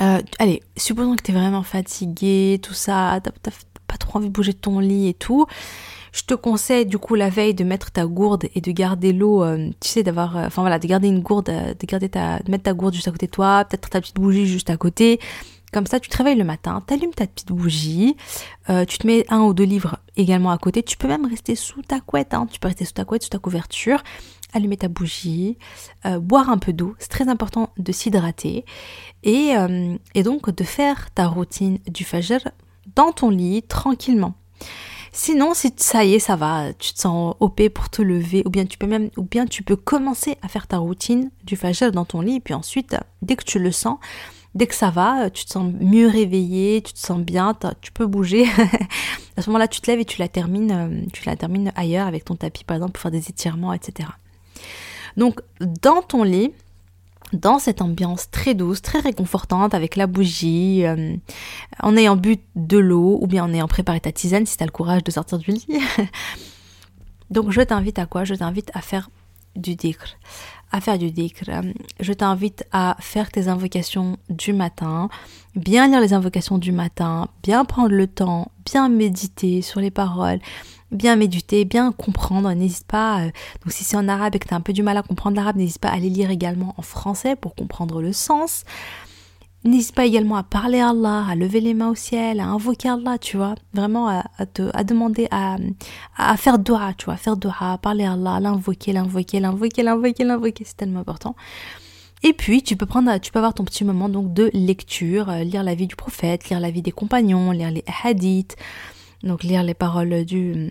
Euh, 0.02 0.20
allez, 0.38 0.62
supposons 0.76 1.16
que 1.16 1.22
tu 1.22 1.30
es 1.30 1.34
vraiment 1.34 1.62
fatigué, 1.62 2.60
tout 2.62 2.74
ça, 2.74 3.18
t'as 3.22 3.50
pas 3.86 3.96
trop 3.96 4.18
envie 4.18 4.28
de 4.28 4.32
bouger 4.32 4.52
ton 4.52 4.78
lit 4.78 5.08
et 5.08 5.14
tout. 5.14 5.46
Je 6.12 6.22
te 6.22 6.34
conseille 6.34 6.86
du 6.86 6.98
coup 6.98 7.14
la 7.14 7.28
veille 7.30 7.54
de 7.54 7.64
mettre 7.64 7.90
ta 7.90 8.06
gourde 8.06 8.44
et 8.54 8.60
de 8.60 8.72
garder 8.72 9.12
l'eau, 9.12 9.42
euh, 9.42 9.68
tu 9.80 9.88
sais, 9.88 10.02
d'avoir, 10.02 10.36
euh, 10.36 10.46
enfin 10.46 10.62
voilà, 10.62 10.78
de 10.78 10.86
garder 10.86 11.08
une 11.08 11.20
gourde, 11.20 11.46
de 11.46 11.86
garder 11.86 12.08
ta, 12.08 12.40
de 12.40 12.50
mettre 12.50 12.64
ta 12.64 12.74
gourde 12.74 12.94
juste 12.94 13.08
à 13.08 13.10
côté 13.10 13.26
de 13.26 13.30
toi, 13.30 13.64
peut-être 13.64 13.88
ta 13.88 14.00
petite 14.00 14.16
bougie 14.16 14.46
juste 14.46 14.70
à 14.70 14.76
côté, 14.76 15.20
comme 15.72 15.86
ça, 15.86 16.00
tu 16.00 16.08
te 16.08 16.16
réveilles 16.16 16.36
le 16.36 16.44
matin, 16.44 16.82
t'allumes 16.86 17.14
ta 17.14 17.26
petite 17.26 17.52
bougie, 17.52 18.16
euh, 18.70 18.84
tu 18.84 18.98
te 18.98 19.06
mets 19.06 19.24
un 19.28 19.42
ou 19.42 19.52
deux 19.52 19.64
livres 19.64 19.98
également 20.16 20.50
à 20.50 20.58
côté. 20.58 20.82
Tu 20.82 20.96
peux 20.96 21.08
même 21.08 21.26
rester 21.26 21.54
sous 21.54 21.82
ta 21.82 22.00
couette, 22.00 22.34
hein. 22.34 22.46
tu 22.50 22.60
peux 22.60 22.68
rester 22.68 22.84
sous 22.84 22.92
ta 22.92 23.04
couette, 23.04 23.24
sous 23.24 23.30
ta 23.30 23.38
couverture, 23.38 24.02
allumer 24.52 24.76
ta 24.76 24.88
bougie, 24.88 25.58
euh, 26.04 26.18
boire 26.18 26.50
un 26.50 26.58
peu 26.58 26.72
d'eau. 26.72 26.94
C'est 26.98 27.10
très 27.10 27.28
important 27.28 27.70
de 27.78 27.92
s'hydrater 27.92 28.64
et, 29.22 29.56
euh, 29.56 29.96
et 30.14 30.22
donc 30.22 30.50
de 30.50 30.64
faire 30.64 31.10
ta 31.12 31.26
routine 31.26 31.78
du 31.88 32.04
fajr 32.04 32.40
dans 32.94 33.12
ton 33.12 33.30
lit 33.30 33.62
tranquillement. 33.62 34.34
Sinon, 35.12 35.54
si 35.54 35.72
ça 35.78 36.04
y 36.04 36.14
est, 36.14 36.18
ça 36.18 36.36
va, 36.36 36.74
tu 36.74 36.92
te 36.92 37.00
sens 37.00 37.34
OP 37.40 37.70
pour 37.70 37.88
te 37.88 38.02
lever, 38.02 38.42
ou 38.44 38.50
bien 38.50 38.66
tu 38.66 38.76
peux 38.76 38.86
même, 38.86 39.08
ou 39.16 39.22
bien 39.22 39.46
tu 39.46 39.62
peux 39.62 39.74
commencer 39.74 40.36
à 40.42 40.48
faire 40.48 40.66
ta 40.66 40.76
routine 40.76 41.30
du 41.42 41.56
fajr 41.56 41.90
dans 41.90 42.04
ton 42.04 42.20
lit, 42.20 42.38
puis 42.40 42.52
ensuite, 42.52 42.94
dès 43.22 43.34
que 43.34 43.44
tu 43.44 43.58
le 43.58 43.72
sens, 43.72 43.98
dès 44.56 44.66
que 44.66 44.74
ça 44.74 44.90
va, 44.90 45.24
euh, 45.24 45.30
tu 45.30 45.44
te 45.44 45.50
sens 45.50 45.72
mieux 45.80 46.08
réveillé, 46.08 46.82
tu 46.82 46.94
te 46.94 46.98
sens 46.98 47.20
bien, 47.20 47.56
tu 47.82 47.92
peux 47.92 48.06
bouger. 48.06 48.46
à 49.36 49.42
ce 49.42 49.50
moment-là, 49.50 49.68
tu 49.68 49.80
te 49.80 49.90
lèves 49.90 50.00
et 50.00 50.04
tu 50.04 50.18
la 50.18 50.28
termines, 50.28 50.72
euh, 50.72 51.06
tu 51.12 51.24
la 51.26 51.36
termines 51.36 51.72
ailleurs 51.76 52.06
avec 52.06 52.24
ton 52.24 52.34
tapis, 52.34 52.64
par 52.64 52.76
exemple, 52.76 52.92
pour 52.92 53.02
faire 53.02 53.10
des 53.10 53.28
étirements, 53.28 53.74
etc. 53.74 54.08
Donc, 55.16 55.40
dans 55.60 56.00
ton 56.02 56.22
lit, 56.22 56.52
dans 57.32 57.58
cette 57.58 57.82
ambiance 57.82 58.30
très 58.30 58.54
douce, 58.54 58.80
très 58.80 59.00
réconfortante, 59.00 59.74
avec 59.74 59.94
la 59.94 60.06
bougie, 60.06 60.86
euh, 60.86 61.14
en 61.82 61.96
ayant 61.96 62.16
bu 62.16 62.38
de 62.54 62.78
l'eau, 62.78 63.18
ou 63.20 63.26
bien 63.26 63.44
en 63.44 63.52
ayant 63.52 63.68
préparé 63.68 64.00
ta 64.00 64.10
tisane 64.10 64.46
si 64.46 64.56
tu 64.56 64.62
as 64.62 64.66
le 64.66 64.72
courage 64.72 65.04
de 65.04 65.10
sortir 65.10 65.38
du 65.38 65.50
lit. 65.50 65.66
Donc, 67.30 67.50
je 67.50 67.60
t'invite 67.60 67.98
à 67.98 68.06
quoi? 68.06 68.24
Je 68.24 68.34
t'invite 68.34 68.70
à 68.72 68.80
faire 68.80 69.10
du 69.54 69.74
dhikr 69.74 70.16
à 70.76 70.80
faire 70.80 70.98
du 70.98 71.10
dhikr. 71.10 71.50
Je 72.00 72.12
t'invite 72.12 72.64
à 72.70 72.96
faire 73.00 73.30
tes 73.30 73.48
invocations 73.48 74.18
du 74.28 74.52
matin, 74.52 75.08
bien 75.54 75.88
lire 75.88 76.00
les 76.00 76.12
invocations 76.12 76.58
du 76.58 76.70
matin, 76.70 77.28
bien 77.42 77.64
prendre 77.64 77.94
le 77.94 78.06
temps, 78.06 78.52
bien 78.66 78.88
méditer 78.90 79.62
sur 79.62 79.80
les 79.80 79.90
paroles, 79.90 80.38
bien 80.92 81.16
méditer, 81.16 81.64
bien 81.64 81.92
comprendre. 81.92 82.52
N'hésite 82.52 82.86
pas, 82.86 83.20
euh, 83.22 83.30
donc 83.64 83.72
si 83.72 83.84
c'est 83.84 83.96
en 83.96 84.06
arabe 84.06 84.34
et 84.34 84.38
que 84.38 84.46
tu 84.46 84.52
as 84.52 84.56
un 84.56 84.60
peu 84.60 84.74
du 84.74 84.82
mal 84.82 84.98
à 84.98 85.02
comprendre 85.02 85.36
l'arabe, 85.36 85.56
n'hésite 85.56 85.80
pas 85.80 85.88
à 85.88 85.98
les 85.98 86.10
lire 86.10 86.30
également 86.30 86.74
en 86.76 86.82
français 86.82 87.36
pour 87.36 87.54
comprendre 87.54 88.02
le 88.02 88.12
sens. 88.12 88.64
N'hésite 89.66 89.94
pas 89.94 90.06
également 90.06 90.36
à 90.36 90.44
parler 90.44 90.78
à 90.78 90.90
Allah, 90.90 91.26
à 91.28 91.34
lever 91.34 91.60
les 91.60 91.74
mains 91.74 91.90
au 91.90 91.94
ciel, 91.96 92.38
à 92.38 92.46
invoquer 92.46 92.88
Allah, 92.88 93.18
tu 93.18 93.36
vois. 93.36 93.56
Vraiment 93.74 94.08
à, 94.08 94.46
te, 94.46 94.70
à 94.74 94.84
demander, 94.84 95.26
à, 95.30 95.56
à 96.16 96.36
faire 96.36 96.58
dua, 96.58 96.92
tu 96.96 97.06
vois. 97.06 97.16
Faire 97.16 97.36
dua, 97.36 97.78
parler 97.82 98.04
à 98.04 98.12
Allah, 98.12 98.38
l'invoquer, 98.40 98.92
l'invoquer, 98.92 99.40
l'invoquer, 99.40 99.82
l'invoquer, 99.82 100.24
l'invoquer. 100.24 100.64
C'est 100.64 100.76
tellement 100.76 101.00
important. 101.00 101.34
Et 102.22 102.32
puis, 102.32 102.62
tu 102.62 102.76
peux 102.76 102.86
prendre, 102.86 103.18
tu 103.18 103.32
peux 103.32 103.38
avoir 103.40 103.54
ton 103.54 103.64
petit 103.64 103.84
moment 103.84 104.08
donc 104.08 104.32
de 104.32 104.50
lecture, 104.54 105.28
euh, 105.30 105.42
lire 105.42 105.62
la 105.62 105.74
vie 105.74 105.86
du 105.86 105.96
prophète, 105.96 106.48
lire 106.48 106.60
la 106.60 106.70
vie 106.70 106.82
des 106.82 106.92
compagnons, 106.92 107.50
lire 107.50 107.70
les 107.70 107.84
hadiths, 108.04 108.56
donc 109.22 109.42
lire 109.42 109.62
les 109.62 109.74
paroles 109.74 110.24
du, 110.24 110.70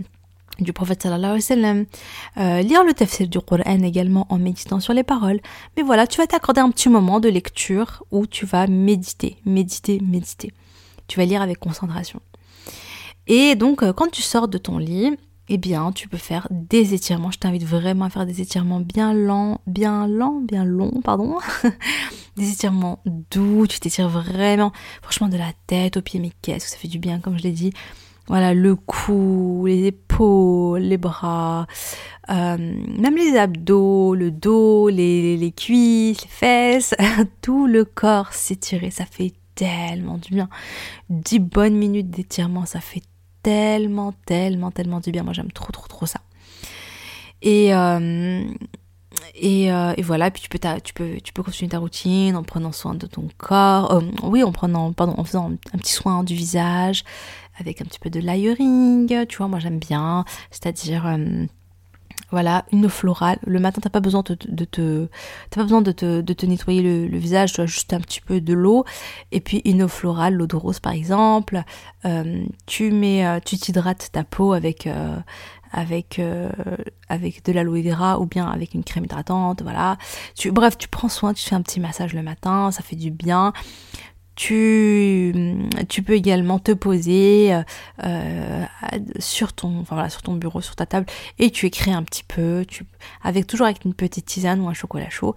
du 0.59 0.73
prophète 0.73 1.03
sallallahu 1.03 1.31
alayhi 1.31 1.43
wa 1.43 1.47
sallam, 1.47 1.85
euh, 2.37 2.61
lire 2.61 2.83
le 2.83 2.93
tafsir 2.93 3.27
du 3.27 3.39
Coran 3.39 3.83
également 3.83 4.25
en 4.29 4.37
méditant 4.37 4.79
sur 4.79 4.93
les 4.93 5.03
paroles. 5.03 5.39
Mais 5.75 5.83
voilà, 5.83 6.07
tu 6.07 6.17
vas 6.17 6.27
t'accorder 6.27 6.61
un 6.61 6.71
petit 6.71 6.89
moment 6.89 7.19
de 7.19 7.29
lecture 7.29 8.03
où 8.11 8.27
tu 8.27 8.45
vas 8.45 8.67
méditer, 8.67 9.37
méditer, 9.45 9.99
méditer. 10.01 10.53
Tu 11.07 11.19
vas 11.19 11.25
lire 11.25 11.41
avec 11.41 11.59
concentration. 11.59 12.19
Et 13.27 13.55
donc, 13.55 13.83
euh, 13.83 13.93
quand 13.93 14.09
tu 14.11 14.21
sors 14.21 14.47
de 14.47 14.57
ton 14.57 14.77
lit, 14.77 15.17
eh 15.47 15.57
bien, 15.57 15.91
tu 15.91 16.07
peux 16.07 16.17
faire 16.17 16.47
des 16.49 16.93
étirements. 16.93 17.31
Je 17.31 17.37
t'invite 17.37 17.65
vraiment 17.65 18.05
à 18.05 18.09
faire 18.09 18.25
des 18.25 18.41
étirements 18.41 18.79
bien 18.79 19.13
lents, 19.13 19.61
bien 19.67 20.07
lents, 20.07 20.41
bien 20.41 20.65
longs, 20.65 21.01
pardon. 21.03 21.37
des 22.35 22.51
étirements 22.51 22.99
doux. 23.31 23.67
Tu 23.67 23.79
t'étires 23.79 24.09
vraiment, 24.09 24.71
franchement, 25.01 25.27
de 25.27 25.37
la 25.37 25.51
tête 25.67 25.97
aux 25.97 26.01
pieds. 26.01 26.19
Mais 26.19 26.31
qu'est-ce 26.41 26.65
que 26.65 26.71
ça 26.71 26.77
fait 26.77 26.87
du 26.87 26.99
bien, 26.99 27.19
comme 27.19 27.37
je 27.37 27.43
l'ai 27.43 27.51
dit. 27.51 27.71
Voilà, 28.27 28.55
le 28.55 28.75
cou, 28.75 29.65
les 29.67 29.85
épaules, 29.85 30.04
les 30.19 30.97
bras, 30.97 31.67
euh, 32.29 32.57
même 32.57 33.15
les 33.15 33.37
abdos, 33.37 34.15
le 34.15 34.31
dos, 34.31 34.89
les, 34.89 35.37
les 35.37 35.51
cuisses, 35.51 36.21
les 36.23 36.29
fesses, 36.29 36.95
tout 37.41 37.67
le 37.67 37.85
corps 37.85 38.33
s'étirer, 38.33 38.91
ça 38.91 39.05
fait 39.05 39.33
tellement 39.55 40.17
du 40.17 40.33
bien. 40.33 40.49
Dix 41.09 41.39
bonnes 41.39 41.75
minutes 41.75 42.09
d'étirement, 42.09 42.65
ça 42.65 42.79
fait 42.79 43.03
tellement, 43.43 44.13
tellement, 44.25 44.71
tellement 44.71 44.99
du 44.99 45.11
bien. 45.11 45.23
Moi, 45.23 45.33
j'aime 45.33 45.51
trop, 45.51 45.71
trop, 45.71 45.87
trop 45.87 46.05
ça. 46.05 46.19
Et, 47.41 47.75
euh, 47.75 48.43
et, 49.35 49.71
euh, 49.71 49.93
et, 49.97 50.01
voilà, 50.01 50.31
puis 50.31 50.41
tu 50.41 50.49
peux, 50.49 50.59
tu, 50.83 50.93
peux, 50.93 51.17
tu 51.23 51.31
peux 51.31 51.43
continuer 51.43 51.69
ta 51.69 51.79
routine 51.79 52.35
en 52.35 52.43
prenant 52.43 52.71
soin 52.71 52.95
de 52.95 53.05
ton 53.05 53.27
corps. 53.37 54.01
Oui, 54.23 54.43
en 54.43 54.51
prenant, 54.51 54.93
pardon, 54.93 55.13
en 55.17 55.23
faisant 55.23 55.51
un 55.73 55.77
petit 55.77 55.93
soin 55.93 56.23
du 56.23 56.33
visage, 56.33 57.03
avec 57.57 57.81
un 57.81 57.85
petit 57.85 57.99
peu 57.99 58.09
de 58.09 58.19
layering. 58.19 59.25
Tu 59.27 59.37
vois, 59.37 59.47
moi 59.47 59.59
j'aime 59.59 59.79
bien. 59.79 60.25
C'est-à-dire 60.51 61.05
voilà, 62.31 62.65
une 62.71 62.85
eau 62.87 62.89
florale. 62.89 63.37
Le 63.45 63.59
matin, 63.59 63.79
t'as 63.81 63.89
pas 63.89 63.99
besoin 63.99 64.23
de, 64.27 64.35
te, 64.65 65.07
pas 65.51 65.63
besoin 65.63 65.81
de 65.81 65.91
te, 65.91 66.45
nettoyer 66.45 66.81
le, 67.07 67.17
visage, 67.17 67.53
tu 67.53 67.61
as 67.61 67.65
juste 67.65 67.93
un 67.93 67.99
petit 67.99 68.21
peu 68.21 68.41
de 68.41 68.53
l'eau. 68.53 68.83
Et 69.31 69.39
puis 69.39 69.61
une 69.63 69.83
eau 69.83 69.87
florale, 69.87 70.33
l'eau 70.33 70.47
de 70.47 70.55
rose 70.55 70.79
par 70.79 70.93
exemple. 70.93 71.63
Euh, 72.05 72.43
tu 72.65 72.91
mets, 72.91 73.25
euh, 73.25 73.39
tu 73.43 73.57
t'hydrates 73.57 74.09
ta 74.11 74.23
peau 74.23 74.53
avec, 74.53 74.87
euh, 74.87 75.17
avec, 75.71 76.19
avec 77.09 77.45
de 77.45 77.51
l'aloe 77.51 77.81
vera 77.81 78.19
ou 78.19 78.25
bien 78.25 78.47
avec 78.47 78.73
une 78.73 78.83
crème 78.83 79.05
hydratante, 79.05 79.61
voilà. 79.61 79.97
Bref, 80.47 80.77
tu 80.77 80.87
prends 80.87 81.09
soin, 81.09 81.33
tu 81.33 81.47
fais 81.47 81.55
un 81.55 81.61
petit 81.61 81.79
massage 81.79 82.13
le 82.13 82.23
matin, 82.23 82.71
ça 82.71 82.81
fait 82.81 82.95
du 82.95 83.11
bien. 83.11 83.53
Tu, 84.35 85.33
peux 86.05 86.13
également 86.13 86.59
te 86.59 86.71
poser 86.73 87.57
euh, 88.03 88.65
sur 89.19 89.53
ton, 89.53 89.79
enfin 89.79 89.95
voilà, 89.95 90.09
sur 90.09 90.21
ton 90.21 90.33
bureau, 90.33 90.61
sur 90.61 90.75
ta 90.75 90.85
table, 90.85 91.05
et 91.39 91.51
tu 91.51 91.65
écris 91.65 91.91
un 91.91 92.03
petit 92.03 92.23
peu, 92.23 92.65
tu, 92.67 92.85
avec 93.23 93.47
toujours 93.47 93.65
avec 93.65 93.85
une 93.85 93.93
petite 93.93 94.25
tisane 94.25 94.59
ou 94.59 94.67
un 94.67 94.73
chocolat 94.73 95.09
chaud, 95.09 95.35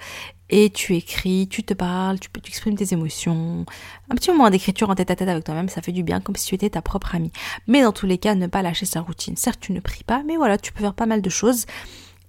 et 0.50 0.70
tu 0.70 0.96
écris, 0.96 1.46
tu 1.48 1.62
te 1.62 1.74
parles, 1.74 2.18
tu 2.18 2.28
tu 2.30 2.50
exprimes 2.50 2.76
tes 2.76 2.92
émotions, 2.92 3.66
un 4.10 4.14
petit 4.14 4.30
moment 4.30 4.50
d'écriture 4.50 4.90
en 4.90 4.94
tête 4.94 5.10
à 5.10 5.16
tête 5.16 5.28
avec 5.28 5.44
toi-même, 5.44 5.68
ça 5.68 5.82
fait 5.82 5.92
du 5.92 6.02
bien, 6.02 6.20
comme 6.20 6.36
si 6.36 6.46
tu 6.46 6.54
étais 6.54 6.70
ta 6.70 6.82
propre 6.82 7.14
amie. 7.14 7.32
Mais 7.66 7.82
dans 7.82 7.92
tous 7.92 8.06
les 8.06 8.18
cas, 8.18 8.34
ne 8.34 8.46
pas 8.46 8.62
lâcher 8.62 8.86
sa 8.86 9.00
routine. 9.00 9.36
Certes, 9.36 9.60
tu 9.60 9.72
ne 9.72 9.80
pries 9.80 10.04
pas, 10.04 10.22
mais 10.26 10.36
voilà, 10.36 10.58
tu 10.58 10.72
peux 10.72 10.80
faire 10.80 10.94
pas 10.94 11.06
mal 11.06 11.22
de 11.22 11.30
choses 11.30 11.66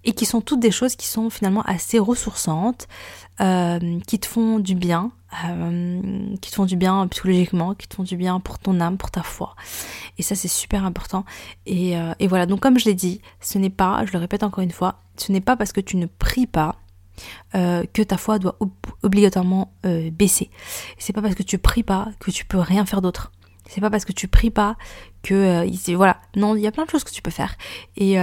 et 0.04 0.14
qui 0.14 0.26
sont 0.26 0.42
toutes 0.42 0.60
des 0.60 0.72
choses 0.72 0.96
qui 0.96 1.08
sont 1.08 1.30
finalement 1.30 1.62
assez 1.64 2.00
ressourçantes, 2.00 2.88
euh, 3.42 4.00
qui 4.08 4.20
te 4.20 4.28
font 4.28 4.60
du 4.60 4.76
bien, 4.76 5.12
euh, 5.46 6.36
qui 6.42 6.50
te 6.50 6.56
font 6.56 6.66
du 6.66 6.76
bien 6.76 7.08
psychologiquement, 7.08 7.74
qui 7.74 7.88
te 7.88 7.96
font 7.96 8.04
du 8.04 8.16
bien 8.16 8.40
pour 8.40 8.60
ton 8.60 8.80
âme, 8.80 8.98
pour 8.98 9.12
ta 9.12 9.24
foi. 9.24 9.56
Et 10.18 10.24
ça 10.24 10.36
c'est 10.36 10.48
super 10.48 10.86
important. 10.86 11.26
Et, 11.66 11.98
euh, 11.98 12.14
et 12.20 12.28
voilà, 12.28 12.46
donc 12.46 12.62
comme 12.62 12.80
je 12.80 12.86
l'ai 12.86 12.94
dit, 12.94 13.22
ce 13.42 13.58
n'est 13.58 13.70
pas, 13.70 14.06
je 14.06 14.14
le 14.14 14.20
répète 14.20 14.44
encore 14.44 14.64
une 14.64 14.72
fois, 14.72 15.00
ce 15.18 15.32
n'est 15.32 15.42
pas 15.42 15.58
parce 15.58 15.74
que 15.74 15.82
tu 15.82 15.98
ne 15.98 16.06
pries 16.06 16.48
pas 16.48 16.76
que 17.52 18.02
ta 18.02 18.16
foi 18.16 18.40
doit 18.40 18.58
obligatoirement 19.04 19.74
baisser. 19.84 20.50
C'est 20.98 21.12
pas 21.12 21.22
parce 21.22 21.36
que 21.36 21.44
tu 21.44 21.58
pries 21.58 21.84
pas 21.84 22.08
que 22.22 22.32
tu 22.32 22.46
peux 22.46 22.60
rien 22.60 22.86
faire 22.86 23.02
d'autre. 23.02 23.34
C'est 23.68 23.82
pas 23.82 23.90
parce 23.90 24.06
que 24.06 24.14
tu 24.14 24.30
pries 24.30 24.52
pas 24.52 24.78
que 25.22 25.70
voilà. 25.96 26.22
Non, 26.38 26.56
il 26.56 26.62
y 26.62 26.68
a 26.68 26.72
plein 26.72 26.86
de 26.86 26.90
choses 26.90 27.04
que 27.04 27.12
tu 27.12 27.22
peux 27.22 27.30
faire. 27.30 27.58
Et 27.98 28.16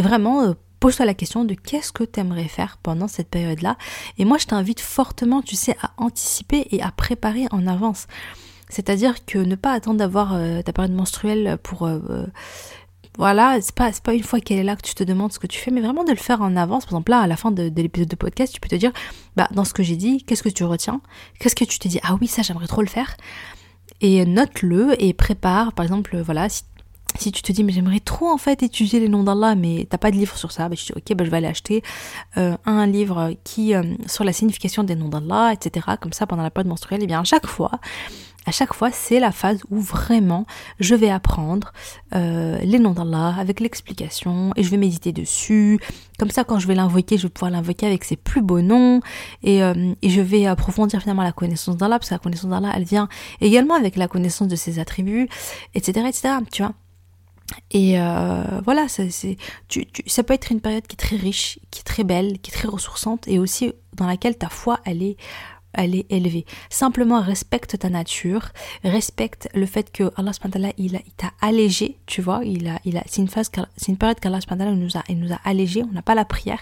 vraiment 0.00 0.54
pose-toi 0.80 1.06
la 1.06 1.14
question 1.14 1.44
de 1.44 1.54
qu'est-ce 1.54 1.92
que 1.92 2.04
tu 2.04 2.20
aimerais 2.20 2.48
faire 2.48 2.78
pendant 2.82 3.08
cette 3.08 3.28
période-là. 3.28 3.76
Et 4.18 4.24
moi, 4.24 4.38
je 4.38 4.46
t'invite 4.46 4.80
fortement, 4.80 5.42
tu 5.42 5.56
sais, 5.56 5.76
à 5.82 5.92
anticiper 5.96 6.66
et 6.70 6.82
à 6.82 6.90
préparer 6.90 7.46
en 7.50 7.66
avance. 7.66 8.06
C'est-à-dire 8.68 9.24
que 9.24 9.38
ne 9.38 9.54
pas 9.54 9.72
attendre 9.72 9.98
d'avoir 9.98 10.34
euh, 10.34 10.62
ta 10.62 10.72
période 10.72 10.94
menstruelle 10.94 11.58
pour... 11.62 11.86
Euh, 11.86 12.00
euh, 12.10 12.26
voilà, 13.16 13.58
c'est 13.60 13.74
pas, 13.74 13.90
pas 14.04 14.14
une 14.14 14.22
fois 14.22 14.38
qu'elle 14.38 14.58
est 14.58 14.64
là 14.64 14.76
que 14.76 14.82
tu 14.82 14.94
te 14.94 15.02
demandes 15.02 15.32
ce 15.32 15.40
que 15.40 15.48
tu 15.48 15.58
fais, 15.58 15.72
mais 15.72 15.80
vraiment 15.80 16.04
de 16.04 16.10
le 16.10 16.16
faire 16.16 16.40
en 16.40 16.54
avance. 16.54 16.84
Par 16.84 16.92
exemple, 16.92 17.10
là, 17.10 17.20
à 17.20 17.26
la 17.26 17.36
fin 17.36 17.50
de, 17.50 17.68
de 17.68 17.82
l'épisode 17.82 18.08
de 18.08 18.14
podcast, 18.14 18.54
tu 18.54 18.60
peux 18.60 18.68
te 18.68 18.76
dire, 18.76 18.92
bah, 19.34 19.48
dans 19.52 19.64
ce 19.64 19.74
que 19.74 19.82
j'ai 19.82 19.96
dit, 19.96 20.22
qu'est-ce 20.22 20.44
que 20.44 20.48
tu 20.48 20.62
retiens? 20.62 21.00
Qu'est-ce 21.40 21.56
que 21.56 21.64
tu 21.64 21.80
te 21.80 21.88
dis 21.88 21.98
Ah 22.04 22.16
oui, 22.20 22.28
ça, 22.28 22.42
j'aimerais 22.42 22.68
trop 22.68 22.80
le 22.80 22.86
faire. 22.86 23.16
Et 24.00 24.24
note-le 24.24 25.02
et 25.02 25.12
prépare, 25.14 25.72
par 25.72 25.84
exemple, 25.84 26.16
voilà, 26.20 26.48
si 26.48 26.62
si 27.16 27.32
tu 27.32 27.42
te 27.42 27.52
dis 27.52 27.64
mais 27.64 27.72
j'aimerais 27.72 28.00
trop 28.00 28.28
en 28.28 28.38
fait 28.38 28.62
étudier 28.62 29.00
les 29.00 29.08
noms 29.08 29.24
d'Allah 29.24 29.54
mais 29.54 29.86
t'as 29.88 29.98
pas 29.98 30.10
de 30.10 30.16
livre 30.16 30.36
sur 30.36 30.52
ça, 30.52 30.68
bah, 30.68 30.76
tu 30.76 30.84
dis 30.84 30.92
ok 30.94 31.16
bah, 31.16 31.24
je 31.24 31.30
vais 31.30 31.36
aller 31.38 31.46
acheter 31.46 31.82
euh, 32.36 32.56
un 32.64 32.86
livre 32.86 33.32
qui 33.44 33.74
euh, 33.74 33.82
sur 34.06 34.24
la 34.24 34.32
signification 34.32 34.84
des 34.84 34.94
noms 34.94 35.08
d'Allah, 35.08 35.52
etc. 35.52 35.86
Comme 36.00 36.12
ça 36.12 36.26
pendant 36.26 36.42
la 36.42 36.50
période 36.50 36.68
menstruelle, 36.68 37.02
et 37.02 37.06
bien 37.06 37.20
à 37.20 37.24
chaque 37.24 37.46
fois, 37.46 37.72
à 38.46 38.52
chaque 38.52 38.72
fois 38.72 38.90
c'est 38.92 39.20
la 39.20 39.32
phase 39.32 39.60
où 39.70 39.80
vraiment 39.80 40.46
je 40.78 40.94
vais 40.94 41.10
apprendre 41.10 41.72
euh, 42.14 42.58
les 42.58 42.78
noms 42.78 42.92
d'Allah 42.92 43.34
avec 43.38 43.60
l'explication 43.60 44.52
et 44.56 44.62
je 44.62 44.70
vais 44.70 44.76
méditer 44.76 45.12
dessus. 45.12 45.80
Comme 46.18 46.30
ça 46.30 46.44
quand 46.44 46.58
je 46.58 46.68
vais 46.68 46.74
l'invoquer, 46.74 47.16
je 47.16 47.24
vais 47.24 47.30
pouvoir 47.30 47.50
l'invoquer 47.50 47.86
avec 47.86 48.04
ses 48.04 48.16
plus 48.16 48.42
beaux 48.42 48.60
noms 48.60 49.00
et, 49.42 49.58
et 49.58 50.10
je 50.10 50.20
vais 50.20 50.46
approfondir 50.46 51.00
finalement 51.00 51.22
la 51.22 51.32
connaissance 51.32 51.76
d'Allah 51.76 51.98
parce 51.98 52.10
que 52.10 52.14
la 52.14 52.18
connaissance 52.18 52.50
d'Allah 52.50 52.72
elle 52.74 52.84
vient 52.84 53.08
également 53.40 53.74
avec 53.74 53.96
la 53.96 54.08
connaissance 54.08 54.48
de 54.48 54.56
ses 54.56 54.78
attributs, 54.78 55.28
etc. 55.74 56.06
etc. 56.08 56.34
Tu 56.50 56.62
vois 56.62 56.74
et 57.70 57.98
euh, 57.98 58.60
voilà, 58.64 58.88
ça, 58.88 59.08
c'est, 59.10 59.36
tu, 59.68 59.86
ça 60.06 60.22
peut 60.22 60.34
être 60.34 60.52
une 60.52 60.60
période 60.60 60.86
qui 60.86 60.94
est 60.94 60.98
très 60.98 61.16
riche, 61.16 61.58
qui 61.70 61.80
est 61.80 61.84
très 61.84 62.04
belle, 62.04 62.38
qui 62.40 62.50
est 62.50 62.54
très 62.54 62.68
ressourçante 62.68 63.26
et 63.28 63.38
aussi 63.38 63.72
dans 63.94 64.06
laquelle 64.06 64.36
ta 64.36 64.48
foi, 64.48 64.80
elle 64.84 65.02
est, 65.02 65.16
elle 65.72 65.94
est 65.94 66.10
élevée. 66.10 66.44
Simplement 66.70 67.20
respecte 67.20 67.78
ta 67.78 67.90
nature, 67.90 68.48
respecte 68.84 69.48
le 69.54 69.66
fait 69.66 69.90
que 69.92 70.10
Allah 70.16 70.32
a, 70.42 70.72
il 70.76 71.00
t'a 71.16 71.32
allégé, 71.40 71.98
tu 72.06 72.22
vois, 72.22 72.40
il 72.44 72.68
a, 72.68 72.80
il 72.84 72.96
a, 72.96 73.02
c'est 73.06 73.22
une 73.22 73.28
une 73.88 73.96
période 73.96 74.20
qu'Allah 74.20 74.40
nous 74.74 74.96
a, 74.96 75.02
il 75.08 75.18
nous 75.18 75.32
a 75.32 75.40
allégé, 75.44 75.82
on 75.82 75.92
n'a 75.92 76.02
pas 76.02 76.14
la 76.14 76.24
prière. 76.24 76.60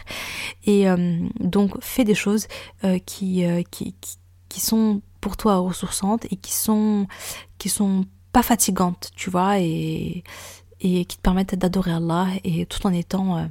Et 0.64 0.88
euh, 0.88 1.18
donc 1.40 1.72
fais 1.82 2.04
des 2.04 2.14
choses 2.14 2.46
euh, 2.84 2.98
qui, 2.98 3.44
qui, 3.70 3.94
qui, 4.00 4.16
qui 4.48 4.60
sont 4.60 5.02
pour 5.20 5.36
toi 5.36 5.56
ressourçantes 5.58 6.26
et 6.30 6.36
qui 6.36 6.52
sont, 6.52 7.06
qui 7.58 7.68
sont 7.68 8.04
pas 8.32 8.42
fatigantes, 8.42 9.10
tu 9.16 9.30
vois, 9.30 9.58
et 9.60 10.22
et 10.80 11.04
qui 11.04 11.16
te 11.16 11.22
permettent 11.22 11.54
d'adorer 11.54 11.92
Allah 11.92 12.28
et 12.44 12.66
tout 12.66 12.86
en 12.86 12.92
étant 12.92 13.38
euh, 13.38 13.44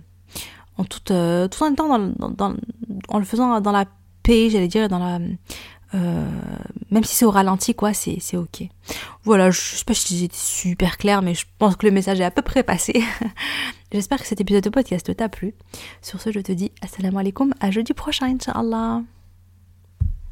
en 0.78 0.84
tout, 0.84 1.12
euh, 1.12 1.48
tout 1.48 1.64
en 1.64 1.72
étant 1.72 2.14
en 3.08 3.20
le 3.20 3.26
faisant 3.26 3.62
dans 3.62 3.72
la 3.72 3.86
paix 4.24 4.50
j'allais 4.50 4.68
dire 4.68 4.88
dans 4.90 5.00
la 5.00 5.20
euh, 5.94 6.30
même 6.92 7.04
si 7.04 7.16
c'est 7.16 7.26
au 7.26 7.32
ralenti 7.32 7.74
quoi 7.74 7.94
c'est 7.94 8.18
c'est 8.20 8.38
ok. 8.38 8.64
Voilà 9.24 9.52
je 9.52 9.60
sais 9.60 9.86
pas 9.86 9.94
si 9.94 10.18
j'étais 10.18 10.36
super 10.36 10.98
clair 10.98 11.22
mais 11.22 11.34
je 11.34 11.46
pense 11.58 11.76
que 11.76 11.86
le 11.86 11.92
message 11.92 12.20
est 12.20 12.26
à 12.26 12.32
peu 12.32 12.42
près 12.42 12.64
passé. 12.64 13.04
J'espère 13.92 14.20
que 14.20 14.28
cet 14.28 14.42
épisode 14.42 14.64
de 14.64 14.70
podcast 14.70 15.16
t'a 15.16 15.30
plu. 15.30 15.54
Sur 16.02 16.20
ce 16.20 16.32
je 16.32 16.40
te 16.40 16.52
dis 16.52 16.72
assalamu 16.82 17.20
alaikum 17.20 17.54
à 17.60 17.72
jeudi 17.72 17.94
prochain 17.94 18.36
inshallah 18.36 19.02